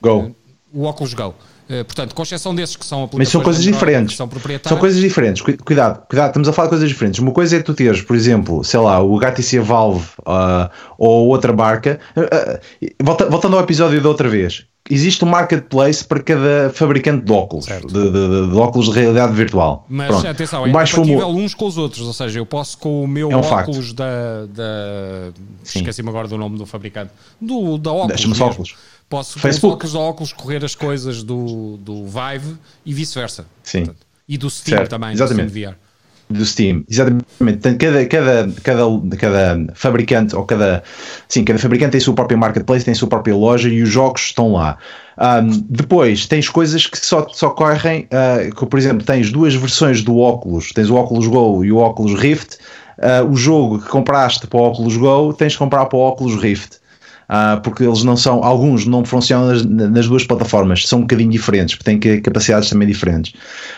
[0.00, 0.18] Go.
[0.18, 0.34] Uh,
[0.72, 1.34] o Oculus Go.
[1.68, 4.16] Uh, portanto, com exceção desses que são Mas são coisas diferentes.
[4.16, 4.28] São,
[4.64, 5.42] são, coisas diferentes.
[5.42, 7.20] Cuidado, cuidado, estamos a falar de coisas diferentes.
[7.20, 11.52] Uma coisa é tu teres, por exemplo, sei lá, o HTC Valve uh, ou outra
[11.52, 12.00] marca.
[12.16, 17.32] Uh, volta, voltando ao episódio da outra vez, existe um marketplace para cada fabricante de
[17.32, 19.84] óculos, de, de, de, óculos de realidade virtual.
[19.88, 20.26] Mas Pronto.
[20.26, 21.38] atenção, é mais compatível fumo...
[21.38, 23.94] uns com os outros, ou seja, eu posso com o meu é um óculos facto.
[23.94, 25.32] da, da...
[25.62, 27.10] esqueci-me agora do nome do fabricante,
[27.40, 28.76] do, da óculos, óculos.
[29.08, 29.90] Posso Facebook.
[29.90, 33.46] com óculos correr as coisas do, do Vive e vice-versa.
[33.62, 33.86] Sim.
[33.86, 34.90] Portanto, e do Steam certo.
[34.90, 35.46] também, Exatamente.
[35.46, 35.76] do Steam VR.
[36.30, 37.76] Do Steam, exatamente.
[37.78, 40.82] Cada, cada, cada, cada fabricante, ou cada.
[41.26, 43.88] Sim, cada fabricante tem a sua própria marketplace, tem a sua própria loja e os
[43.88, 44.76] jogos estão lá.
[45.16, 50.02] Um, depois tens coisas que só, só correm, uh, que, por exemplo, tens duas versões
[50.02, 52.58] do óculos, tens o óculos Go e o óculos Rift.
[52.98, 56.38] Uh, o jogo que compraste para o óculos Go tens de comprar para o óculos
[56.42, 56.78] Rift
[57.28, 61.30] uh, porque eles não são, alguns não funcionam nas, nas, duas plataformas, são um bocadinho
[61.30, 63.32] diferentes, porque têm capacidades também diferentes.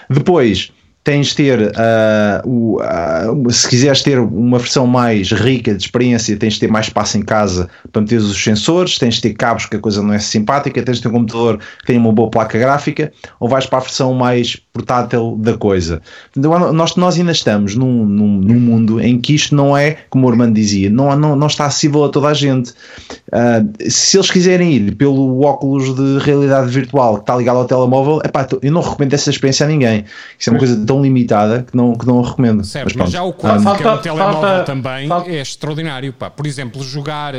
[0.08, 0.70] Depois,
[1.02, 6.36] tens de ter, uh, o, uh, se quiseres ter uma versão mais rica de experiência,
[6.36, 9.64] tens de ter mais espaço em casa para meter os sensores, tens de ter cabos
[9.64, 12.28] que a coisa não é simpática, tens de ter um computador que tenha uma boa
[12.28, 16.02] placa gráfica, ou vais para a versão mais portátil da coisa.
[16.36, 20.26] Então, nós, nós ainda estamos num, num, num, mundo em que isto não é, como
[20.26, 22.72] o Armando dizia, não, não, não está acessível a toda a gente.
[23.28, 28.20] Uh, se eles quiserem ir pelo óculos de realidade virtual que está ligado ao telemóvel,
[28.22, 30.04] epá, eu não recomendo essa experiência a ninguém.
[30.38, 32.64] Isso é uma coisa tão limitada que não, que não recomendo.
[32.64, 35.30] Certo, mas, mas já o Quad, um, que é um telemóvel falta, também, falta.
[35.30, 36.12] é extraordinário.
[36.12, 36.28] Pá.
[36.28, 37.38] Por exemplo, jogar uh,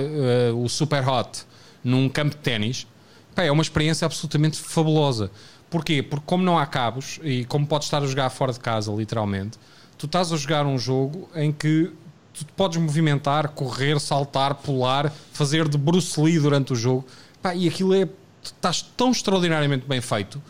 [0.56, 1.44] o Super Hot
[1.84, 2.88] num campo de ténis
[3.36, 5.32] é uma experiência absolutamente fabulosa.
[5.69, 6.02] Porquê?
[6.02, 9.57] Porque como não há cabos e como podes estar a jogar fora de casa, literalmente,
[9.98, 11.91] tu estás a jogar um jogo em que
[12.34, 17.06] tu podes movimentar, correr, saltar, pular, fazer de Bruce Lee durante o jogo.
[17.41, 18.07] Pá, e aquilo é.
[18.44, 20.41] Estás tão extraordinariamente bem feito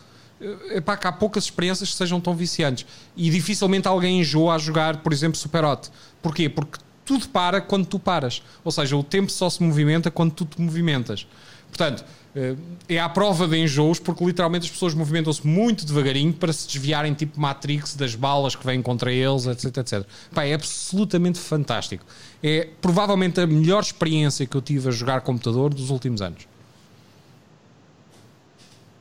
[0.70, 2.86] epá, que há poucas experiências que sejam tão viciantes.
[3.16, 5.90] E dificilmente alguém enjoa a jogar, por exemplo, Super Hot.
[6.20, 6.48] Porquê?
[6.48, 8.42] Porque tudo para quando tu paras.
[8.64, 11.26] Ou seja, o tempo só se movimenta quando tu te movimentas.
[11.68, 12.04] Portanto,
[12.34, 12.54] eh,
[12.88, 17.14] é à prova de enjoos, porque literalmente as pessoas movimentam-se muito devagarinho para se desviarem,
[17.14, 20.06] tipo Matrix, das balas que vêm contra eles, etc, etc.
[20.34, 22.04] Pá, é absolutamente fantástico.
[22.42, 26.46] É provavelmente a melhor experiência que eu tive a jogar computador dos últimos anos.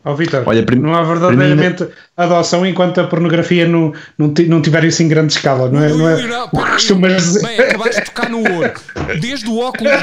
[0.04, 0.44] Ó oh, Vitor,
[0.78, 1.88] não há verdadeiramente
[2.18, 5.90] adoção enquanto a pornografia não, não, não tiver isso em grande escala, não é?
[5.90, 7.44] Não é não, costumas dizer.
[7.44, 8.74] Bem, acabaste de tocar no ouro.
[9.20, 9.94] Desde o óculos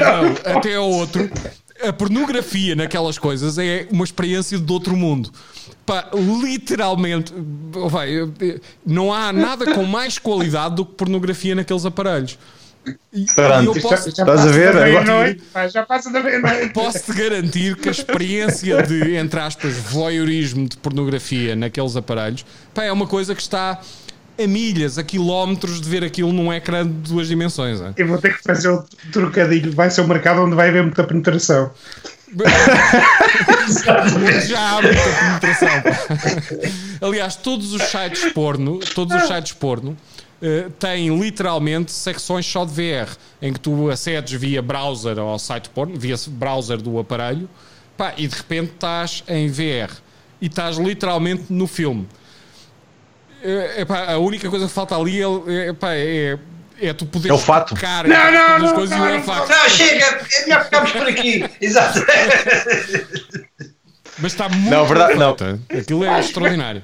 [0.45, 1.29] até ao outro,
[1.85, 5.31] a pornografia naquelas coisas é uma experiência de outro mundo.
[5.85, 7.33] Pá, literalmente,
[7.89, 8.09] vai,
[8.85, 12.37] não há nada com mais qualidade do que pornografia naqueles aparelhos.
[13.81, 14.73] Posso, já, estás a ver?
[15.71, 16.73] Já passa da meia-noite.
[16.73, 22.91] Posso-te garantir que a experiência de, entre aspas, voyeurismo de pornografia naqueles aparelhos pá, é
[22.91, 23.79] uma coisa que está
[24.41, 27.81] a milhas, a quilómetros de ver aquilo num ecrã de duas dimensões.
[27.81, 27.93] É?
[27.97, 29.71] Eu vou ter que fazer o trocadilho.
[29.73, 31.71] Vai ser o mercado onde vai haver muita penetração.
[34.47, 35.83] Já há muita penetração.
[37.01, 39.97] Aliás, todos os sites porno, todos os sites porno
[40.41, 43.11] uh, têm literalmente secções só de VR,
[43.41, 47.49] em que tu acedes via browser ao site porno, via browser do aparelho,
[47.97, 49.93] pá, e de repente estás em VR
[50.41, 52.07] e estás literalmente no filme.
[53.43, 56.37] Uh, epá, a única coisa que falta ali é, epá, é
[56.81, 57.75] é tu poderes é o fato.
[57.75, 59.49] tocar não, não, não, coisas não, e é facto.
[59.49, 61.45] Não, chega, é melhor ficarmos por aqui.
[61.61, 62.05] Exato.
[64.17, 64.69] Mas está muito.
[64.69, 65.35] Não, verdade, não.
[65.77, 66.83] Aquilo é extraordinário.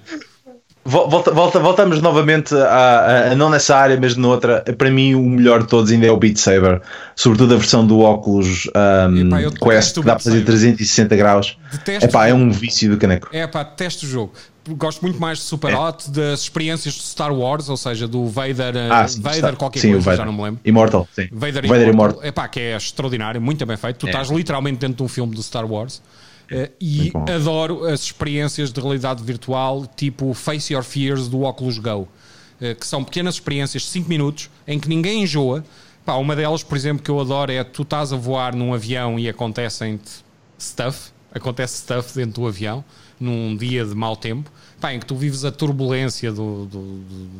[0.87, 4.61] Volta, volta, voltamos novamente a, a, não nessa área, mas noutra.
[4.77, 6.79] Para mim, o melhor de todos ainda é o Beat Saber,
[7.15, 8.69] sobretudo a versão do óculos
[9.09, 11.57] um, Epá, Quest que dá para fazer 360 graus.
[11.87, 13.29] Epá, é um vício do caneco.
[13.31, 14.33] É pá, detesto o jogo.
[14.77, 15.75] Gosto muito mais de Super é.
[15.75, 19.53] Hot, das experiências de Star Wars, ou seja, do Vader, eh, ah, sim, Vader está.
[19.53, 20.61] qualquer sim, coisa, já não me lembro.
[20.63, 21.27] Immortal, sim.
[21.31, 21.93] Vader, Vader Immortal.
[21.93, 22.25] Immortal.
[22.25, 23.97] Epá, que é extraordinário, muito bem feito.
[23.97, 24.09] Tu é.
[24.09, 25.99] estás literalmente dentro de um filme do Star Wars.
[26.51, 32.01] Uh, e adoro as experiências de realidade virtual, tipo Face Your Fears do Oculus Go,
[32.01, 32.07] uh,
[32.79, 35.65] que são pequenas experiências de 5 minutos em que ninguém enjoa.
[36.05, 39.17] Pá, uma delas, por exemplo, que eu adoro é tu estás a voar num avião
[39.17, 40.23] e acontecem-te
[40.59, 42.85] stuff, acontece stuff dentro do avião,
[43.19, 44.51] num dia de mau tempo
[44.85, 46.81] pá, em que tu vives a turbulência do, do,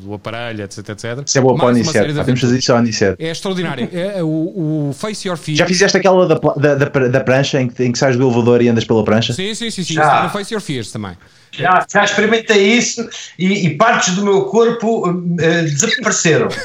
[0.02, 1.22] do aparelho, etc, etc.
[1.24, 3.22] Isso é boa para o Aniceto, podemos fazer isso ao Aniceto.
[3.22, 3.88] É extraordinário.
[3.92, 5.58] É, é, o, o Face Your Fears.
[5.58, 8.62] Já fizeste aquela da, da, da, da prancha em que, em que sais do elevador
[8.62, 9.32] e andas pela prancha?
[9.32, 9.94] Sim, sim, sim, sim.
[9.94, 10.02] Já.
[10.02, 11.16] está no Face Your Fears também.
[11.52, 13.08] Já, já experimentei isso
[13.38, 16.48] e, e partes do meu corpo uh, desapareceram.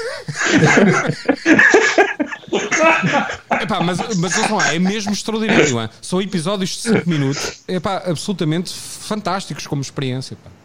[3.62, 5.80] Epá, mas, mas lá, é mesmo extraordinário.
[5.80, 5.90] Hein?
[6.02, 10.34] São episódios de 5 minutos epá, absolutamente fantásticos como experiência.
[10.34, 10.61] Epá.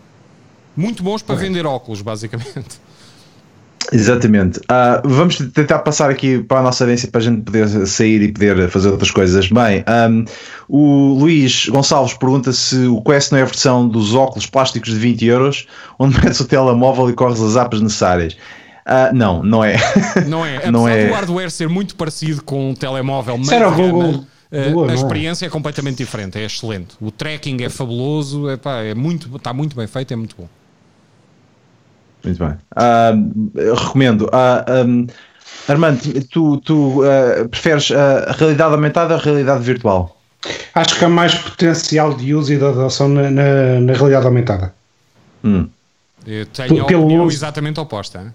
[0.76, 2.86] Muito bons para vender óculos, basicamente.
[3.92, 4.58] Exatamente.
[4.60, 8.32] Uh, vamos tentar passar aqui para a nossa audiência para a gente poder sair e
[8.32, 9.48] poder fazer outras coisas.
[9.48, 10.24] Bem, um,
[10.68, 14.98] o Luís Gonçalves pergunta se o Quest não é a versão dos óculos plásticos de
[14.98, 15.66] 20 euros,
[15.98, 18.34] onde metes o telemóvel e corres as apps necessárias.
[18.34, 19.76] Uh, não, não é.
[20.26, 20.58] Não é.
[20.58, 21.06] Apesar não é.
[21.08, 24.24] do hardware ser muito parecido com um telemóvel, mas Era o Google.
[24.50, 24.94] Uh, a é?
[24.94, 25.48] experiência é?
[25.48, 26.94] é completamente diferente, é excelente.
[27.00, 30.48] O tracking é fabuloso, epá, é muito, está muito bem feito, é muito bom.
[32.26, 32.54] Muito bem.
[32.76, 34.22] Uh, recomendo.
[34.26, 35.06] Uh, um,
[35.68, 36.00] Armando,
[36.30, 40.20] tu, tu uh, preferes a realidade aumentada ou a realidade virtual?
[40.74, 44.74] Acho que há mais potencial de uso e de adoção na, na, na realidade aumentada.
[45.42, 45.68] Hum.
[46.26, 47.36] Eu tenho a opinião uso.
[47.36, 48.34] exatamente oposta.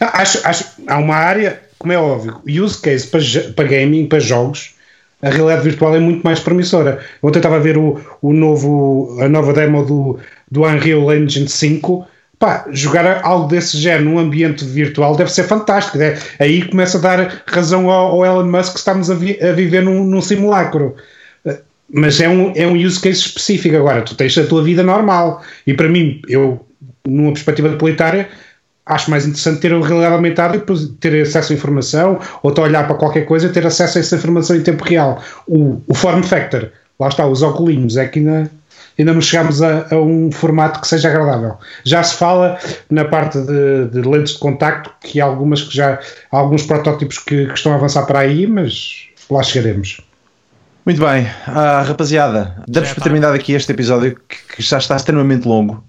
[0.00, 3.20] Acho, acho, há uma área, como é óbvio, use case para,
[3.54, 4.74] para gaming, para jogos,
[5.22, 7.04] a realidade virtual é muito mais promissora.
[7.22, 10.18] Ontem estava a ver o, o novo, a nova demo do,
[10.50, 12.06] do Unreal Engine 5
[12.40, 15.98] pá, jogar algo desse género num ambiente virtual deve ser fantástico.
[15.98, 16.18] Né?
[16.38, 19.82] Aí começa a dar razão ao, ao Elon Musk que estamos a, vi, a viver
[19.82, 20.96] num, num, simulacro.
[21.44, 21.60] Eh,
[21.92, 23.76] mas é um, é um use case específico.
[23.76, 25.42] Agora, tu tens a tua vida normal.
[25.66, 26.66] E para mim, eu,
[27.06, 28.26] numa perspectiva utilitária,
[28.86, 32.64] acho mais interessante ter a realidade aumentada e ter acesso à informação, ou estar a
[32.64, 35.22] olhar para qualquer coisa e ter acesso a essa informação em tempo real.
[35.46, 38.50] O, o form factor, lá está, os óculos, é que ainda
[39.00, 41.56] ainda não chegámos a, a, um formato que seja agradável.
[41.84, 42.58] Já se fala
[42.90, 45.98] na parte de, de lentes de contacto, que há algumas que já
[46.30, 50.00] há alguns protótipos que, que estão a avançar para aí, mas lá chegaremos.
[50.84, 55.46] Muito bem, ah, rapaziada, damos para terminar aqui este episódio que, que já está extremamente
[55.46, 55.84] longo.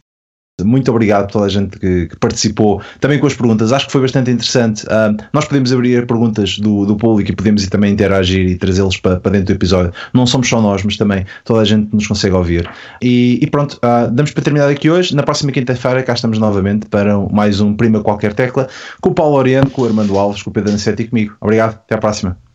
[0.64, 3.72] Muito obrigado a toda a gente que, que, participou, também com as perguntas.
[3.72, 4.84] Acho que foi bastante interessante.
[4.86, 9.20] Uh, nós podemos abrir perguntas do, do público e podemos também interagir e trazê-los para,
[9.20, 9.92] para dentro do episódio.
[10.14, 12.70] Não somos só nós, mas também toda a gente nos consegue ouvir.
[13.02, 15.16] E, e pronto, uh, damos para terminar aqui hoje.
[15.16, 18.68] Na próxima quinta-feira cá estamos novamente para mais um Prima Qualquer Tecla
[19.00, 21.36] com o Paulo Oriente, com o Armando Alves, com o Pedro Aniceto e comigo.
[21.40, 22.51] Obrigado, até à próxima.